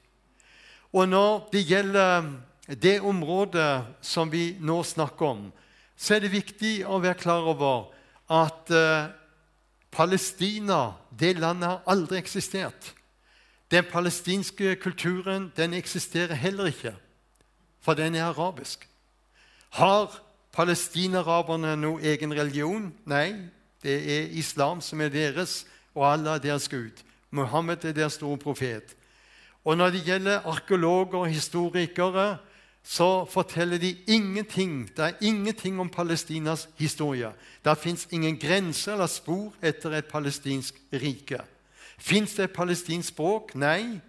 Og 0.97 1.09
når 1.09 1.51
det 1.53 1.67
gjelder 1.69 2.31
det 2.81 3.01
området 3.05 3.85
som 4.01 4.31
vi 4.33 4.57
nå 4.61 4.81
snakker 4.87 5.27
om, 5.27 5.43
så 5.97 6.17
er 6.17 6.25
det 6.25 6.33
viktig 6.33 6.75
å 6.89 6.99
være 7.03 7.21
klar 7.21 7.47
over 7.53 7.91
at 8.31 8.71
eh, 8.73 9.11
Palestina, 9.93 10.93
det 11.19 11.39
landet, 11.39 11.69
har 11.69 11.83
aldri 11.87 12.19
eksistert. 12.19 12.95
Den 13.71 13.85
palestinske 13.85 14.77
kulturen 14.77 15.53
den 15.57 15.75
eksisterer 15.75 16.35
heller 16.35 16.67
ikke, 16.67 16.95
for 17.81 17.95
den 17.95 18.15
er 18.15 18.25
arabisk. 18.25 18.89
Har 19.71 20.11
palestinaraberne 20.53 21.77
noen 21.77 22.05
egen 22.05 22.35
religion? 22.35 22.91
Nei, 23.07 23.35
det 23.83 23.99
er 24.17 24.33
islam 24.39 24.81
som 24.83 25.01
er 25.01 25.13
deres, 25.15 25.65
og 25.95 26.13
Allah 26.13 26.35
er 26.35 26.45
deres 26.51 26.69
gud. 26.69 27.05
Muhammed 27.31 27.85
er 27.85 27.93
deres 27.93 28.19
store 28.19 28.39
profet. 28.39 28.97
Og 29.65 29.77
når 29.77 29.91
det 29.91 30.05
gjelder 30.05 30.47
arkeologer 30.49 31.19
og 31.19 31.29
historikere, 31.31 32.39
så 32.83 33.25
forteller 33.25 33.79
de 33.79 33.97
ingenting. 34.07 34.89
Det 34.97 35.05
er 35.05 35.19
ingenting 35.21 35.81
om 35.81 35.89
Palestinas 35.89 36.69
historie. 36.77 37.33
Det 37.65 37.79
fins 37.79 38.09
ingen 38.11 38.39
grenser 38.39 38.93
eller 38.93 39.07
spor 39.07 39.55
etter 39.63 39.91
et 39.91 40.09
palestinsk 40.09 40.75
rike. 40.93 41.41
Fins 41.99 42.35
det 42.35 42.45
et 42.45 42.57
palestinsk 42.57 43.09
språk? 43.09 43.55
Nei, 43.55 44.01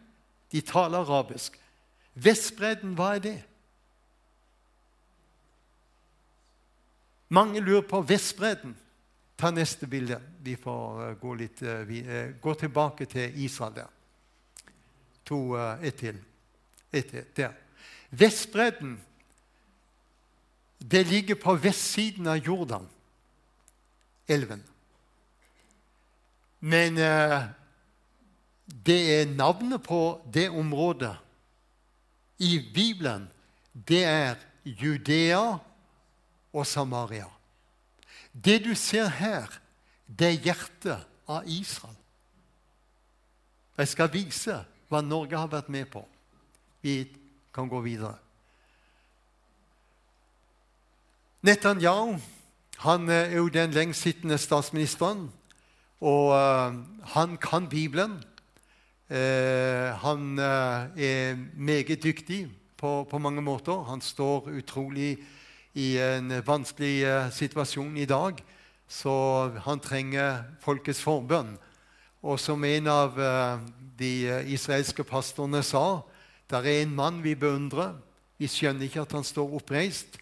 de 0.51 0.61
taler 0.61 1.03
arabisk. 1.03 1.59
Vestbredden, 2.13 2.95
hva 2.95 3.15
er 3.15 3.19
det? 3.19 3.37
Mange 7.31 7.59
lurer 7.59 7.87
på 7.87 8.01
Vestbredden. 8.01 8.75
Ta 9.37 9.51
neste 9.51 9.87
bilde. 9.87 10.19
Vi 10.43 10.55
får 10.55 11.03
eh, 11.05 11.13
gå, 11.19 11.33
litt, 11.33 11.61
eh, 11.61 11.83
vi, 11.87 12.01
uh, 12.03 12.33
gå 12.41 12.53
tilbake 12.59 13.07
til 13.09 13.39
Israel 13.41 13.73
der. 13.79 13.93
To, 15.25 15.39
ett 15.81 15.95
til. 15.95 16.19
Ett 16.91 17.09
til. 17.09 17.25
Der. 17.35 17.60
Vestbredden 18.11 18.99
det 20.81 21.03
ligger 21.07 21.35
på 21.35 21.55
vestsiden 21.55 22.27
av 22.27 22.37
Jordan, 22.37 22.87
elven. 24.27 24.63
Men 26.59 26.97
eh, 26.97 27.43
det 28.65 28.99
er 29.13 29.35
navnet 29.35 29.83
på 29.85 30.21
det 30.33 30.49
området 30.49 31.13
i 32.41 32.57
Bibelen. 32.73 33.29
Det 33.73 34.03
er 34.03 34.41
Judea 34.65 35.57
og 36.51 36.67
Samaria. 36.67 37.29
Det 38.33 38.59
du 38.65 38.73
ser 38.75 39.07
her, 39.07 39.61
det 40.07 40.27
er 40.27 40.45
hjertet 40.49 41.07
av 41.29 41.47
Israel. 41.47 41.97
Jeg 43.77 43.87
skal 43.87 44.11
vise 44.13 44.57
hva 44.89 45.01
Norge 45.05 45.37
har 45.37 45.49
vært 45.49 45.69
med 45.71 45.87
på. 45.93 46.03
Vi 46.81 47.05
kan 47.53 47.69
gå 47.69 47.81
videre. 47.81 48.15
Netanyahu 51.41 52.19
han 52.81 53.09
er 53.09 53.35
jo 53.35 53.47
den 53.47 53.71
lengstsittende 53.71 54.37
statsministeren, 54.37 55.27
og 56.01 56.31
uh, 56.33 56.73
han 57.13 57.37
kan 57.37 57.69
Bibelen. 57.69 58.23
Uh, 59.09 59.93
han 60.01 60.39
er 60.39 61.35
meget 61.57 62.03
dyktig 62.03 62.47
på, 62.77 63.07
på, 63.09 63.17
mange 63.17 63.41
måter. 63.41 63.83
Han 63.83 64.01
står 64.01 64.49
utrolig 64.57 65.17
i 65.73 65.97
en 65.97 66.33
vanskelig 66.47 67.31
situasjon 67.33 67.97
i 67.97 68.05
dag, 68.05 68.33
så 68.87 69.51
han 69.65 69.79
trenger 69.79 70.43
folkets 70.61 71.01
forbønn. 71.01 71.57
Og 72.23 72.39
som 72.39 72.63
en 72.63 72.87
av 72.87 73.13
de 73.99 74.43
israelske 74.45 75.03
pastorene 75.03 75.63
sa, 75.63 76.01
det 76.59 76.73
er 76.75 76.83
en 76.83 76.95
mann 76.95 77.23
vi 77.23 77.35
beundrer. 77.39 77.95
Vi 78.41 78.49
skjønner 78.51 78.89
ikke 78.89 79.05
at 79.05 79.13
han 79.15 79.23
står 79.23 79.53
oppreist, 79.55 80.17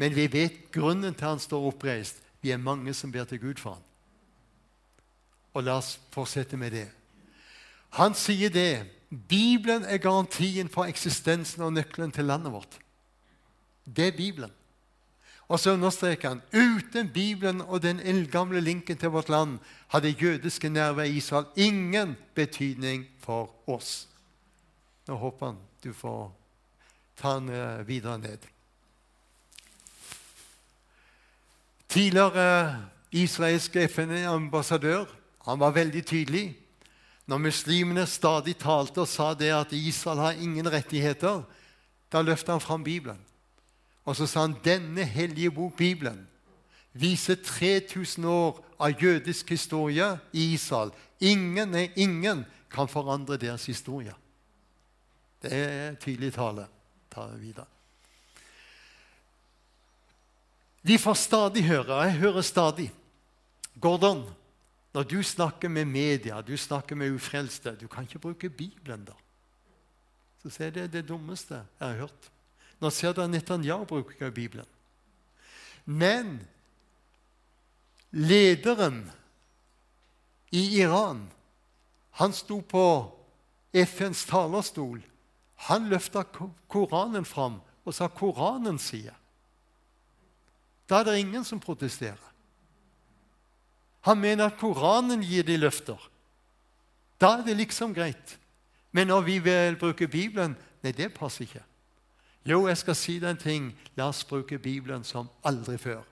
men 0.00 0.14
vi 0.16 0.24
vet 0.32 0.70
grunnen 0.72 1.14
til 1.14 1.28
han 1.28 1.42
står 1.42 1.68
oppreist. 1.68 2.22
Vi 2.40 2.52
er 2.54 2.60
mange 2.60 2.94
som 2.94 3.12
ber 3.12 3.24
til 3.28 3.40
Gud 3.42 3.60
for 3.60 3.76
ham. 3.76 3.84
Og 5.54 5.64
la 5.66 5.78
oss 5.78 5.98
fortsette 6.14 6.56
med 6.56 6.72
det. 6.74 6.88
Han 7.98 8.14
sier 8.18 8.50
det. 8.50 8.86
Bibelen 9.10 9.84
er 9.84 10.02
garantien 10.02 10.68
for 10.68 10.90
eksistensen 10.90 11.62
og 11.62 11.74
nøkkelen 11.76 12.10
til 12.12 12.26
landet 12.26 12.52
vårt. 12.52 12.78
Det 13.86 14.08
er 14.08 14.16
Bibelen. 14.16 14.50
Og 15.48 15.60
så 15.60 15.74
understreker 15.76 16.28
han 16.28 16.42
uten 16.54 17.10
Bibelen 17.12 17.60
og 17.60 17.82
den 17.82 18.00
eldgamle 18.00 18.60
linken 18.60 18.96
til 18.96 19.12
vårt 19.12 19.28
land 19.28 19.58
hadde 19.92 20.14
jødiske 20.16 20.68
nerver 20.68 21.02
i 21.02 21.16
Israel 21.16 21.46
ingen 21.56 22.16
betydning 22.34 23.06
for 23.20 23.50
oss. 23.66 24.08
Nå 25.06 25.14
håper 25.20 25.46
han 25.46 25.60
du 25.84 25.92
får 25.92 26.32
ta 27.20 27.34
den 27.38 27.48
eh, 27.48 27.86
videre 27.86 28.18
ned. 28.18 28.38
Tidligere 31.88 32.84
israelsk 33.12 33.76
FN-ambassadør 33.76 35.04
han 35.44 35.60
var 35.60 35.76
veldig 35.76 36.06
tydelig. 36.06 36.56
Når 37.26 37.38
muslimene 37.38 38.06
stadig 38.06 38.56
talte 38.60 39.04
og 39.04 39.08
sa 39.08 39.32
det 39.34 39.52
at 39.54 39.72
Israel 39.72 40.18
har 40.18 40.40
ingen 40.40 40.72
rettigheter, 40.72 41.42
da 42.12 42.22
løftet 42.22 42.52
han 42.52 42.60
fram 42.60 42.84
Bibelen. 42.84 43.20
Og 44.04 44.16
så 44.16 44.26
sa 44.26 44.40
han 44.40 44.56
denne 44.64 45.04
hellige 45.04 45.50
bok, 45.50 45.76
Bibelen, 45.76 46.26
viser 46.92 47.34
3000 47.34 48.24
år 48.24 48.60
av 48.80 49.02
jødisk 49.02 49.50
historie 49.50 50.18
i 50.32 50.52
Israel. 50.52 50.92
Ingen, 51.20 51.72
nei, 51.72 51.88
ingen 51.96 52.44
kan 52.70 52.88
forandre 52.88 53.36
deres 53.40 53.66
historie. 53.66 54.12
Det 55.44 55.52
er 55.52 55.94
tydelig 56.00 56.32
tale. 56.34 56.66
Ta 57.12 57.28
det 57.30 57.40
videre. 57.42 57.66
Vi 60.84 60.98
får 61.00 61.16
stadig 61.16 61.64
høre, 61.64 62.02
jeg 62.04 62.18
hører 62.20 62.44
stadig 62.44 62.90
Gordon, 63.80 64.26
når 64.94 65.02
du 65.02 65.22
snakker 65.22 65.68
med 65.68 65.88
media, 65.88 66.40
du 66.40 66.56
snakker 66.56 66.96
med 66.96 67.14
ufrelste 67.16 67.72
Du 67.80 67.88
kan 67.88 68.04
ikke 68.04 68.18
bruke 68.18 68.50
Bibelen, 68.50 69.04
da. 69.04 69.16
Så 70.42 70.52
sier 70.52 70.68
jeg 70.68 70.74
det 70.74 70.82
er 70.82 70.92
det 70.92 71.08
dummeste 71.08 71.56
jeg 71.56 71.88
har 71.88 72.04
hørt. 72.04 72.28
Nå 72.80 72.90
ser 72.92 73.12
du 73.16 73.22
at 73.24 73.30
Netanyahu 73.32 73.86
bruker 73.88 74.30
Bibelen. 74.30 74.68
Men 75.84 76.36
lederen 78.12 79.10
i 80.52 80.80
Iran, 80.82 81.24
han 82.20 82.32
sto 82.32 82.60
på 82.60 82.86
FNs 83.72 84.24
talerstol 84.28 85.00
han 85.64 85.88
løfta 85.88 86.22
Koranen 86.68 87.24
fram 87.24 87.60
og 87.84 87.94
sa 87.94 88.08
'Koranen 88.08 88.78
sier'. 88.78 89.16
Da 90.88 91.00
er 91.00 91.04
det 91.04 91.18
ingen 91.18 91.44
som 91.44 91.60
protesterer. 91.60 92.32
Han 94.00 94.18
mener 94.18 94.46
at 94.46 94.58
Koranen 94.58 95.22
gir 95.22 95.42
de 95.42 95.56
løfter. 95.56 96.10
Da 97.20 97.38
er 97.38 97.44
det 97.44 97.56
liksom 97.56 97.94
greit. 97.94 98.38
Men 98.92 99.06
når 99.06 99.20
vi 99.20 99.38
vil 99.38 99.76
bruke 99.76 100.08
Bibelen 100.08 100.56
Nei, 100.84 100.92
det 100.92 101.14
passer 101.14 101.46
ikke. 101.46 101.62
Jo, 102.44 102.66
jeg 102.68 102.76
skal 102.76 102.94
si 102.94 103.18
deg 103.18 103.30
en 103.30 103.40
ting. 103.40 103.78
La 103.96 104.10
oss 104.12 104.24
bruke 104.24 104.58
Bibelen 104.58 105.04
som 105.04 105.30
aldri 105.44 105.78
før. 105.80 106.02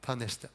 Ta 0.00 0.14
neste. 0.14 0.48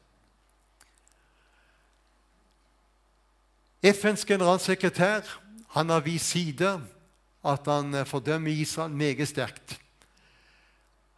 FNs 3.84 4.26
generalsekretær 4.26 5.22
han 5.70 5.90
har 5.90 6.02
vist 6.02 6.34
side 6.34 6.82
at 7.46 7.68
han 7.68 7.94
eh, 7.94 8.08
fordømmer 8.08 8.52
Israel 8.52 8.92
meget 8.92 9.28
sterkt. 9.28 9.80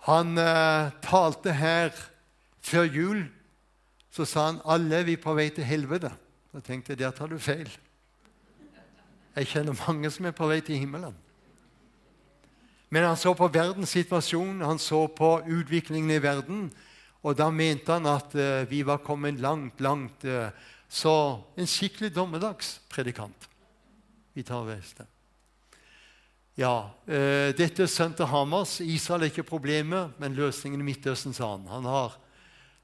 Han 0.08 0.38
eh, 0.38 0.92
talte 1.02 1.54
her 1.54 1.94
før 2.62 2.84
jul. 2.84 3.24
Så 4.12 4.26
sa 4.26 4.50
han 4.50 4.60
alle 4.66 5.06
vi 5.08 5.16
på 5.16 5.34
vei 5.38 5.50
til 5.56 5.64
helvete. 5.64 6.12
Da 6.52 6.60
tenkte 6.60 6.92
jeg 6.92 7.00
der 7.00 7.14
tar 7.16 7.32
du 7.32 7.38
feil. 7.40 7.70
Jeg 9.36 9.48
kjenner 9.48 9.78
mange 9.88 10.10
som 10.12 10.28
er 10.28 10.36
på 10.36 10.50
vei 10.52 10.60
til 10.60 10.82
himmelen. 10.82 11.16
Men 12.92 13.08
han 13.08 13.16
så 13.16 13.32
på 13.38 13.48
verdens 13.48 13.94
situasjon, 13.96 14.66
han 14.68 14.80
så 14.80 15.06
på 15.08 15.30
utviklingen 15.48 16.12
i 16.12 16.20
verden. 16.20 16.66
Og 17.24 17.38
da 17.40 17.48
mente 17.54 17.94
han 17.94 18.10
at 18.10 18.36
uh, 18.36 18.68
vi 18.68 18.82
var 18.84 19.00
kommet 19.06 19.40
langt, 19.40 19.80
langt 19.80 20.26
uh, 20.26 20.50
Så 20.92 21.40
en 21.56 21.68
skikkelig 21.68 22.12
dommedagspredikant. 22.12 23.48
Vi 24.34 24.44
tar 24.44 24.66
veste. 24.68 25.06
Ja, 26.62 26.92
eh, 27.08 27.56
dette 27.58 27.88
er 27.88 27.90
sønnen 27.90 28.14
til 28.20 28.28
Hamas. 28.30 28.76
Israel 28.84 29.24
er 29.24 29.32
ikke 29.32 29.48
problemet, 29.48 30.12
men 30.22 30.36
løsningen 30.38 30.82
i 30.84 30.86
Midtøsten, 30.86 31.34
sa 31.34 31.56
han. 31.56 31.64
Han 31.72 31.88
har, 31.90 32.18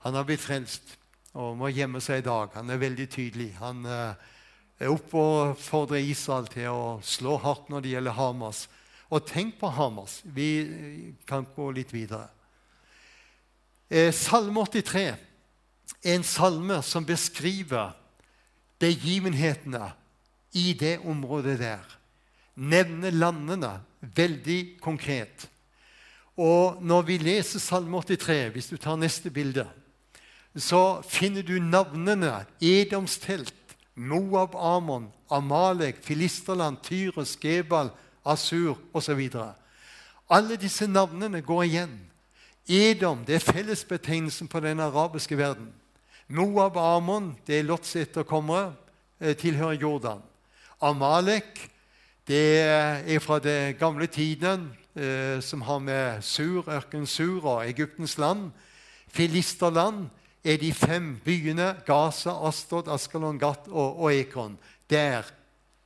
han 0.02 0.16
har 0.18 0.26
blitt 0.26 0.42
frelst 0.42 0.96
og 1.38 1.60
må 1.60 1.70
gjemme 1.70 2.02
seg 2.02 2.24
i 2.24 2.26
dag. 2.26 2.56
Han 2.56 2.72
er 2.74 2.80
veldig 2.82 3.06
tydelig. 3.14 3.52
Han 3.60 3.86
eh, 3.86 4.96
fordrer 5.62 6.00
Israel 6.00 6.50
til 6.50 6.72
å 6.72 6.96
slå 7.06 7.36
hardt 7.44 7.70
når 7.70 7.86
det 7.86 7.92
gjelder 7.92 8.18
Hamas. 8.18 8.64
Og 9.14 9.28
tenk 9.30 9.60
på 9.62 9.70
Hamas. 9.70 10.22
Vi 10.26 11.14
kan 11.30 11.46
gå 11.54 11.70
litt 11.78 11.94
videre. 11.94 12.32
Eh, 13.92 14.10
salme 14.16 14.66
83 14.66 15.06
er 15.06 16.18
en 16.18 16.26
salme 16.26 16.82
som 16.82 17.06
beskriver 17.06 17.94
begivenhetene 18.82 19.92
i 20.58 20.72
det 20.74 20.98
området 21.06 21.60
der. 21.62 21.97
Nevne 22.58 23.12
landene 23.14 23.78
veldig 24.02 24.80
konkret. 24.82 25.48
Og 26.38 26.82
når 26.82 27.06
vi 27.06 27.18
leser 27.22 27.62
Salme 27.62 28.02
83, 28.02 28.50
hvis 28.54 28.70
du 28.70 28.78
tar 28.78 28.98
neste 28.98 29.30
bilde, 29.34 29.68
så 30.58 31.02
finner 31.06 31.46
du 31.46 31.60
navnene 31.62 32.46
Edoms 32.62 33.18
telt, 33.22 33.54
Moab, 33.96 34.56
Amon, 34.56 35.08
Amalek, 35.30 35.98
Filisterland, 36.06 36.78
Tyrus, 36.86 37.36
Gebal, 37.42 37.90
Asur 38.26 38.78
osv. 38.94 39.30
Alle 40.30 40.58
disse 40.62 40.88
navnene 40.88 41.42
går 41.42 41.64
igjen. 41.64 41.96
Edom 42.68 43.24
det 43.26 43.38
er 43.38 43.48
fellesbetegnelsen 43.54 44.48
på 44.48 44.60
den 44.60 44.80
arabiske 44.84 45.38
verden. 45.38 45.72
Moab 46.28 46.78
Amon 46.78 47.32
det 47.48 47.60
er 47.60 47.64
Lots 47.64 47.96
etterkommere, 47.96 48.74
eh, 49.22 49.36
tilhører 49.36 49.80
Jordan. 49.80 50.22
Amalek 50.82 51.70
det 52.28 52.60
er 52.60 53.20
fra 53.24 53.40
den 53.40 53.76
gamle 53.80 54.08
tiden, 54.08 54.72
eh, 54.96 55.40
som 55.42 55.62
har 55.62 55.80
med 55.80 56.22
Sur, 56.22 56.68
ørken 56.68 57.06
Sur 57.08 57.46
og 57.46 57.70
Egyptens 57.70 58.18
land. 58.18 58.52
Filisterland 59.08 60.10
er 60.44 60.58
de 60.58 60.74
fem 60.74 61.16
byene 61.24 61.76
Gaza, 61.86 62.34
Astod, 62.48 62.88
Askalon, 62.88 63.40
Gat 63.40 63.70
og, 63.70 64.00
og 64.00 64.14
Ekon. 64.14 64.58
Der 64.90 65.24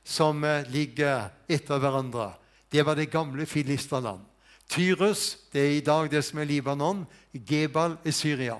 som 0.04 0.44
eh, 0.44 0.66
ligger 0.70 1.30
etter 1.48 1.78
hverandre. 1.78 2.32
Det 2.72 2.86
var 2.86 2.94
det 2.94 3.10
gamle 3.10 3.46
filisterland. 3.46 4.20
Tyrus 4.68 5.38
det 5.52 5.62
er 5.62 5.76
i 5.76 5.84
dag 5.84 6.10
det 6.10 6.24
som 6.24 6.38
er 6.38 6.48
Libanon. 6.50 7.06
Gebal 7.32 7.96
er 8.04 8.10
Syria. 8.10 8.56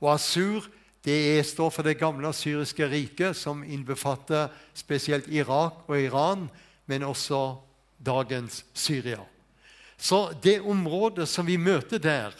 Og 0.00 0.12
Asur 0.14 0.68
det 1.04 1.46
står 1.46 1.70
for 1.70 1.82
det 1.82 1.98
gamle 1.98 2.32
syriske 2.32 2.86
riket, 2.86 3.36
som 3.36 3.64
innbefatter 3.64 4.52
spesielt 4.74 5.26
Irak 5.28 5.88
og 5.88 5.98
Iran, 5.98 6.46
men 6.86 7.02
også 7.02 7.56
dagens 7.98 8.64
Syria. 8.74 9.22
Så 9.98 10.32
det 10.42 10.60
området 10.60 11.28
som 11.28 11.46
vi 11.46 11.56
møter 11.56 11.98
der, 11.98 12.34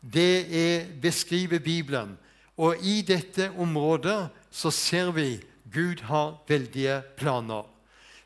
det 0.00 0.46
er, 0.50 0.86
beskriver 1.02 1.58
Bibelen. 1.58 2.16
Og 2.56 2.76
i 2.82 3.02
dette 3.02 3.50
området 3.58 4.28
så 4.50 4.70
ser 4.70 5.12
vi 5.14 5.38
Gud 5.72 6.02
har 6.06 6.42
veldige 6.48 7.02
planer. 7.16 7.64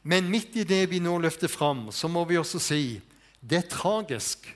Men 0.03 0.31
midt 0.31 0.57
i 0.57 0.65
det 0.65 0.87
vi 0.91 1.01
nå 1.05 1.19
løfter 1.19 1.49
fram, 1.49 1.89
så 1.93 2.09
må 2.09 2.25
vi 2.25 2.39
også 2.39 2.59
si 2.59 3.01
det 3.41 3.59
er 3.59 3.69
tragisk. 3.71 4.49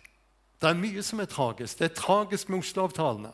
Det 0.61 0.71
er 0.71 0.79
mye 0.79 1.03
som 1.03 1.21
er 1.21 1.31
tragisk. 1.31 1.79
Det 1.79 1.91
er 1.91 1.95
tragisk 1.95 2.49
med 2.49 2.63
Oslo-avtalene. 2.63 3.31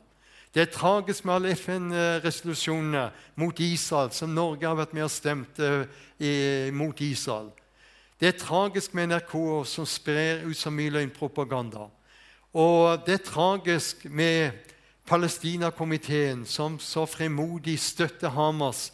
Det 0.55 0.63
er 0.63 0.73
tragisk 0.73 1.25
med 1.25 1.35
alle 1.35 1.55
FN-resolusjonene 1.55 3.11
mot 3.37 3.61
Israel, 3.61 4.11
som 4.13 4.33
Norge 4.35 4.67
har 4.67 4.79
vært 4.79 4.95
med 4.97 5.05
og 5.05 5.13
stemt 5.13 5.61
eh, 5.61 6.71
mot 6.73 7.01
Israel. 7.05 7.51
Det 8.21 8.29
er 8.29 8.39
tragisk 8.39 8.95
med 8.95 9.13
NRK, 9.13 9.35
som 9.65 9.87
sprer 9.87 10.41
ut 10.43 10.59
så 10.59 10.73
mye 10.75 10.91
løgnpropaganda. 10.91 11.85
Og 12.51 13.05
det 13.07 13.15
er 13.15 13.27
tragisk 13.29 14.09
med 14.11 14.57
Palestina-komiteen, 15.07 16.43
som 16.47 16.81
så 16.83 17.07
fremodig 17.07 17.79
støtter 17.79 18.35
Hamas. 18.35 18.89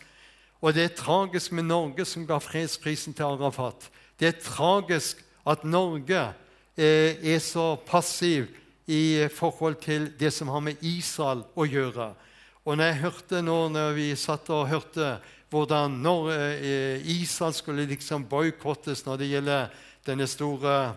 Og 0.60 0.74
det 0.74 0.84
er 0.84 0.96
tragisk 0.98 1.52
med 1.52 1.64
Norge, 1.70 2.04
som 2.04 2.26
ga 2.28 2.36
fredsprisen 2.38 3.16
til 3.16 3.24
Arafat. 3.24 3.88
Det 4.20 4.28
er 4.28 4.42
tragisk 4.44 5.24
at 5.46 5.64
Norge 5.64 6.20
eh, 6.76 7.16
er 7.24 7.40
så 7.40 7.76
passiv 7.76 8.46
i 8.86 9.24
forhold 9.32 9.80
til 9.80 10.10
det 10.20 10.32
som 10.32 10.52
har 10.52 10.60
med 10.60 10.84
Israel 10.84 11.46
å 11.56 11.64
gjøre. 11.64 12.12
Og 12.64 12.76
når 12.76 12.84
jeg 12.84 13.00
hørte 13.00 13.42
nå, 13.44 13.56
når 13.72 13.96
vi 13.96 14.10
satt 14.16 14.52
og 14.52 14.68
hørte 14.68 15.16
hvordan 15.54 16.00
når 16.02 16.30
eh, 16.34 16.98
Israel 17.20 17.54
skulle 17.54 17.86
liksom 17.86 18.24
boikottes 18.30 19.06
når 19.06 19.16
det 19.20 19.28
gjelder 19.30 19.66
denne 20.06 20.26
store 20.26 20.94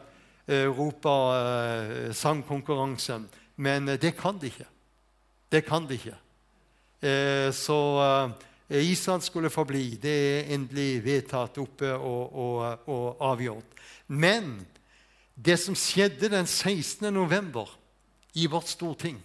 eh, 0.47 0.63
Europa-sangkonkurransen 0.63 3.23
eh, 3.23 3.29
Men 3.57 3.87
det 3.87 4.17
kan 4.17 4.39
de 4.39 4.45
ikke. 4.47 4.65
Det 5.51 5.65
kan 5.65 5.87
de 5.87 5.93
ikke. 5.93 6.15
Så 7.51 7.99
Israel 8.69 9.21
skulle 9.21 9.49
forbli. 9.49 9.95
Det 10.01 10.11
er 10.11 10.43
endelig 10.53 11.05
vedtatt 11.05 11.57
oppe 11.57 11.93
og, 11.95 12.35
og, 12.37 12.79
og 12.85 13.17
avgjort. 13.31 13.65
Men 14.07 14.67
det 15.33 15.59
som 15.59 15.75
skjedde 15.75 16.29
den 16.29 16.45
16. 16.45 17.13
november 17.13 17.79
i 18.35 18.45
vårt 18.45 18.67
storting, 18.69 19.23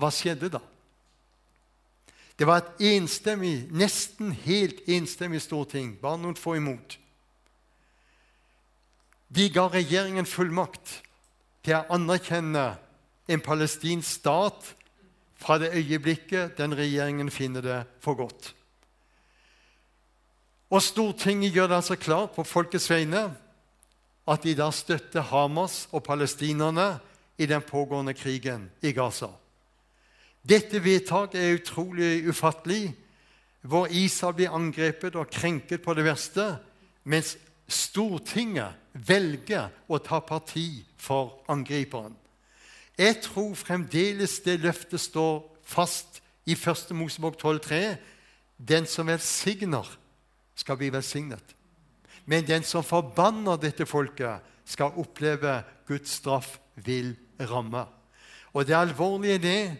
hva 0.00 0.08
skjedde 0.08 0.48
da? 0.48 0.58
Det 2.42 2.46
var 2.48 2.58
et 2.58 2.80
enstemmig, 2.96 3.68
nesten 3.70 4.32
helt 4.42 4.80
enstemmig 4.90 5.38
storting, 5.44 5.92
bare 6.02 6.18
noen 6.18 6.34
få 6.34 6.56
imot. 6.58 6.96
De 9.30 9.44
ga 9.54 9.68
regjeringen 9.70 10.26
fullmakt 10.26 10.96
til 11.62 11.76
å 11.76 11.84
anerkjenne 11.94 12.64
en 13.30 13.44
palestinsk 13.46 14.08
stat 14.16 14.72
fra 15.38 15.60
det 15.62 15.70
øyeblikket 15.70 16.58
den 16.58 16.74
regjeringen 16.74 17.30
finner 17.30 17.62
det 17.62 17.76
for 18.02 18.18
godt. 18.18 18.48
Og 20.74 20.82
Stortinget 20.82 21.54
gjør 21.54 21.70
det 21.70 21.78
altså 21.78 21.94
klart 21.94 22.34
på 22.34 22.42
folkets 22.42 22.88
vegne 22.90 23.28
at 24.26 24.42
de 24.42 24.56
da 24.58 24.66
støtter 24.74 25.30
Hamas 25.30 25.84
og 25.92 26.02
palestinerne 26.10 26.96
i 27.38 27.46
den 27.46 27.62
pågående 27.62 28.18
krigen 28.18 28.66
i 28.82 28.90
Gaza. 28.90 29.30
Dette 30.42 30.80
vedtaket 30.82 31.38
er 31.40 31.54
utrolig 31.60 32.28
ufattelig, 32.28 32.94
hvor 33.62 33.86
Israel 33.90 34.34
blir 34.34 34.54
angrepet 34.54 35.16
og 35.16 35.30
krenket 35.30 35.82
på 35.82 35.94
det 35.94 36.04
verste, 36.04 36.56
mens 37.04 37.36
Stortinget 37.72 38.74
velger 38.92 39.70
å 39.88 40.00
ta 40.02 40.18
parti 40.20 40.82
for 41.00 41.38
angriperen. 41.48 42.16
Jeg 42.98 43.22
tror 43.24 43.54
fremdeles 43.56 44.40
det 44.44 44.58
løftet 44.60 45.00
står 45.00 45.40
fast 45.64 46.20
i 46.44 46.52
1. 46.52 46.92
Mosebok 46.98 47.38
12,3.: 47.38 47.96
Den 48.58 48.86
som 48.86 49.06
velsigner, 49.06 49.86
skal 50.54 50.76
bli 50.76 50.92
velsignet. 50.92 51.54
Men 52.26 52.46
den 52.46 52.62
som 52.62 52.84
forbanner 52.84 53.56
dette 53.56 53.86
folket, 53.86 54.42
skal 54.64 54.94
oppleve 55.00 55.62
Guds 55.88 56.10
straff 56.20 56.58
vil 56.76 57.16
ramme. 57.40 57.86
Og 58.52 58.66
det 58.66 58.76
alvorlige 58.76 59.34
er 59.34 59.38
det 59.38 59.78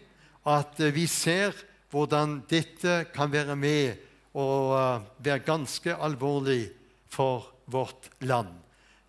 at 0.49 0.81
vi 0.95 1.07
ser 1.07 1.55
hvordan 1.93 2.41
dette 2.51 3.05
kan 3.15 3.31
være 3.33 3.57
med 3.57 4.01
og 4.33 4.73
eh, 4.79 5.05
være 5.25 5.45
ganske 5.45 5.95
alvorlig 5.95 6.71
for 7.13 7.53
vårt 7.67 8.11
land. 8.21 8.49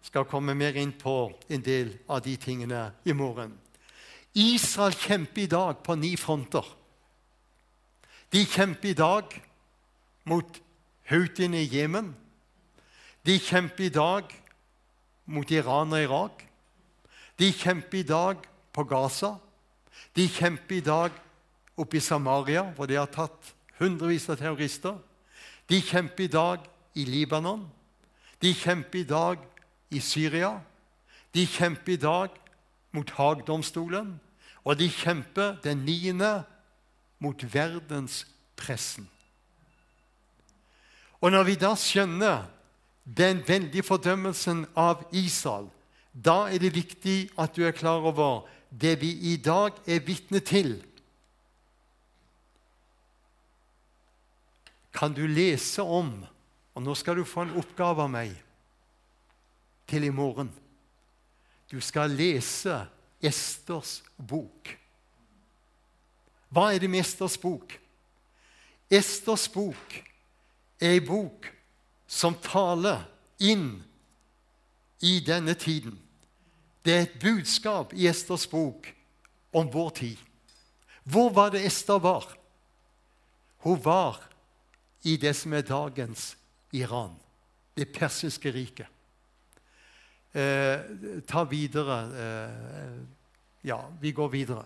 Jeg 0.03 0.11
skal 0.11 0.27
komme 0.27 0.55
mer 0.55 0.75
inn 0.75 0.91
på 0.99 1.31
en 1.47 1.63
del 1.63 1.93
av 2.11 2.21
de 2.25 2.35
tingene 2.35 2.89
i 3.07 3.15
morgen. 3.15 3.55
Israel 4.35 4.95
kjemper 4.97 5.45
i 5.45 5.51
dag 5.51 5.79
på 5.85 5.95
ni 5.95 6.15
fronter. 6.19 6.65
De 8.33 8.43
kjemper 8.49 8.91
i 8.91 8.97
dag 8.97 9.35
mot 10.27 10.59
Hautien 11.07 11.53
i 11.53 11.63
Jemen. 11.69 12.11
De 13.23 13.37
kjemper 13.39 13.87
i 13.87 13.93
dag 13.93 14.33
mot 15.25 15.51
Iran 15.51 15.93
og 15.93 16.03
Irak. 16.03 16.43
De 17.39 17.51
kjemper 17.53 18.01
i 18.01 18.07
dag 18.07 18.43
på 18.73 18.83
Gaza. 18.89 19.37
De 20.15 20.27
kjemper 20.27 20.81
i 20.81 20.83
dag 20.83 21.22
oppe 21.77 21.97
i 21.97 22.03
Samaria, 22.03 22.63
hvor 22.75 22.87
de 22.89 22.97
har 22.99 23.09
tatt 23.11 23.53
hundrevis 23.79 24.29
av 24.29 24.39
terrorister. 24.41 24.97
De 25.69 25.79
kjemper 25.81 26.27
i 26.27 26.31
dag 26.31 26.67
i 26.95 27.05
Libanon. 27.07 27.65
De 28.41 28.53
kjemper 28.53 28.99
i 28.99 29.07
dag 29.07 29.43
i 29.93 30.01
Syria. 30.03 30.57
De 31.33 31.45
kjemper 31.47 31.95
i 31.95 32.01
dag 32.01 32.35
mot 32.93 33.09
Haagdomstolen. 33.17 34.19
Og 34.63 34.77
de 34.79 34.89
kjemper 34.91 35.57
den 35.63 35.85
niende 35.87 36.43
mot 37.23 37.39
verdenspressen. 37.53 39.07
Og 41.23 41.31
når 41.31 41.47
vi 41.47 41.55
da 41.55 41.71
skjønner 41.79 42.43
den 43.03 43.41
veldige 43.47 43.83
fordømmelsen 43.87 44.65
av 44.75 45.05
Israel, 45.15 45.69
da 46.13 46.49
er 46.51 46.59
det 46.61 46.75
viktig 46.75 47.31
at 47.39 47.55
du 47.55 47.63
er 47.65 47.75
klar 47.75 48.03
over 48.03 48.43
det 48.69 48.97
vi 49.01 49.13
i 49.31 49.37
dag 49.37 49.75
er 49.87 50.03
vitne 50.03 50.43
til. 50.43 50.75
Kan 54.93 55.13
du 55.13 55.25
lese 55.27 55.81
om 55.81 56.25
Og 56.73 56.81
nå 56.81 56.95
skal 56.97 57.19
du 57.19 57.25
få 57.27 57.43
en 57.45 57.57
oppgave 57.59 58.01
av 58.01 58.09
meg 58.09 58.31
til 59.85 60.07
i 60.07 60.09
morgen. 60.09 60.47
Du 61.69 61.77
skal 61.85 62.15
lese 62.17 62.79
Esters 63.21 63.99
bok. 64.17 64.71
Hva 66.49 66.71
er 66.73 66.81
det 66.81 66.89
med 66.89 67.03
Esters 67.03 67.37
bok? 67.37 67.75
Esters 68.89 69.45
bok 69.53 69.95
er 70.81 70.95
ei 70.95 71.03
bok 71.05 71.45
som 72.09 72.33
taler 72.41 73.05
inn 73.37 73.83
i 75.05 75.19
denne 75.25 75.53
tiden. 75.53 75.95
Det 76.83 76.93
er 76.93 77.05
et 77.05 77.19
budskap 77.21 77.93
i 77.93 78.09
Esters 78.09 78.45
bok 78.49 78.89
om 79.53 79.69
vår 79.71 79.89
tid. 80.01 80.17
Hvor 81.03 81.29
var 81.33 81.53
det 81.53 81.65
Ester 81.65 81.99
var? 81.99 82.27
Hun 83.63 83.79
var 83.83 84.19
i 85.03 85.17
det 85.17 85.35
som 85.35 85.53
er 85.53 85.61
dagens 85.61 86.37
Iran. 86.71 87.19
det 87.75 87.89
persiske 87.93 88.51
riket. 88.51 88.87
Eh, 90.33 90.79
ta 91.27 91.43
videre 91.43 91.97
eh, 92.17 93.01
Ja, 93.61 93.79
vi 94.01 94.11
går 94.11 94.29
videre. 94.29 94.65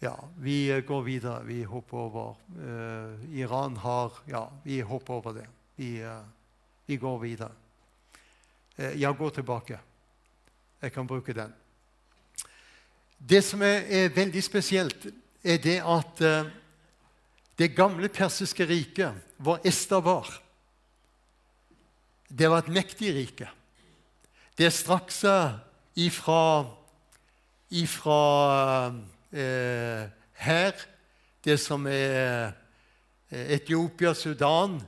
Ja, 0.00 0.28
vi 0.38 0.82
går 0.86 1.02
videre. 1.02 1.44
Vi 1.44 1.62
hopper 1.62 1.96
over. 1.96 2.36
Eh, 2.56 3.38
Iran 3.38 3.76
har 3.76 4.12
Ja, 4.26 4.50
vi 4.64 4.80
hopper 4.80 5.14
over 5.14 5.32
det. 5.32 5.46
Vi, 5.76 6.00
eh, 6.02 6.22
vi 6.86 6.96
går 6.96 7.18
videre. 7.18 7.50
Eh, 8.76 9.00
ja, 9.00 9.12
gå 9.12 9.30
tilbake. 9.30 9.78
Jeg 10.82 10.92
kan 10.92 11.06
bruke 11.06 11.32
den. 11.32 11.54
Det 13.18 13.44
som 13.44 13.62
er, 13.62 13.82
er 13.88 14.08
veldig 14.08 14.42
spesielt, 14.44 15.06
er 15.44 15.58
det 15.58 15.80
at 15.80 16.20
eh, 16.20 16.50
det 17.58 17.72
gamle 17.76 18.08
persiske 18.12 18.66
riket, 18.68 19.14
hvor 19.36 19.60
Ester 19.64 20.00
var, 20.04 20.28
det 22.28 22.50
var 22.50 22.64
et 22.64 22.72
mektig 22.74 23.12
rike. 23.14 23.48
Det 24.58 24.68
strakk 24.72 25.12
seg 25.14 25.60
ifra, 26.00 26.66
ifra 27.70 28.20
eh, 29.30 30.08
her, 30.42 30.86
det 31.46 31.58
som 31.62 31.86
er 31.86 32.50
eh, 33.30 33.52
Etiopia, 33.56 34.14
Sudan, 34.14 34.80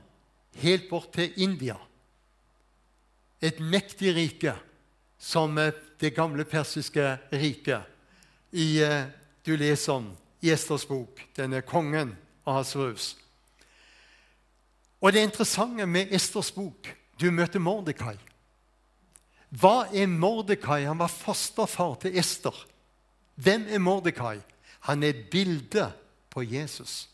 helt 0.59 0.89
bort 0.89 1.13
til 1.15 1.31
India. 1.37 1.77
Et 3.41 3.59
mektig 3.63 4.11
rike 4.17 4.55
som 5.19 5.55
det 5.55 6.11
gamle 6.15 6.43
persiske 6.43 7.15
riket. 7.31 7.87
I, 8.51 8.81
eh, 8.83 9.05
du 9.45 9.55
leser 9.55 9.95
om 9.95 10.09
i 10.43 10.51
Esters 10.51 10.85
bok, 10.87 11.21
denne 11.37 11.61
kongen 11.61 12.17
Ahasverus. 12.49 13.13
Og 14.99 15.13
det 15.13 15.23
interessante 15.23 15.85
med 15.85 16.11
Esters 16.15 16.51
bok 16.51 16.89
du 17.19 17.29
møter 17.31 17.59
Mordekai. 17.59 18.17
Hva 19.49 19.89
er 19.95 20.07
Mordekai? 20.07 20.85
Han 20.85 20.99
var 20.99 21.11
fosterfar 21.11 21.97
til 22.03 22.17
Ester. 22.19 22.55
Hvem 23.35 23.65
er 23.69 23.81
Mordekai? 23.81 24.37
Han 24.87 25.03
er 25.03 25.13
et 25.13 25.29
bilde 25.31 25.89
på 26.29 26.43
Jesus. 26.43 27.09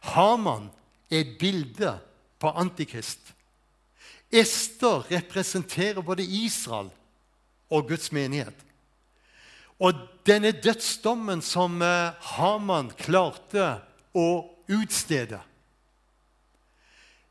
Haman 0.00 0.70
er 1.10 1.22
et 1.22 1.36
bilde 1.38 1.98
på 2.38 2.50
Antikrist. 2.50 3.34
Ester 4.32 5.06
representerer 5.10 6.02
både 6.02 6.24
Israel 6.24 6.90
og 7.70 7.88
Guds 7.88 8.12
menighet. 8.12 8.54
Og 9.78 9.92
denne 10.26 10.50
dødsdommen 10.52 11.42
som 11.44 11.82
eh, 11.82 12.14
Haman 12.32 12.90
klarte 12.96 13.76
å 14.16 14.28
utstede 14.72 15.42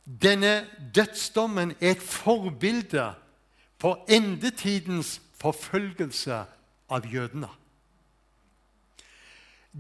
Denne 0.06 0.68
dødsdommen 0.96 1.72
er 1.82 1.96
et 1.96 2.02
forbilde 2.02 3.08
på 3.82 3.96
endetidens 4.10 5.22
forfølgelse 5.42 6.44
av 6.90 7.08
jødene. 7.10 7.50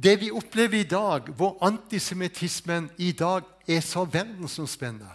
Det 0.04 0.20
vi 0.20 0.32
opplever 0.32 0.80
i 0.80 0.84
dag, 0.84 1.30
hvor 1.30 1.58
antisemittismen 1.62 2.90
i 2.98 3.12
dag 3.12 3.44
er 3.68 3.80
så 3.80 4.04
verdensomspennende 4.06 5.14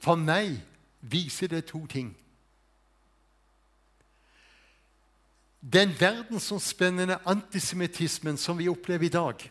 For 0.00 0.16
meg 0.16 0.56
viser 1.00 1.46
det 1.46 1.66
to 1.68 1.86
ting. 1.86 2.16
Den 5.60 5.92
verdensomspennende 6.00 7.18
antisemittismen 7.28 8.36
som 8.36 8.58
vi 8.58 8.68
opplever 8.68 9.06
i 9.06 9.12
dag, 9.12 9.50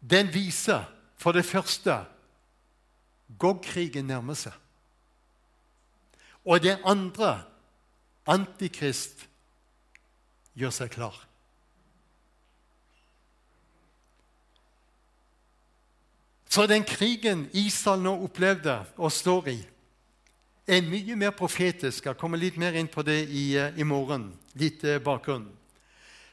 den 0.00 0.30
viser 0.34 0.86
for 1.18 1.32
det 1.32 1.46
første 1.46 2.04
Gog-krigen 3.38 4.06
nærmer 4.08 4.38
seg. 4.38 4.54
Og 6.48 6.62
det 6.64 6.78
andre 6.86 7.42
Antikrist 8.28 9.26
gjør 10.56 10.72
seg 10.74 10.92
klar. 10.92 11.16
Så 16.48 16.66
den 16.66 16.84
krigen 16.88 17.46
Israel 17.52 18.02
nå 18.02 18.14
opplevde 18.24 18.80
og 18.96 19.12
står 19.12 19.50
i, 19.52 19.58
er 20.68 20.84
mye 20.84 21.16
mer 21.16 21.32
profetisk. 21.36 22.08
Jeg 22.08 22.18
kommer 22.20 22.40
litt 22.40 22.56
mer 22.60 22.76
inn 22.76 22.88
på 22.88 23.04
det 23.04 23.22
i, 23.28 23.56
eh, 23.56 23.76
i 23.76 23.84
morgen. 23.84 24.30
Litt 24.58 24.84
eh, 24.84 25.00
bakgrunn. 25.00 25.46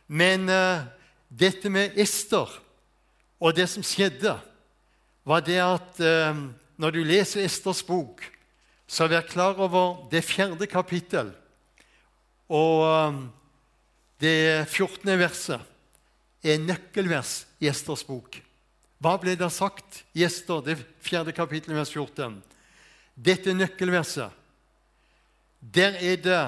Men 0.08 0.50
uh, 0.50 0.86
dette 1.30 1.70
med 1.70 1.96
Ester 1.98 2.52
og 3.40 3.56
det 3.56 3.68
som 3.72 3.84
skjedde, 3.86 4.36
var 5.26 5.42
det 5.46 5.60
at 5.64 6.00
eh, 6.04 6.44
når 6.78 6.96
du 6.96 7.02
leser 7.08 7.46
Esters 7.46 7.82
bok, 7.86 8.22
så 8.88 9.08
vær 9.10 9.26
klar 9.26 9.58
over 9.62 10.06
det 10.12 10.22
fjerde 10.26 10.68
kapittel 10.70 11.34
og 12.46 12.82
uh, 12.86 13.22
det 14.22 14.68
14. 14.70 15.10
verset 15.18 16.46
er 16.46 16.62
nøkkelvers 16.62 17.46
i 17.58 17.70
Esters 17.72 18.06
bok. 18.06 18.38
Hva 19.02 19.16
ble 19.22 19.36
det 19.38 19.50
sagt 19.54 20.04
i 20.16 20.24
Ester, 20.26 20.62
det 20.64 20.78
fjerde 21.04 21.34
kapittelet, 21.36 21.78
vers 21.78 21.92
14? 21.92 22.38
Dette 23.16 23.54
nøkkelverset. 23.56 24.32
Der 25.60 25.98
er 25.98 26.22
det 26.22 26.44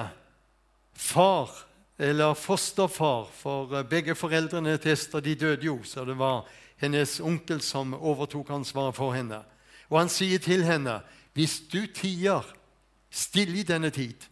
far, 0.94 1.50
eller 1.98 2.38
fosterfar, 2.38 3.28
for 3.34 3.74
eh, 3.74 3.86
begge 3.86 4.14
foreldrene 4.14 4.76
til 4.78 4.94
Ester 4.94 5.24
de 5.24 5.34
døde 5.38 5.66
jo, 5.66 5.80
så 5.84 6.06
det 6.06 6.16
var 6.18 6.46
hennes 6.80 7.20
onkel 7.20 7.60
som 7.60 7.94
overtok 7.94 8.50
ansvaret 8.50 8.96
for 8.96 9.12
henne. 9.12 9.42
Og 9.90 9.98
han 10.00 10.08
sier 10.08 10.38
til 10.38 10.64
henne, 10.64 11.00
'Hvis 11.34 11.62
du 11.72 11.86
tier 11.86 12.42
stille 13.10 13.58
i 13.58 13.62
denne 13.62 13.90
tid' 13.90 14.28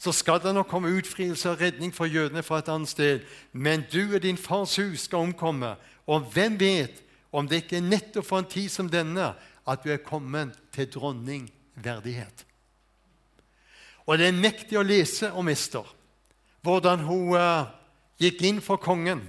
så 0.00 0.12
skal 0.12 0.40
det 0.40 0.54
nok 0.54 0.66
komme 0.66 0.96
utfrielse 0.96 1.50
og 1.50 1.60
redning 1.60 1.92
for 1.94 2.08
jødene 2.08 2.42
fra 2.42 2.58
et 2.58 2.68
annet 2.72 2.88
sted. 2.88 3.20
Men 3.52 3.84
du 3.92 4.14
og 4.14 4.22
din 4.22 4.38
fars 4.38 4.76
hus 4.76 5.00
skal 5.00 5.18
omkomme. 5.18 5.74
Og 6.06 6.20
hvem 6.20 6.60
vet 6.60 7.02
om 7.32 7.48
det 7.48 7.56
ikke 7.56 7.76
er 7.76 7.80
nettopp 7.84 8.26
for 8.26 8.40
en 8.40 8.48
tid 8.48 8.68
som 8.72 8.88
denne 8.88 9.34
at 9.68 9.84
du 9.84 9.90
er 9.92 10.00
kommet 10.00 10.56
til 10.72 10.88
dronningverdighet. 10.88 12.46
Og 14.06 14.18
det 14.18 14.30
er 14.30 14.40
mektig 14.40 14.78
å 14.80 14.86
lese 14.86 15.28
om 15.36 15.48
Ester, 15.52 15.84
hvordan 16.64 17.04
hun 17.04 17.36
uh, 17.36 17.68
gikk 18.18 18.40
inn 18.48 18.64
for 18.64 18.80
kongen, 18.80 19.20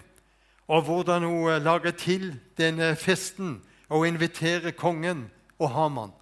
og 0.72 0.86
hvordan 0.88 1.26
hun 1.28 1.50
uh, 1.50 1.60
lager 1.60 1.92
til 1.92 2.32
denne 2.58 2.96
festen 2.96 3.58
og 3.92 4.08
inviterer 4.08 4.72
kongen 4.72 5.26
og 5.60 5.70
Haman. 5.76 6.14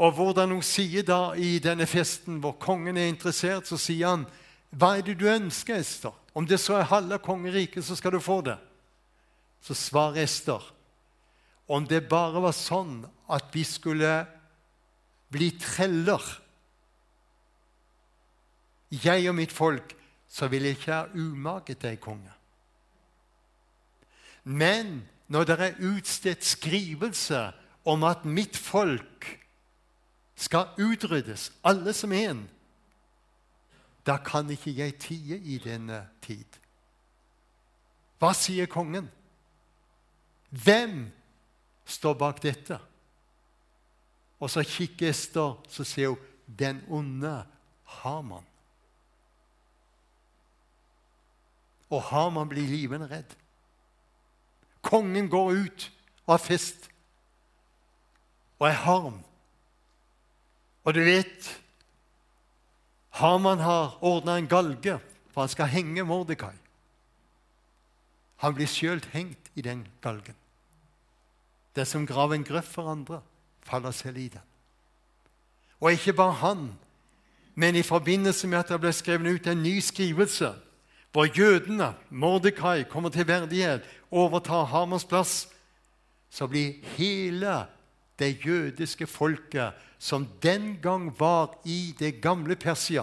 Og 0.00 0.14
hvordan 0.16 0.54
hun 0.54 0.62
sier 0.64 1.04
da 1.04 1.34
i 1.36 1.58
denne 1.60 1.84
festen, 1.86 2.38
hvor 2.40 2.56
kongen 2.56 2.96
er 2.96 3.10
interessert, 3.10 3.68
så 3.68 3.76
sier 3.76 4.08
han, 4.08 4.24
'Hva 4.72 4.96
er 4.96 5.02
det 5.02 5.18
du 5.20 5.26
ønsker, 5.28 5.76
Ester? 5.76 6.14
Om 6.34 6.46
det 6.46 6.60
så 6.60 6.78
er 6.78 6.88
halve 6.88 7.18
kongeriket, 7.18 7.84
så 7.84 7.96
skal 7.96 8.12
du 8.12 8.20
få 8.20 8.40
det.' 8.40 8.58
Så 9.60 9.74
svarer 9.74 10.22
Ester, 10.22 10.72
om 11.68 11.86
det 11.86 12.08
bare 12.08 12.40
var 12.40 12.52
sånn 12.52 13.04
at 13.28 13.44
vi 13.52 13.64
skulle 13.64 14.26
bli 15.30 15.50
treller 15.50 16.40
Jeg 18.90 19.28
og 19.28 19.34
mitt 19.34 19.52
folk, 19.52 19.96
så 20.28 20.48
ville 20.48 20.66
jeg 20.66 20.76
ikke 20.76 20.92
ha 20.92 21.06
umaget 21.14 21.82
deg, 21.82 22.00
konge. 22.00 22.39
Men 24.50 25.04
når 25.30 25.46
det 25.46 25.56
er 25.60 25.82
utstedt 25.86 26.44
skrivelse 26.44 27.52
om 27.86 28.02
at 28.04 28.24
mitt 28.26 28.56
folk 28.58 29.28
skal 30.34 30.72
utryddes, 30.80 31.52
alle 31.62 31.92
som 31.94 32.12
en, 32.12 32.42
da 34.06 34.16
kan 34.24 34.50
ikke 34.50 34.74
jeg 34.74 34.96
tie 34.98 35.38
i 35.38 35.60
denne 35.62 36.02
tid. 36.24 36.58
Hva 38.18 38.32
sier 38.34 38.66
kongen? 38.66 39.06
Hvem 40.50 41.04
står 41.86 42.16
bak 42.18 42.42
dette. 42.42 42.78
Og 44.40 44.50
så 44.50 44.64
kikker 44.66 45.12
Ester, 45.12 45.58
så 45.68 45.84
ser 45.84 46.14
hun 46.14 46.26
den 46.46 46.80
onde 46.88 47.44
Haman. 48.00 48.46
Og 51.90 52.02
Haman 52.02 52.48
blir 52.48 52.66
livende 52.66 53.06
redd. 53.10 53.36
Kongen 54.82 55.28
går 55.30 55.50
ut 55.50 55.92
og 56.26 56.34
har 56.34 56.44
fest 56.44 56.90
og 58.60 58.68
er 58.68 58.76
harm. 58.84 59.20
Og 60.84 60.94
du 60.94 61.00
vet 61.04 61.48
Haman 63.20 63.58
har 63.58 63.98
ordna 64.04 64.36
en 64.38 64.48
galge, 64.48 64.98
for 65.32 65.42
han 65.42 65.48
skal 65.48 65.66
henge 65.72 66.04
Mordekai. 66.04 66.54
Han 68.40 68.54
blir 68.54 68.68
sjøl 68.70 69.02
hengt 69.12 69.50
i 69.54 69.62
den 69.62 69.84
galgen. 70.00 70.36
Det 71.76 71.86
som 71.86 72.06
graver 72.06 72.34
en 72.34 72.44
grøft 72.44 72.72
for 72.72 72.88
andre, 72.88 73.20
faller 73.62 73.90
selv 73.90 74.16
i 74.16 74.28
den. 74.28 74.46
Og 75.80 75.92
ikke 75.92 76.12
bare 76.12 76.32
han, 76.32 76.78
men 77.54 77.76
i 77.76 77.82
forbindelse 77.82 78.48
med 78.48 78.58
at 78.58 78.68
det 78.68 78.80
ble 78.80 78.92
skrevet 78.92 79.34
ut 79.34 79.46
en 79.46 79.62
ny 79.62 79.78
skrivelse, 79.80 80.54
hvor 81.12 81.26
jødene, 81.38 81.94
Mordekai, 82.10 82.84
kommer 82.84 83.08
til 83.08 83.26
verdighet, 83.26 83.82
overtar 84.10 84.64
Hamas 84.64 85.04
plass, 85.04 85.48
så 86.30 86.46
blir 86.46 86.72
hele 86.96 87.66
det 88.18 88.46
jødiske 88.46 89.06
folket 89.06 89.72
som 89.98 90.26
den 90.42 90.78
gang 90.82 91.20
var 91.20 91.58
i 91.64 91.94
det 91.98 92.20
gamle 92.22 92.56
Persia. 92.56 93.02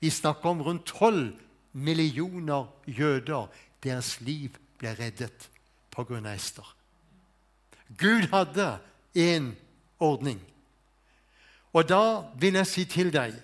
Vi 0.00 0.10
snakker 0.10 0.50
om 0.50 0.62
rundt 0.62 0.86
tolv 0.86 1.36
millioner 1.72 2.66
jøder. 2.86 3.46
Deres 3.82 4.20
liv 4.20 4.56
ble 4.78 4.94
reddet 4.98 5.50
pga. 5.90 6.34
Ester. 6.34 6.76
Gud 7.98 8.28
hadde 8.32 8.78
en 9.14 9.56
ordning. 9.98 10.40
Og 11.72 11.88
da 11.88 12.22
vil 12.38 12.54
jeg 12.54 12.66
si 12.66 12.84
til 12.84 13.12
deg 13.14 13.34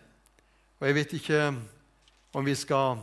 Og 0.80 0.86
jeg 0.86 0.94
vet 0.94 1.12
ikke 1.12 1.42
om 2.34 2.44
vi 2.44 2.54
skal, 2.54 2.98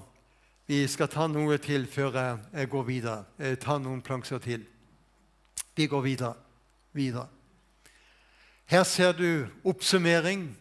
vi 0.68 0.86
skal 0.88 1.10
ta 1.12 1.28
noe 1.28 1.58
til 1.60 1.88
før 1.92 2.16
jeg 2.54 2.70
går 2.72 2.84
videre. 2.88 3.24
Jeg 3.40 3.60
tar 3.60 3.82
noen 3.84 4.02
plankser 4.02 4.40
til. 4.40 4.64
Vi 5.76 5.88
går 5.88 6.02
videre. 6.02 6.34
videre. 6.94 7.28
Her 8.66 8.84
ser 8.84 9.12
du 9.12 9.48
oppsummering 9.66 10.58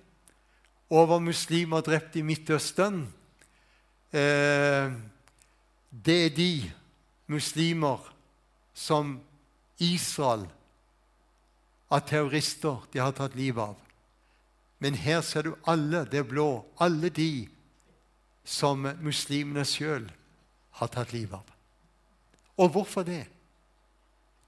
over 0.91 1.19
muslimer 1.19 1.81
drept 1.81 2.17
i 2.17 2.23
Midtøsten. 2.23 3.15
Eh, 4.13 4.93
det 6.05 6.27
er 6.27 6.35
de 6.37 6.73
muslimer 7.27 8.01
som 8.75 9.21
Israel 9.79 10.49
av 11.93 12.01
terrorister 12.09 12.81
de 12.93 12.99
har 12.99 13.13
tatt 13.13 13.37
livet 13.37 13.63
av. 13.63 13.77
Men 14.81 14.95
her 14.99 15.21
ser 15.21 15.47
du 15.47 15.55
alle 15.69 16.05
det 16.11 16.25
blå, 16.29 16.65
alle 16.81 17.09
de 17.09 17.47
som 18.45 18.87
muslimene 19.01 19.65
sjøl 19.69 20.09
har 20.79 20.91
tatt 20.93 21.13
livet 21.13 21.39
av. 21.39 21.53
Og 22.59 22.73
hvorfor 22.75 23.07
det? 23.07 23.25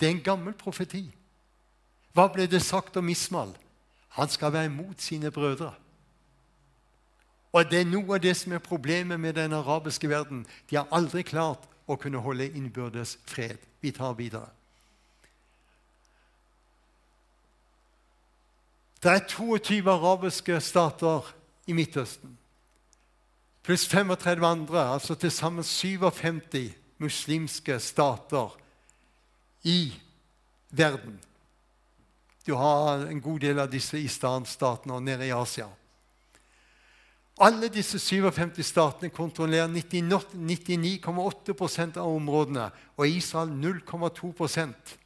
Det 0.01 0.09
er 0.09 0.17
en 0.17 0.27
gammel 0.27 0.55
profeti. 0.59 1.07
Hva 2.15 2.29
ble 2.31 2.47
det 2.51 2.63
sagt 2.63 2.97
om 2.97 3.09
Ismael? 3.09 3.55
Han 4.19 4.29
skal 4.31 4.53
være 4.53 4.71
imot 4.71 5.03
sine 5.03 5.31
brødre. 5.31 5.73
Og 7.55 7.71
Det 7.71 7.81
er 7.81 7.87
noe 7.87 8.17
av 8.17 8.23
det 8.23 8.35
som 8.37 8.53
er 8.53 8.59
problemet 8.59 9.21
med 9.21 9.35
den 9.35 9.53
arabiske 9.53 10.09
verden. 10.09 10.47
De 10.71 10.77
har 10.77 10.91
aldri 10.91 11.23
klart 11.23 11.69
å 11.87 11.97
kunne 11.97 12.19
holde 12.19 12.51
innbyrdes 12.51 13.19
fred. 13.27 13.59
Vi 13.81 13.93
tar 13.95 14.15
videre. 14.19 14.49
Det 19.03 19.13
er 19.13 19.27
22 19.29 19.91
arabiske 19.91 20.61
stater 20.61 21.35
i 21.67 21.73
Midtøsten, 21.73 22.39
pluss 23.65 23.89
35 23.89 24.45
andre, 24.47 24.93
altså 24.93 25.15
til 25.17 25.31
sammen 25.33 25.65
57 25.65 26.73
muslimske 26.99 27.79
stater 27.81 28.57
i 29.65 29.95
verden. 30.71 31.21
Du 32.47 32.55
har 32.55 33.07
en 33.09 33.21
god 33.25 33.41
del 33.41 33.59
av 33.59 33.71
disse 33.73 33.99
islamstatene 33.99 35.01
nede 35.01 35.27
i 35.27 35.33
Asia. 35.33 35.69
Alle 37.41 37.69
disse 37.73 37.99
57 37.99 38.63
statene 38.63 39.11
kontrollerer 39.11 39.69
99,8% 39.73 41.97
av 41.99 42.15
områdene, 42.15 42.71
og 42.97 43.09
Israel 43.09 43.49
0,2% 43.49 44.99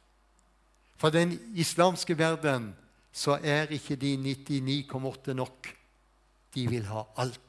For 0.99 1.09
den 1.09 1.39
islamske 1.55 2.17
verden 2.17 2.75
så 3.13 3.39
er 3.41 3.71
ikke 3.71 3.95
de 3.95 4.17
99,8 4.19 5.33
nok. 5.33 5.75
De 6.53 6.67
vil 6.67 6.85
ha 6.91 7.03
alt. 7.17 7.48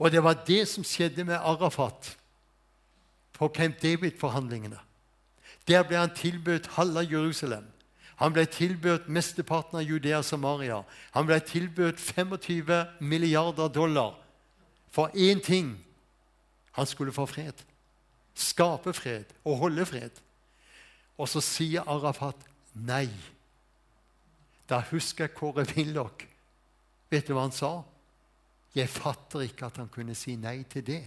Og 0.00 0.12
det 0.12 0.22
var 0.24 0.38
det 0.48 0.64
som 0.68 0.84
skjedde 0.84 1.24
med 1.28 1.36
Arafat 1.36 2.16
på 3.36 3.48
Camp 3.48 3.82
David-forhandlingene. 3.82 4.78
Der 5.68 5.84
ble 5.84 6.00
han 6.00 6.14
tilbudt 6.16 6.66
halve 6.76 7.04
Jerusalem. 7.04 7.66
Han 8.16 8.32
ble 8.32 8.46
tilbudt 8.48 9.08
mesteparten 9.08 9.78
av 9.80 9.84
Judea 9.84 10.18
og 10.20 10.24
Samaria. 10.24 10.80
Han 11.12 11.28
ble 11.28 11.38
tilbudt 11.40 12.00
25 12.00 13.00
milliarder 13.00 13.68
dollar 13.68 14.16
for 14.90 15.12
én 15.14 15.40
ting. 15.40 15.76
Han 16.72 16.86
skulle 16.86 17.12
få 17.12 17.26
fred. 17.26 17.64
Skape 18.34 18.92
fred 18.92 19.24
og 19.44 19.56
holde 19.56 19.86
fred. 19.86 20.10
Og 21.18 21.28
så 21.28 21.40
sier 21.44 21.88
Arafat 21.88 22.36
nei. 22.74 23.08
Da 24.68 24.80
husker 24.90 25.24
jeg 25.24 25.34
Kåre 25.34 25.66
Willoch. 25.76 26.24
Vet 27.10 27.28
du 27.28 27.34
hva 27.34 27.44
han 27.48 27.56
sa? 27.56 27.82
Jeg 28.74 28.88
fatter 28.88 29.40
ikke 29.40 29.66
at 29.66 29.80
han 29.82 29.88
kunne 29.90 30.14
si 30.14 30.36
nei 30.38 30.62
til 30.70 30.86
det. 30.86 31.02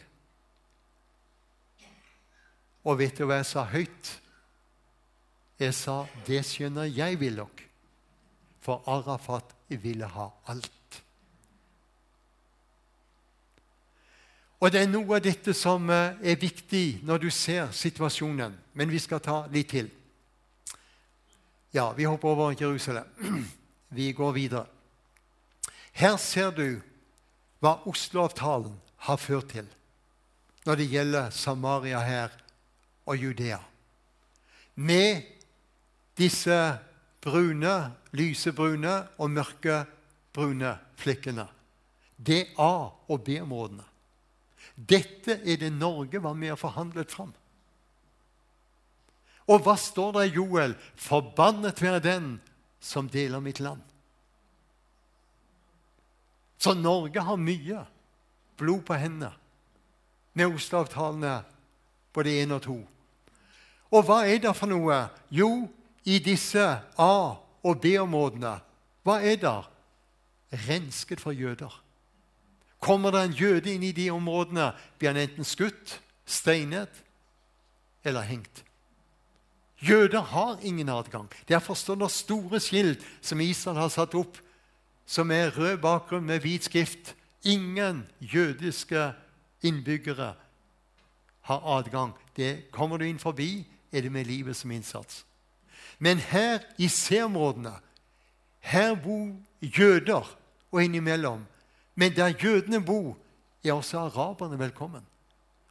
Og 2.84 3.00
vet 3.00 3.16
du 3.18 3.24
hva 3.26 3.40
jeg 3.40 3.48
sa 3.48 3.64
høyt? 3.72 4.20
Jeg 5.60 5.74
sa, 5.74 6.06
'Det 6.26 6.46
skjønner 6.46 6.84
jeg, 6.84 7.20
Willoch', 7.20 7.64
for 8.60 8.84
Arafat 8.88 9.56
ville 9.70 10.06
ha 10.06 10.30
alt. 10.48 11.04
Og 14.60 14.72
Det 14.72 14.82
er 14.82 14.88
noe 14.88 15.16
av 15.16 15.24
dette 15.24 15.54
som 15.54 15.90
eh, 15.90 16.16
er 16.24 16.40
viktig 16.40 17.04
når 17.04 17.18
du 17.18 17.30
ser 17.30 17.72
situasjonen. 17.72 18.54
Men 18.74 18.92
vi 18.92 19.00
skal 19.00 19.20
ta 19.20 19.48
litt 19.52 19.70
til. 19.70 19.90
Ja, 21.74 21.92
vi 21.92 22.04
hopper 22.04 22.28
over 22.28 22.56
Jerusalem. 22.56 23.06
Vi 23.94 24.12
går 24.12 24.32
videre. 24.32 24.66
Her 25.92 26.18
ser 26.18 26.50
du 26.52 26.82
hva 27.64 27.78
Oslo-avtalen 27.88 28.76
har 29.08 29.20
ført 29.22 29.54
til 29.56 29.70
når 30.64 30.80
det 30.80 30.88
gjelder 30.92 31.32
Samaria 31.36 32.00
her 32.04 32.32
og 33.08 33.18
Judea. 33.20 33.60
Med 34.76 35.24
disse 36.16 36.56
brune, 37.24 37.74
lysebrune 38.16 38.94
og 39.20 39.32
mørkebrune 39.32 40.72
flekkene. 41.00 41.48
Det 42.16 42.40
er 42.42 42.62
A- 42.64 42.92
og 43.12 43.24
B-områdene. 43.28 43.84
Dette 44.76 45.40
er 45.44 45.60
det 45.60 45.74
Norge 45.74 46.24
var 46.24 46.34
med 46.34 46.56
og 46.56 46.60
forhandlet 46.64 47.12
fram. 47.12 47.34
Og 49.48 49.60
hva 49.64 49.76
står 49.76 50.16
det 50.16 50.28
i 50.30 50.36
Joel? 50.40 50.76
Forbannet 50.96 51.82
være 51.84 52.00
den 52.00 52.30
som 52.80 53.10
deler 53.12 53.44
mitt 53.44 53.60
land. 53.60 53.82
Så 56.64 56.74
Norge 56.74 57.20
har 57.20 57.40
mye 57.40 57.82
blod 58.58 58.86
på 58.88 58.96
hendene 58.96 59.34
med 60.34 60.54
Oslo-avtalene 60.56 61.42
både 62.16 62.36
én 62.40 62.54
og 62.56 62.62
to. 62.64 62.78
Og 63.94 64.06
hva 64.08 64.24
er 64.26 64.40
det 64.42 64.54
for 64.56 64.72
noe? 64.72 65.04
Jo, 65.30 65.68
i 66.08 66.20
disse 66.24 66.64
A- 66.98 67.36
og 67.64 67.82
B-områdene, 67.82 68.58
hva 69.04 69.20
er 69.22 69.38
det? 69.40 69.60
Rensket 70.68 71.22
for 71.22 71.36
jøder. 71.36 71.72
Kommer 72.84 73.12
det 73.12 73.22
en 73.24 73.38
jøde 73.38 73.72
inn 73.74 73.84
i 73.84 73.94
de 73.96 74.10
områdene, 74.12 74.74
blir 75.00 75.14
han 75.14 75.22
enten 75.22 75.48
skutt, 75.48 76.00
steinet 76.26 77.04
eller 78.04 78.28
hengt. 78.28 78.64
Jøder 79.84 80.22
har 80.32 80.60
ingen 80.64 80.90
adgang. 80.90 81.30
Derfor 81.48 81.74
står 81.74 81.96
det 82.04 82.12
store 82.12 82.60
skilt 82.60 83.04
som 83.22 83.42
Israel 83.42 83.80
har 83.84 83.92
satt 83.92 84.16
opp, 84.16 84.38
som 85.06 85.32
er 85.32 85.52
rød 85.58 85.78
bakgrunn 85.78 86.26
med 86.26 86.40
hvit 86.40 86.64
skrift. 86.64 87.16
Ingen 87.44 88.08
jødiske 88.22 89.14
innbyggere 89.62 90.34
har 91.42 91.78
adgang. 91.78 92.14
Det 92.36 92.72
Kommer 92.72 92.98
du 92.98 93.06
inn 93.06 93.20
forbi, 93.20 93.68
er 93.92 94.02
det 94.02 94.12
med 94.12 94.26
livet 94.26 94.56
som 94.56 94.72
innsats. 94.72 95.26
Men 96.00 96.18
her 96.18 96.60
i 96.78 96.88
C-områdene 96.88 97.74
her 98.60 98.96
bor 98.96 99.36
jøder 99.62 100.38
og 100.72 100.84
innimellom. 100.84 101.46
Men 101.96 102.16
der 102.16 102.34
jødene 102.44 102.86
bor, 102.86 103.18
er 103.64 103.74
også 103.74 104.00
araberne 104.00 104.60
velkommen. 104.60 105.06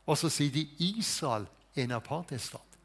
Og 0.07 0.19
så 0.19 0.29
sier 0.29 0.53
de 0.53 0.69
Israel 0.79 1.47
er 1.77 1.85
en 1.85 1.91
apartheidstat. 1.91 2.79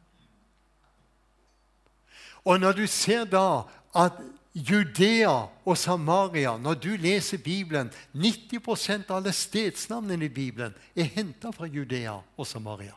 Og 2.46 2.60
når 2.60 2.72
du 2.72 2.88
ser 2.88 3.24
da 3.26 3.62
at 3.96 4.20
Judea 4.58 5.48
og 5.66 5.78
Samaria 5.78 6.56
Når 6.58 6.74
du 6.74 6.90
leser 6.98 7.38
Bibelen 7.38 7.92
90% 8.16 9.12
av 9.12 9.20
alle 9.20 9.34
stedsnavnene 9.36 10.26
i 10.26 10.34
Bibelen 10.34 10.74
er 10.96 11.12
henta 11.14 11.52
fra 11.54 11.70
Judea 11.70 12.18
og 12.38 12.48
Samaria. 12.48 12.96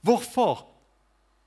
Hvorfor? 0.00 0.76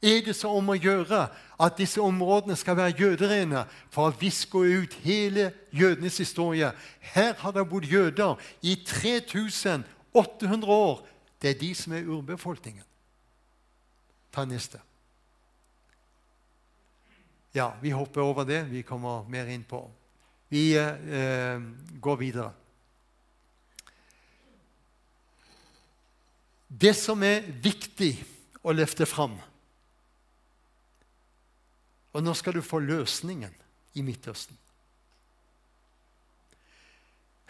er 0.01 0.21
det 0.23 0.35
så 0.35 0.51
om 0.55 0.71
å 0.71 0.77
gjøre 0.79 1.25
at 1.59 1.77
disse 1.77 2.01
områdene 2.01 2.55
skal 2.55 2.77
være 2.79 2.95
jøderene 2.99 3.65
for 3.91 4.07
å 4.07 4.17
viske 4.19 4.57
ut 4.57 4.95
hele 5.03 5.51
jødenes 5.75 6.17
historie. 6.23 6.71
Her 6.99 7.33
har 7.41 7.55
det 7.55 7.69
bodd 7.69 7.87
jøder 7.89 8.39
i 8.63 8.77
3800 8.85 10.67
år. 10.71 11.01
Det 11.41 11.49
er 11.49 11.59
de 11.59 11.73
som 11.75 11.93
er 11.93 12.07
urbefolkningen. 12.07 12.83
Ta 14.31 14.45
neste. 14.45 14.79
Ja, 17.53 17.73
vi 17.81 17.91
hopper 17.91 18.21
over 18.21 18.45
det. 18.45 18.63
Vi 18.69 18.83
kommer 18.83 19.25
mer 19.29 19.49
inn 19.49 19.63
på 19.63 19.83
Vi 20.49 20.73
eh, 20.77 21.61
går 22.01 22.17
videre. 22.17 22.51
Det 26.69 26.93
som 26.97 27.21
er 27.25 27.45
viktig 27.61 28.15
å 28.61 28.73
løfte 28.73 29.05
fram, 29.09 29.37
Og 32.13 32.23
nå 32.25 32.33
skal 32.33 32.57
du 32.57 32.63
få 32.65 32.79
løsningen 32.81 33.53
i 33.93 34.01
Midtøsten. 34.01 34.57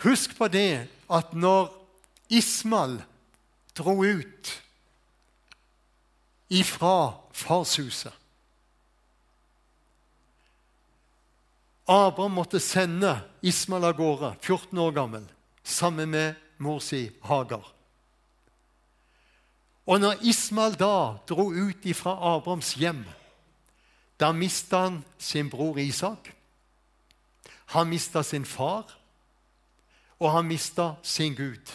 Husk 0.04 0.36
på 0.38 0.47
det 0.52 0.88
at 1.12 1.32
når 1.36 1.72
Ismael 2.32 3.00
dro 3.76 3.95
ut 4.04 4.52
ifra 6.50 6.93
farshuset 7.36 8.19
Abraham 11.90 12.36
måtte 12.38 12.60
sende 12.62 13.16
Ismael 13.42 13.88
av 13.90 13.96
gårde, 13.98 14.36
14 14.46 14.78
år 14.78 14.92
gammel, 14.94 15.24
sammen 15.64 16.12
med 16.14 16.36
mor 16.62 16.84
si 16.86 17.08
Hagar. 17.26 17.66
Og 19.90 19.98
når 19.98 20.22
Ismael 20.22 20.76
da 20.78 21.18
dro 21.26 21.48
ut 21.50 21.88
ifra 21.90 22.14
Abrahams 22.36 22.76
hjem, 22.78 23.02
da 24.22 24.30
mista 24.38 24.84
han 24.86 25.00
sin 25.18 25.50
bror 25.50 25.80
Isak. 25.82 26.30
Han 27.74 27.90
mista 27.90 28.22
sin 28.24 28.46
far, 28.46 28.86
og 30.20 30.30
han 30.32 30.46
mista 30.46 30.92
sin 31.02 31.34
Gud. 31.34 31.74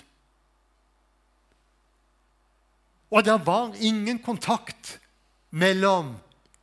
Og 3.10 3.24
det 3.24 3.40
var 3.46 3.74
ingen 3.82 4.22
kontakt 4.22 5.00
mellom 5.50 6.14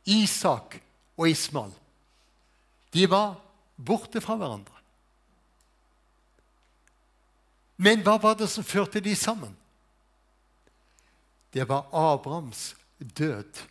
Isak 0.08 0.80
og 1.16 1.28
Ismael. 1.28 1.72
De 2.92 3.10
var 3.10 3.41
borte 3.76 4.20
fra 4.20 4.36
hverandre. 4.36 4.78
Men 7.82 8.04
hva 8.06 8.18
var 8.22 8.36
det 8.38 8.48
som 8.50 8.64
førte 8.64 9.02
de 9.02 9.14
sammen? 9.18 9.54
Det 11.52 11.64
var 11.68 11.88
Abrahams 11.92 12.74
død, 12.98 13.64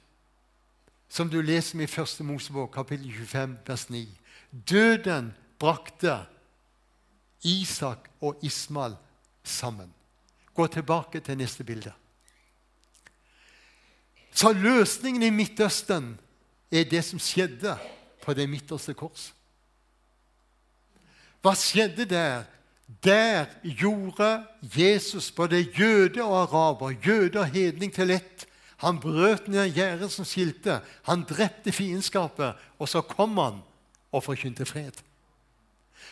som 1.09 1.29
du 1.29 1.39
leser 1.41 1.77
om 1.77 1.81
i 1.81 1.89
1. 1.89 2.19
Mosebok, 2.27 2.73
kapittel 2.73 3.11
25, 3.11 3.55
vers 3.67 3.89
9. 3.89 4.03
Døden 4.51 5.31
brakte 5.59 6.19
Isak 7.43 8.09
og 8.21 8.43
Ismael 8.45 8.95
sammen. 9.43 9.93
Gå 10.53 10.67
tilbake 10.67 11.19
til 11.19 11.37
neste 11.37 11.63
bilde. 11.63 11.93
Så 14.31 14.53
løsningen 14.53 15.23
i 15.23 15.29
Midtøsten 15.29 16.13
er 16.71 16.83
det 16.87 17.03
som 17.05 17.19
skjedde 17.19 17.75
på 18.23 18.33
det 18.33 18.47
midterste 18.49 18.93
kors. 18.93 19.31
Hva 21.41 21.55
skjedde 21.57 22.05
der? 22.05 22.43
Der 23.03 23.45
gjorde 23.63 24.43
Jesus 24.61 25.31
både 25.31 25.61
jøde 25.61 26.23
og 26.23 26.41
araber, 26.41 26.91
jøde 27.05 27.39
og 27.39 27.45
hedning, 27.45 27.93
til 27.93 28.11
ett. 28.11 28.45
Han 28.77 28.99
brøt 28.99 29.47
ned 29.47 29.73
gjerdet 29.73 30.11
som 30.11 30.25
skilte. 30.25 30.79
Han 31.05 31.23
drepte 31.29 31.71
fiendskapet. 31.71 32.57
Og 32.79 32.89
så 32.89 33.01
kom 33.01 33.37
han 33.37 33.61
og 34.11 34.23
forkynte 34.23 34.65
fred. 34.65 35.01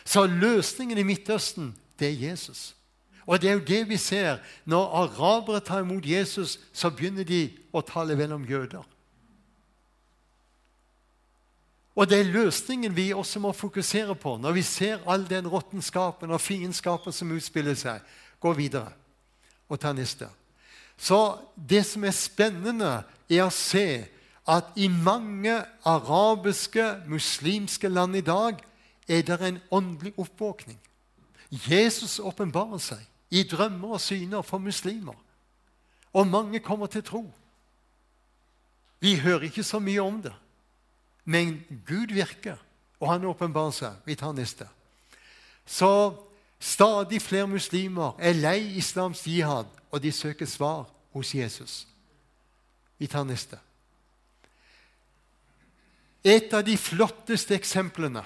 Så 0.04 0.26
løsningen 0.26 0.98
i 0.98 1.02
Midtøsten, 1.02 1.74
det 1.98 2.08
er 2.08 2.30
Jesus. 2.30 2.74
Og 3.26 3.42
det 3.42 3.50
er 3.50 3.58
jo 3.58 3.66
det 3.66 3.88
vi 3.88 3.96
ser. 3.96 4.38
Når 4.64 4.94
arabere 5.02 5.60
tar 5.60 5.84
imot 5.84 6.06
Jesus, 6.06 6.58
så 6.72 6.90
begynner 6.90 7.24
de 7.24 7.50
å 7.72 7.82
tale 7.86 8.16
vel 8.18 8.32
om 8.32 8.46
jøder. 8.48 8.86
Og 12.00 12.08
det 12.08 12.20
er 12.20 12.32
løsningen 12.32 12.94
vi 12.96 13.10
også 13.12 13.42
må 13.44 13.52
fokusere 13.52 14.14
på 14.16 14.38
når 14.40 14.54
vi 14.56 14.62
ser 14.64 15.02
all 15.04 15.26
den 15.28 15.48
råttenskapen 15.52 16.32
og 16.32 16.40
fiendskapen 16.40 17.12
som 17.12 17.32
utspiller 17.36 17.76
seg. 17.76 18.00
Gå 18.40 18.54
videre 18.56 18.94
og 19.68 19.80
ta 19.80 19.92
neste. 19.92 20.30
Så 20.96 21.36
det 21.54 21.84
som 21.86 22.04
er 22.04 22.16
spennende, 22.16 23.02
er 23.28 23.44
å 23.44 23.52
se 23.52 24.08
at 24.48 24.72
i 24.80 24.88
mange 24.88 25.60
arabiske, 25.86 26.86
muslimske 27.06 27.88
land 27.88 28.16
i 28.16 28.24
dag 28.24 28.58
er 29.08 29.22
det 29.22 29.40
en 29.44 29.60
åndelig 29.70 30.14
oppvåkning. 30.16 30.78
Jesus 31.50 32.18
åpenbarer 32.18 32.80
seg 32.80 33.04
i 33.30 33.44
drømmer 33.44 33.96
og 33.98 34.00
syner 34.00 34.42
for 34.42 34.58
muslimer. 34.58 35.16
Og 36.12 36.26
mange 36.26 36.60
kommer 36.64 36.86
til 36.86 37.04
tro. 37.04 37.26
Vi 39.00 39.18
hører 39.20 39.50
ikke 39.50 39.64
så 39.64 39.78
mye 39.78 40.00
om 40.02 40.22
det. 40.22 40.34
Men 41.24 41.60
Gud 41.86 42.14
virker, 42.14 42.58
og 43.00 43.12
han 43.12 43.24
åpenbarer 43.24 43.74
seg. 43.76 43.98
Vi 44.04 44.16
tar 44.18 44.32
neste. 44.36 44.66
Så 45.66 46.16
stadig 46.60 47.22
flere 47.22 47.48
muslimer 47.48 48.16
er 48.18 48.36
lei 48.36 48.76
islams 48.80 49.26
jihad, 49.26 49.68
og 49.90 50.02
de 50.02 50.12
søker 50.12 50.46
svar 50.46 50.88
hos 51.12 51.34
Jesus. 51.34 51.86
Vi 52.98 53.06
tar 53.06 53.24
neste. 53.24 53.58
Et 56.24 56.52
av 56.52 56.64
de 56.64 56.76
flotteste 56.76 57.56
eksemplene 57.56 58.22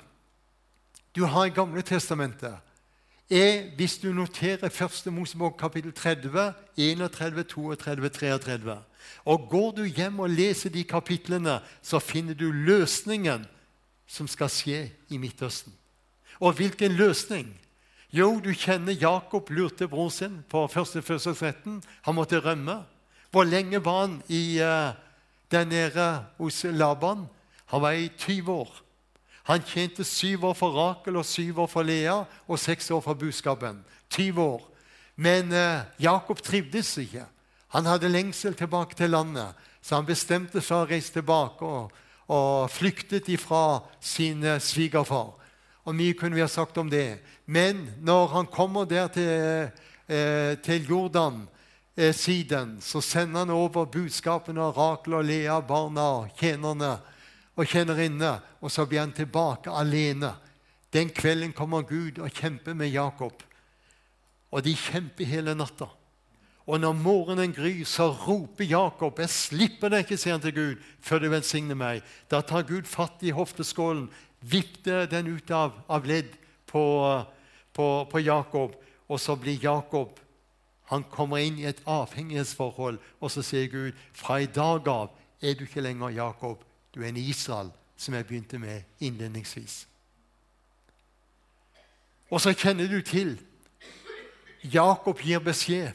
du 1.14 1.22
har 1.30 1.46
i 1.46 1.54
Gamle 1.54 1.82
testamentet, 1.86 2.56
er 3.30 3.70
hvis 3.76 3.98
du 3.98 4.12
noterer 4.12 4.68
1. 4.68 5.12
Mosebok 5.12 5.56
kapittel 5.58 5.92
30, 5.92 6.52
31, 6.76 7.44
32, 7.44 8.08
33. 8.08 8.78
Og 9.24 9.48
Går 9.50 9.70
du 9.70 9.84
hjem 9.84 10.20
og 10.20 10.30
leser 10.30 10.70
de 10.70 10.84
kapitlene, 10.84 11.60
så 11.82 11.98
finner 11.98 12.34
du 12.34 12.50
løsningen 12.52 13.46
som 14.06 14.28
skal 14.28 14.50
skje 14.52 14.80
i 15.08 15.18
Midtøsten. 15.18 15.72
Og 16.40 16.52
hvilken 16.52 16.92
løsning? 16.92 17.48
Jo, 18.12 18.38
du 18.38 18.52
kjenner 18.54 18.94
Jakob 18.94 19.50
lurte 19.50 19.88
broren 19.88 20.10
sin 20.10 20.34
på 20.50 20.66
første 20.70 21.02
fødselsretten. 21.02 21.82
Han 22.02 22.14
måtte 22.14 22.38
rømme. 22.38 22.84
Hvor 23.30 23.44
lenge 23.44 23.84
var 23.84 24.00
han 24.00 24.20
i, 24.28 24.60
uh, 24.62 24.94
der 25.50 25.64
nede 25.64 26.24
hos 26.38 26.64
Laban? 26.64 27.24
Han 27.66 27.82
var 27.82 27.90
i 27.90 28.08
20 28.18 28.52
år. 28.52 28.70
Han 29.44 29.62
tjente 29.62 30.04
syv 30.04 30.44
år 30.48 30.54
for 30.56 30.72
Rakel 30.72 31.18
og 31.20 31.26
syv 31.28 31.58
år 31.66 31.68
for 31.68 31.84
Lea 31.84 32.16
og 32.48 32.58
seks 32.60 32.90
år 32.90 33.02
for 33.04 33.18
buskapen. 33.18 33.82
Tyv 34.10 34.38
år. 34.40 34.62
Men 35.16 35.52
eh, 35.52 35.84
Jakob 36.00 36.40
trivdes 36.42 36.96
ikke. 36.98 37.26
Han 37.76 37.86
hadde 37.86 38.08
lengsel 38.08 38.54
tilbake 38.54 38.96
til 38.96 39.10
landet, 39.10 39.52
så 39.82 39.98
han 39.98 40.08
bestemte 40.08 40.62
seg 40.62 40.68
for 40.68 40.86
å 40.86 40.88
reise 40.88 41.12
tilbake 41.12 41.66
og, 41.66 41.92
og 42.32 42.70
flyktet 42.72 43.28
ifra 43.34 43.82
sin 44.00 44.44
eh, 44.46 44.60
svigerfar. 44.62 45.34
Og 45.84 45.92
Mye 45.94 46.16
kunne 46.16 46.38
vi 46.38 46.44
ha 46.44 46.48
sagt 46.48 46.78
om 46.80 46.88
det. 46.88 47.20
Men 47.44 47.90
når 48.00 48.30
han 48.32 48.46
kommer 48.48 48.88
der 48.88 49.10
til, 49.12 49.68
eh, 50.08 50.54
til 50.64 50.88
Jordan-siden, 50.88 52.78
så 52.80 53.02
sender 53.04 53.44
han 53.44 53.52
over 53.52 53.84
budskapene 53.84 54.62
av 54.64 54.78
Rakel 54.78 55.18
og 55.20 55.28
Lea, 55.28 55.60
barna, 55.60 56.30
tjenerne 56.40 56.96
og 57.56 57.66
kjenner 57.70 58.00
inne, 58.02 58.38
og 58.60 58.70
så 58.70 58.86
blir 58.86 59.04
han 59.04 59.14
tilbake 59.14 59.70
alene. 59.70 60.32
Den 60.94 61.10
kvelden 61.10 61.52
kommer 61.52 61.86
Gud 61.86 62.18
og 62.18 62.30
kjemper 62.30 62.74
med 62.74 62.92
Jakob. 62.94 63.42
Og 64.50 64.64
de 64.64 64.74
kjemper 64.78 65.26
hele 65.26 65.54
natta. 65.54 65.88
Og 66.66 66.80
når 66.80 66.92
morgenen 66.96 67.52
gryr, 67.52 67.84
så 67.84 68.08
roper 68.08 68.64
Jakob 68.64 69.18
'Jeg 69.18 69.30
slipper 69.30 69.88
deg 69.88 70.04
ikke', 70.04 70.16
sier 70.16 70.32
han 70.32 70.40
til 70.40 70.54
Gud, 70.54 70.76
'før 71.00 71.18
du 71.18 71.28
velsigner 71.28 71.74
meg'. 71.74 72.02
Da 72.30 72.40
tar 72.40 72.62
Gud 72.62 72.82
fatt 72.82 73.22
i 73.22 73.30
hofteskålen, 73.30 74.10
vipper 74.40 75.06
den 75.06 75.26
ut 75.26 75.50
av, 75.50 75.72
av 75.88 76.06
ledd 76.06 76.36
på, 76.66 77.24
på, 77.72 78.04
på, 78.10 78.18
Jakob, 78.18 78.76
og 79.08 79.20
så 79.20 79.36
blir 79.36 79.62
Jakob 79.62 80.20
Han 80.84 81.02
kommer 81.02 81.36
inn 81.36 81.58
i 81.58 81.64
et 81.64 81.80
avhengighetsforhold, 81.86 82.98
og 83.20 83.30
så 83.30 83.42
sier 83.42 83.68
Gud, 83.68 83.92
'Fra 84.12 84.36
i 84.36 84.46
dag 84.46 84.88
av 84.88 85.10
er 85.42 85.54
du 85.54 85.64
ikke 85.64 85.80
lenger 85.80 86.08
Jakob, 86.08 86.64
du 86.94 87.02
er 87.02 87.08
en 87.08 87.16
Israel', 87.16 87.72
som 87.96 88.14
jeg 88.14 88.26
begynte 88.26 88.58
med 88.58 88.82
innledningsvis. 89.00 89.88
Og 92.30 92.40
så 92.40 92.52
kjenner 92.52 92.88
du 92.88 93.02
til 93.02 93.40
Jakob 94.64 95.20
gir 95.20 95.38
beskjed 95.38 95.92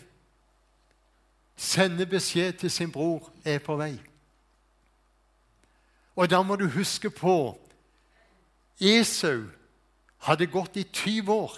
sender 1.60 2.06
beskjed 2.06 2.54
til 2.54 2.72
sin 2.72 2.92
bror 2.92 3.32
er 3.46 3.60
på 3.60 3.76
vei. 3.76 3.98
Og 6.16 6.30
da 6.32 6.42
må 6.44 6.56
du 6.56 6.70
huske 6.72 7.12
på 7.12 7.58
Esau 8.80 9.50
hadde 10.24 10.48
gått 10.48 10.80
i 10.80 10.86
20 10.88 11.34
år 11.34 11.58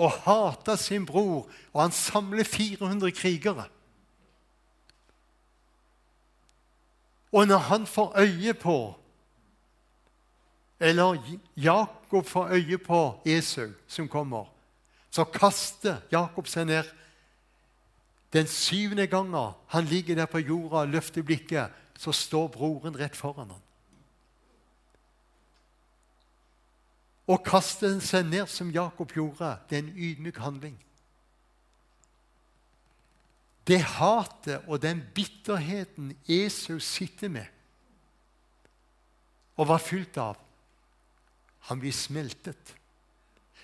og 0.00 0.16
hata 0.24 0.74
sin 0.80 1.06
bror, 1.06 1.46
og 1.72 1.82
han 1.82 1.92
samler 1.92 2.44
400 2.44 3.12
krigere. 3.12 3.66
Og 7.32 7.46
når 7.46 7.58
han 7.58 7.86
får 7.86 8.18
øye 8.18 8.54
på 8.54 8.94
Eller 10.80 11.38
Jakob 11.56 12.26
får 12.26 12.48
øye 12.48 12.78
på 12.78 13.20
Esau 13.24 13.68
som 13.86 14.08
kommer, 14.08 14.44
så 15.10 15.24
kaster 15.24 15.96
Jakob 16.12 16.46
seg 16.48 16.66
ned 16.66 16.88
den 18.32 18.46
syvende 18.46 19.06
gangen 19.06 19.52
han 19.66 19.84
ligger 19.84 20.14
der 20.14 20.26
på 20.26 20.38
jorda 20.38 20.76
og 20.76 20.88
løfter 20.88 21.22
blikket, 21.22 21.68
så 21.98 22.12
står 22.12 22.48
broren 22.48 22.98
rett 22.98 23.16
foran 23.16 23.50
ham. 23.50 23.62
Å 27.30 27.36
kaste 27.36 27.92
seg 28.02 28.26
ned 28.26 28.48
som 28.50 28.70
Jakob 28.74 29.12
gjorde, 29.14 29.58
det 29.68 29.78
er 29.78 29.82
en 29.84 29.92
ydmyk 29.96 30.38
handling. 30.38 30.78
Det 33.70 33.78
hatet 33.86 34.66
og 34.66 34.80
den 34.82 35.02
bitterheten 35.14 36.10
Esau 36.26 36.80
sitter 36.82 37.30
med, 37.30 37.46
og 39.60 39.68
var 39.70 39.82
fylt 39.82 40.16
av. 40.18 40.38
Han 41.68 41.78
blir 41.78 41.94
smeltet. 41.94 42.74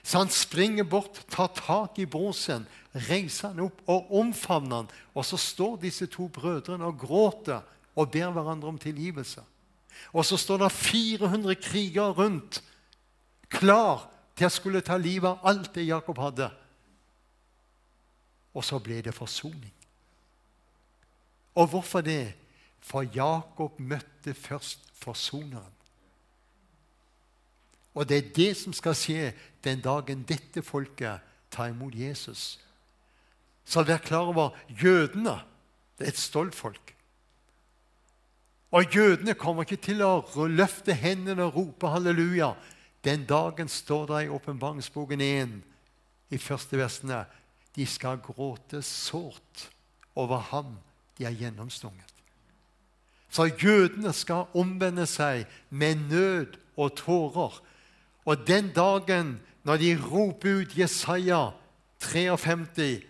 Så 0.06 0.20
han 0.20 0.30
springer 0.30 0.86
bort, 0.86 1.18
tar 1.32 1.48
tak 1.56 1.98
i 1.98 2.06
båsen, 2.06 2.68
reiser 3.08 3.50
han 3.50 3.64
opp 3.64 3.80
og 3.90 4.12
omfavner 4.20 4.84
han. 4.84 4.90
Og 5.18 5.26
så 5.26 5.38
står 5.40 5.80
disse 5.82 6.06
to 6.12 6.28
brødrene 6.30 6.86
og 6.86 7.00
gråter 7.00 7.64
og 7.96 8.12
ber 8.14 8.30
hverandre 8.36 8.70
om 8.70 8.78
tilgivelse. 8.78 9.42
Og 10.12 10.22
så 10.28 10.38
står 10.38 10.62
det 10.62 10.72
400 10.76 11.56
krigere 11.58 12.14
rundt, 12.14 12.60
klar 13.50 14.06
til 14.36 14.46
å 14.46 14.52
skulle 14.52 14.84
ta 14.84 14.98
livet 15.00 15.32
av 15.32 15.48
alt 15.48 15.72
det 15.74 15.88
Jakob 15.88 16.20
hadde. 16.20 16.50
Og 18.54 18.64
så 18.64 18.78
ble 18.78 19.00
det 19.02 19.16
forsoning. 19.16 19.75
Og 21.56 21.66
hvorfor 21.72 22.04
det? 22.04 22.34
For 22.80 23.02
Jakob 23.02 23.80
møtte 23.80 24.34
først 24.34 24.92
forsoneren. 24.94 25.72
Og 27.96 28.08
det 28.08 28.16
er 28.16 28.32
det 28.36 28.50
som 28.60 28.74
skal 28.76 28.94
skje 28.94 29.32
den 29.64 29.80
dagen 29.80 30.26
dette 30.28 30.62
folket 30.62 31.24
tar 31.50 31.72
imot 31.72 31.96
Jesus. 31.96 32.60
Så 33.64 33.82
vær 33.82 33.98
klar 34.04 34.28
over 34.28 34.52
jødene. 34.68 35.40
Det 35.98 36.04
er 36.04 36.12
et 36.12 36.20
stolt 36.20 36.54
folk. 36.54 36.92
Og 38.70 38.84
jødene 38.94 39.34
kommer 39.34 39.64
ikke 39.64 39.80
til 39.80 40.02
å 40.04 40.20
løfte 40.50 40.94
hendene 40.94 41.48
og 41.48 41.56
rope 41.56 41.88
halleluja. 41.88 42.52
Den 43.04 43.24
dagen 43.24 43.68
står 43.68 44.06
det 44.10 44.24
i 44.26 44.32
åpenbaringsboken 44.34 45.20
1 45.24 45.56
i 46.34 46.38
første 46.38 46.76
versene 46.78 47.24
de 47.76 47.86
skal 47.88 48.20
gråte 48.20 48.82
sårt 48.82 49.70
over 50.16 50.42
ham 50.50 50.76
de 51.18 51.24
er 51.24 51.34
gjennomstunget. 51.36 52.12
Så 53.30 53.50
jødene 53.62 54.12
skal 54.12 54.52
omvende 54.54 55.06
seg 55.06 55.44
med 55.70 56.08
nød 56.10 56.56
og 56.76 56.94
tårer 56.96 57.60
og 58.26 58.46
den 58.46 58.72
dagen 58.74 59.40
når 59.64 59.76
de 59.76 59.98
roper 60.10 60.60
ut 60.60 60.78
Jesaja 60.78 61.50
53 62.00 63.02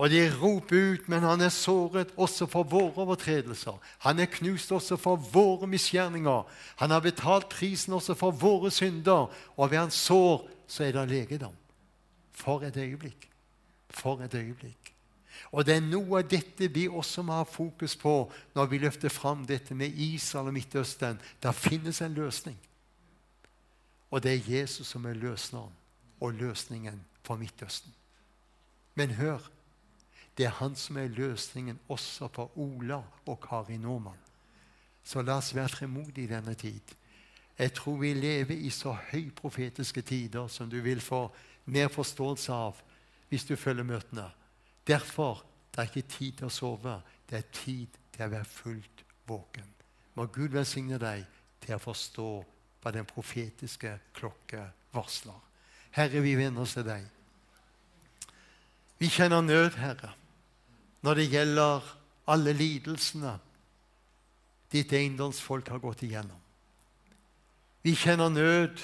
og 0.00 0.08
de 0.10 0.22
roper 0.32 0.92
ut, 0.92 1.08
men 1.08 1.20
han 1.20 1.40
er 1.44 1.52
såret 1.52 2.08
også 2.16 2.46
for 2.48 2.64
våre 2.64 3.02
overtredelser. 3.04 3.76
Han 3.98 4.18
er 4.18 4.30
knust 4.32 4.72
også 4.72 4.96
for 4.96 5.16
våre 5.16 5.66
misgjerninger. 5.68 6.46
Han 6.76 6.90
har 6.90 7.00
betalt 7.04 7.50
prisen 7.52 7.92
også 7.92 8.14
for 8.16 8.30
våre 8.30 8.70
synder. 8.70 9.28
Og 9.56 9.70
ved 9.70 9.78
hans 9.78 9.94
sår 9.94 10.48
så 10.66 10.84
er 10.84 10.96
det 10.96 11.08
legedom. 11.08 11.52
For 12.32 12.64
et 12.64 12.76
øyeblikk. 12.76 13.28
For 13.90 14.24
et 14.24 14.34
øyeblikk. 14.34 14.89
Og 15.50 15.66
det 15.66 15.76
er 15.76 15.82
noe 15.82 16.20
av 16.20 16.28
dette 16.30 16.68
vi 16.70 16.86
også 16.86 17.24
må 17.26 17.40
ha 17.40 17.46
fokus 17.48 17.96
på 17.98 18.14
når 18.54 18.68
vi 18.70 18.78
løfter 18.84 19.10
fram 19.10 19.42
dette 19.46 19.74
med 19.74 19.98
Israel 19.98 20.52
og 20.52 20.54
Midtøsten. 20.54 21.18
Det 21.42 21.54
finnes 21.58 22.00
en 22.02 22.14
løsning. 22.14 22.58
Og 24.10 24.22
det 24.22 24.32
er 24.32 24.50
Jesus 24.58 24.86
som 24.86 25.06
er 25.06 25.18
løsneren 25.18 25.74
og 26.20 26.34
løsningen 26.38 27.00
for 27.26 27.36
Midtøsten. 27.40 27.94
Men 28.94 29.10
hør 29.18 29.50
det 30.38 30.46
er 30.46 30.56
han 30.56 30.76
som 30.78 30.96
er 30.96 31.10
løsningen 31.12 31.78
også 31.88 32.28
for 32.32 32.58
Ola 32.58 33.02
og 33.26 33.40
Kari 33.42 33.76
Norman. 33.76 34.16
Så 35.04 35.22
la 35.22 35.36
oss 35.36 35.54
være 35.54 35.68
fremodige 35.68 36.24
i 36.24 36.30
denne 36.30 36.54
tid. 36.54 36.94
Jeg 37.58 37.72
tror 37.76 37.96
vi 38.00 38.14
lever 38.14 38.54
i 38.54 38.70
så 38.70 38.94
høyprofetiske 39.10 40.02
tider 40.02 40.46
som 40.48 40.70
du 40.70 40.80
vil 40.80 41.00
få 41.00 41.26
mer 41.64 41.88
forståelse 41.88 42.52
av 42.52 42.78
hvis 43.28 43.44
du 43.44 43.56
følger 43.56 43.84
møtene. 43.84 44.30
Derfor 44.90 45.44
det 45.70 45.78
er 45.78 45.90
ikke 45.90 46.08
tid 46.10 46.32
til 46.40 46.48
å 46.48 46.52
sove. 46.52 46.96
Det 47.30 47.38
er 47.38 47.52
tid 47.54 47.98
til 48.10 48.24
å 48.26 48.32
være 48.32 48.48
fullt 48.48 49.04
våken. 49.30 49.68
Må 50.18 50.26
Gud 50.34 50.50
velsigne 50.56 50.98
deg 50.98 51.22
til 51.62 51.76
å 51.76 51.82
forstå 51.82 52.30
hva 52.82 52.92
den 52.94 53.06
profetiske 53.06 53.92
klokke 54.16 54.64
varsler. 54.94 55.38
Herre, 55.94 56.22
vi 56.22 56.34
vender 56.38 56.64
oss 56.64 56.74
til 56.74 56.86
deg. 56.86 57.06
Vi 59.00 59.08
kjenner 59.08 59.40
nød, 59.44 59.78
Herre, 59.80 60.12
når 61.00 61.20
det 61.20 61.30
gjelder 61.32 61.86
alle 62.30 62.52
lidelsene 62.52 63.38
ditt 64.70 64.92
eiendomsfolk 64.92 65.70
har 65.72 65.80
gått 65.82 66.04
igjennom. 66.06 66.38
Vi 67.82 67.94
kjenner 67.96 68.28
nød 68.28 68.82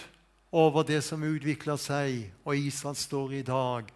over 0.56 0.86
det 0.88 1.02
som 1.04 1.22
utvikler 1.26 1.76
seg, 1.80 2.30
og 2.46 2.56
Israel 2.56 2.96
står 2.96 3.36
i 3.36 3.44
dag, 3.46 3.90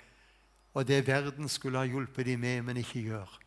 og 0.75 0.87
det 0.89 1.07
verden 1.07 1.49
skulle 1.49 1.79
ha 1.79 1.89
hjulpet 1.89 2.27
dem 2.27 2.41
med, 2.41 2.63
men 2.63 2.77
ikke 2.77 3.03
gjør. 3.03 3.39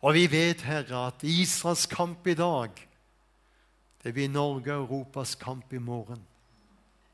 Og 0.00 0.14
vi 0.14 0.28
vet, 0.30 0.62
Herre, 0.62 1.06
at 1.10 1.24
Israels 1.26 1.86
kamp 1.86 2.26
i 2.26 2.34
dag 2.38 2.70
det 4.04 4.14
blir 4.14 4.28
Norge 4.30 4.72
og 4.72 4.84
Europas 4.84 5.34
kamp 5.34 5.72
i 5.72 5.78
morgen. 5.82 6.20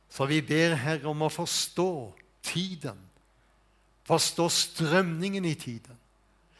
Så 0.09 0.27
vi 0.29 0.43
ber 0.45 0.77
Herre 0.79 1.09
om 1.11 1.25
å 1.25 1.33
forstå 1.33 2.12
tiden, 2.45 2.99
forstå 4.07 4.49
strømningen 4.53 5.45
i 5.49 5.55
tiden. 5.59 5.97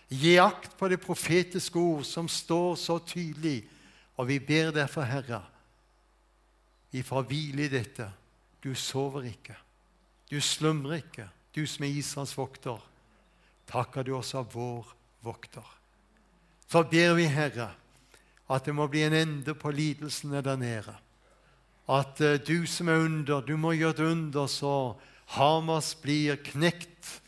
Gi 0.09 0.37
akt 0.41 0.77
på 0.79 0.89
det 0.89 1.01
profetiske 1.03 1.79
ord 1.79 2.05
som 2.09 2.29
står 2.29 2.75
så 2.81 2.99
tydelig. 3.05 3.65
Og 4.17 4.29
vi 4.29 4.39
ber 4.39 4.73
derfor, 4.75 5.03
Herre, 5.03 5.43
vi 6.91 7.03
får 7.03 7.29
hvile 7.29 7.65
i 7.67 7.73
dette. 7.73 8.09
Du 8.65 8.75
sover 8.75 9.29
ikke. 9.29 9.57
Du 10.31 10.41
slumrer 10.41 11.03
ikke, 11.03 11.29
du 11.55 11.67
som 11.67 11.85
er 11.87 11.95
Israels 11.95 12.35
vokter. 12.37 12.81
Takker 13.71 14.05
du 14.05 14.15
også 14.17 14.43
av 14.43 14.53
vår 14.53 14.91
vokter. 15.25 15.67
Så 16.69 16.83
ber 16.91 17.15
vi, 17.15 17.27
Herre, 17.31 17.71
at 18.51 18.67
det 18.67 18.75
må 18.75 18.87
bli 18.91 19.05
en 19.07 19.17
ende 19.17 19.55
på 19.55 19.71
lidelsene 19.71 20.43
der 20.45 20.57
nede. 20.61 20.95
At 21.89 22.21
uh, 22.21 22.37
du 22.41 22.67
som 22.67 22.89
er 22.89 23.05
under, 23.05 23.41
du 23.41 23.57
må 23.57 23.75
gjøre 23.77 23.95
et 23.95 24.13
under 24.13 24.47
så 24.49 24.97
Hamas 25.37 25.95
blir 26.01 26.37
knekt. 26.45 27.21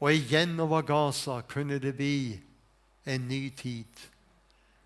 Og 0.00 0.14
igjen 0.14 0.58
over 0.62 0.82
Gaza 0.86 1.40
kunne 1.42 1.80
det 1.82 1.96
bli 1.98 2.38
en 3.06 3.28
ny 3.28 3.48
tid. 3.50 3.90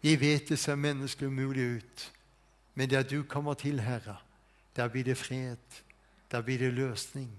Vi 0.03 0.17
vet 0.17 0.49
det 0.49 0.59
ser 0.59 0.81
menneskelig 0.81 1.29
umulig 1.29 1.67
ut, 1.77 2.13
men 2.75 2.91
der 2.91 3.03
du 3.03 3.23
kommer 3.23 3.55
til, 3.55 3.81
Herre, 3.81 4.17
der 4.77 4.89
blir 4.89 5.05
det 5.05 5.19
fred, 5.19 5.61
der 6.31 6.41
blir 6.43 6.59
det 6.59 6.73
løsning, 6.73 7.31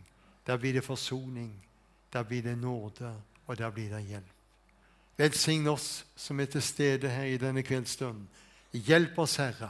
der 0.48 0.58
blir 0.58 0.74
det 0.74 0.84
forsoning, 0.84 1.54
der 2.14 2.24
blir 2.24 2.42
det 2.42 2.58
nåde, 2.58 3.14
og 3.48 3.58
der 3.58 3.70
blir 3.70 3.90
det 3.90 4.04
hjelp. 4.04 4.34
Velsign 5.18 5.68
oss 5.68 6.06
som 6.16 6.40
er 6.40 6.50
til 6.50 6.62
stede 6.62 7.10
her 7.10 7.30
i 7.30 7.38
denne 7.38 7.62
kveldsstunden. 7.64 8.28
Hjelp 8.74 9.20
oss, 9.20 9.36
Herre. 9.38 9.70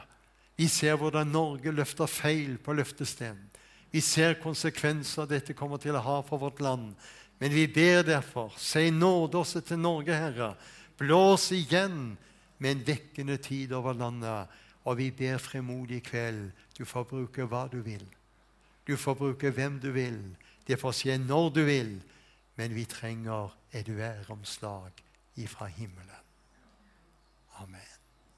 Vi 0.56 0.68
ser 0.68 0.96
hvordan 0.96 1.28
Norge 1.28 1.72
løfter 1.72 2.06
feil 2.06 2.58
på 2.58 2.74
løftestenen. 2.74 3.50
Vi 3.92 4.02
ser 4.02 4.40
konsekvenser 4.42 5.28
dette 5.30 5.54
kommer 5.54 5.78
til 5.78 5.94
å 5.94 6.02
ha 6.02 6.22
for 6.26 6.42
vårt 6.42 6.62
land. 6.64 6.94
Men 7.40 7.54
vi 7.54 7.68
ber 7.68 8.02
derfor, 8.08 8.54
si 8.58 8.90
nåde 8.90 9.38
også 9.38 9.62
til 9.62 9.82
Norge, 9.84 10.16
Herre. 10.16 10.54
Blås 10.98 11.52
igjen 11.52 12.16
med 12.58 12.72
en 12.72 12.86
vekkende 12.88 13.38
tid 13.38 13.74
over 13.74 13.94
landet. 13.94 14.48
Og 14.84 14.98
vi 14.98 15.12
ber 15.12 15.38
fremodig 15.38 16.00
i 16.00 16.06
kveld. 16.08 16.52
Du 16.78 16.86
får 16.86 17.06
bruke 17.10 17.46
hva 17.46 17.68
du 17.72 17.82
vil. 17.86 18.06
Du 18.88 18.96
får 18.98 19.16
bruke 19.20 19.52
hvem 19.52 19.78
du 19.80 19.92
vil. 19.92 20.20
Det 20.68 20.80
får 20.80 20.96
skje 20.98 21.18
når 21.22 21.50
du 21.56 21.64
vil. 21.68 21.96
Men 22.56 22.76
vi 22.76 22.86
trenger 22.86 23.56
et 23.74 23.90
væromslag 23.98 24.92
ifra 25.36 25.66
himmelen. 25.66 26.24
Amen. 27.62 27.93